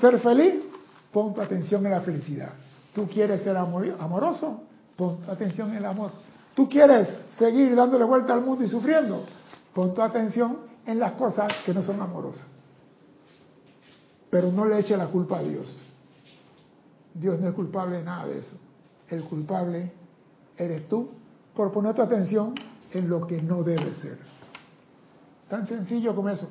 ser 0.00 0.18
feliz, 0.20 0.64
pon 1.12 1.34
tu 1.34 1.42
atención 1.42 1.84
en 1.84 1.92
la 1.92 2.00
felicidad. 2.00 2.48
Tú 2.94 3.06
quieres 3.06 3.42
ser 3.42 3.54
amor- 3.58 3.94
amoroso, 4.00 4.62
pon 4.96 5.18
tu 5.20 5.30
atención 5.30 5.68
en 5.72 5.76
el 5.76 5.84
amor. 5.84 6.12
Tú 6.54 6.66
quieres 6.66 7.06
seguir 7.36 7.76
dándole 7.76 8.04
vuelta 8.06 8.32
al 8.32 8.40
mundo 8.40 8.64
y 8.64 8.68
sufriendo, 8.70 9.26
pon 9.74 9.92
tu 9.92 10.00
atención 10.00 10.60
en 10.86 10.98
las 10.98 11.12
cosas 11.12 11.52
que 11.66 11.74
no 11.74 11.82
son 11.82 12.00
amorosas. 12.00 12.46
Pero 14.30 14.50
no 14.50 14.64
le 14.64 14.78
eche 14.78 14.96
la 14.96 15.08
culpa 15.08 15.40
a 15.40 15.42
Dios. 15.42 15.82
Dios 17.12 17.38
no 17.40 17.48
es 17.50 17.54
culpable 17.54 17.98
de 17.98 18.02
nada 18.04 18.24
de 18.28 18.38
eso. 18.38 18.56
El 19.10 19.24
culpable 19.24 19.92
eres 20.56 20.88
tú 20.88 21.10
por 21.54 21.70
poner 21.70 21.94
tu 21.94 22.00
atención 22.00 22.54
en 22.92 23.10
lo 23.10 23.26
que 23.26 23.42
no 23.42 23.62
debe 23.62 23.92
ser. 23.96 24.16
Tan 25.50 25.66
sencillo 25.66 26.16
como 26.16 26.30
eso. 26.30 26.48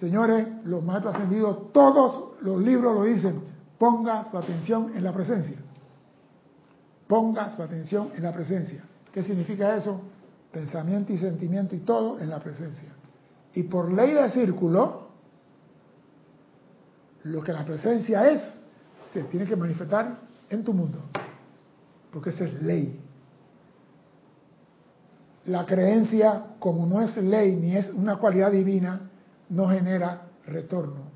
Señores, 0.00 0.46
los 0.64 0.84
maestros 0.84 1.14
ascendidos, 1.14 1.72
todos 1.72 2.42
los 2.42 2.60
libros 2.60 2.94
lo 2.94 3.04
dicen. 3.04 3.40
Ponga 3.78 4.30
su 4.30 4.36
atención 4.36 4.92
en 4.94 5.04
la 5.04 5.12
presencia. 5.12 5.56
Ponga 7.06 7.54
su 7.54 7.62
atención 7.62 8.10
en 8.14 8.22
la 8.22 8.32
presencia. 8.32 8.84
¿Qué 9.12 9.22
significa 9.22 9.76
eso? 9.76 10.02
pensamiento 10.56 11.12
y 11.12 11.18
sentimiento 11.18 11.76
y 11.76 11.80
todo 11.80 12.18
en 12.18 12.30
la 12.30 12.38
presencia. 12.38 12.88
Y 13.54 13.64
por 13.64 13.92
ley 13.92 14.14
de 14.14 14.30
círculo, 14.30 15.08
lo 17.24 17.42
que 17.42 17.52
la 17.52 17.62
presencia 17.62 18.30
es, 18.30 18.40
se 19.12 19.22
tiene 19.24 19.46
que 19.46 19.54
manifestar 19.54 20.18
en 20.48 20.64
tu 20.64 20.72
mundo, 20.72 20.98
porque 22.10 22.30
esa 22.30 22.44
es 22.44 22.62
ley. 22.62 22.98
La 25.44 25.66
creencia, 25.66 26.54
como 26.58 26.86
no 26.86 27.02
es 27.02 27.14
ley 27.18 27.54
ni 27.54 27.76
es 27.76 27.90
una 27.90 28.16
cualidad 28.16 28.50
divina, 28.50 29.10
no 29.48 29.68
genera 29.68 30.22
retorno, 30.46 31.10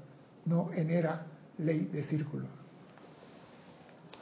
no 0.47 0.67
genera 0.67 1.27
ley 1.59 1.91
de 1.93 2.05
círculo. 2.05 2.47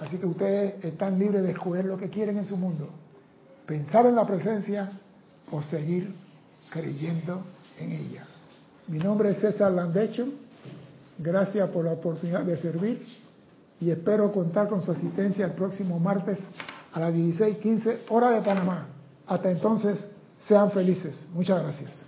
Así 0.01 0.18
que 0.18 0.26
ustedes 0.26 0.85
están 0.85 1.18
libres 1.18 1.43
de 1.43 1.51
escoger 1.51 1.85
lo 1.85 1.98
que 1.98 2.09
quieren 2.09 2.39
en 2.39 2.44
su 2.44 2.56
mundo. 2.56 2.89
Pensar 3.66 4.06
en 4.06 4.14
la 4.14 4.26
presencia 4.26 4.93
o 5.51 5.60
seguir 5.62 6.14
creyendo 6.70 7.43
en 7.78 7.93
ella. 7.93 8.24
Mi 8.86 8.98
nombre 8.98 9.30
es 9.30 9.39
César 9.39 9.72
Landecho. 9.72 10.26
Gracias 11.18 11.68
por 11.70 11.85
la 11.85 11.93
oportunidad 11.93 12.44
de 12.44 12.56
servir 12.59 13.05
y 13.80 13.90
espero 13.90 14.32
contar 14.32 14.68
con 14.68 14.85
su 14.85 14.93
asistencia 14.93 15.44
el 15.47 15.52
próximo 15.52 15.98
martes 15.98 16.39
a 16.93 17.01
las 17.01 17.12
16:15 17.12 18.01
hora 18.09 18.30
de 18.30 18.43
Panamá. 18.43 18.86
Hasta 19.26 19.51
entonces, 19.51 20.06
sean 20.47 20.70
felices. 20.70 21.26
Muchas 21.35 21.62
gracias. 21.62 22.06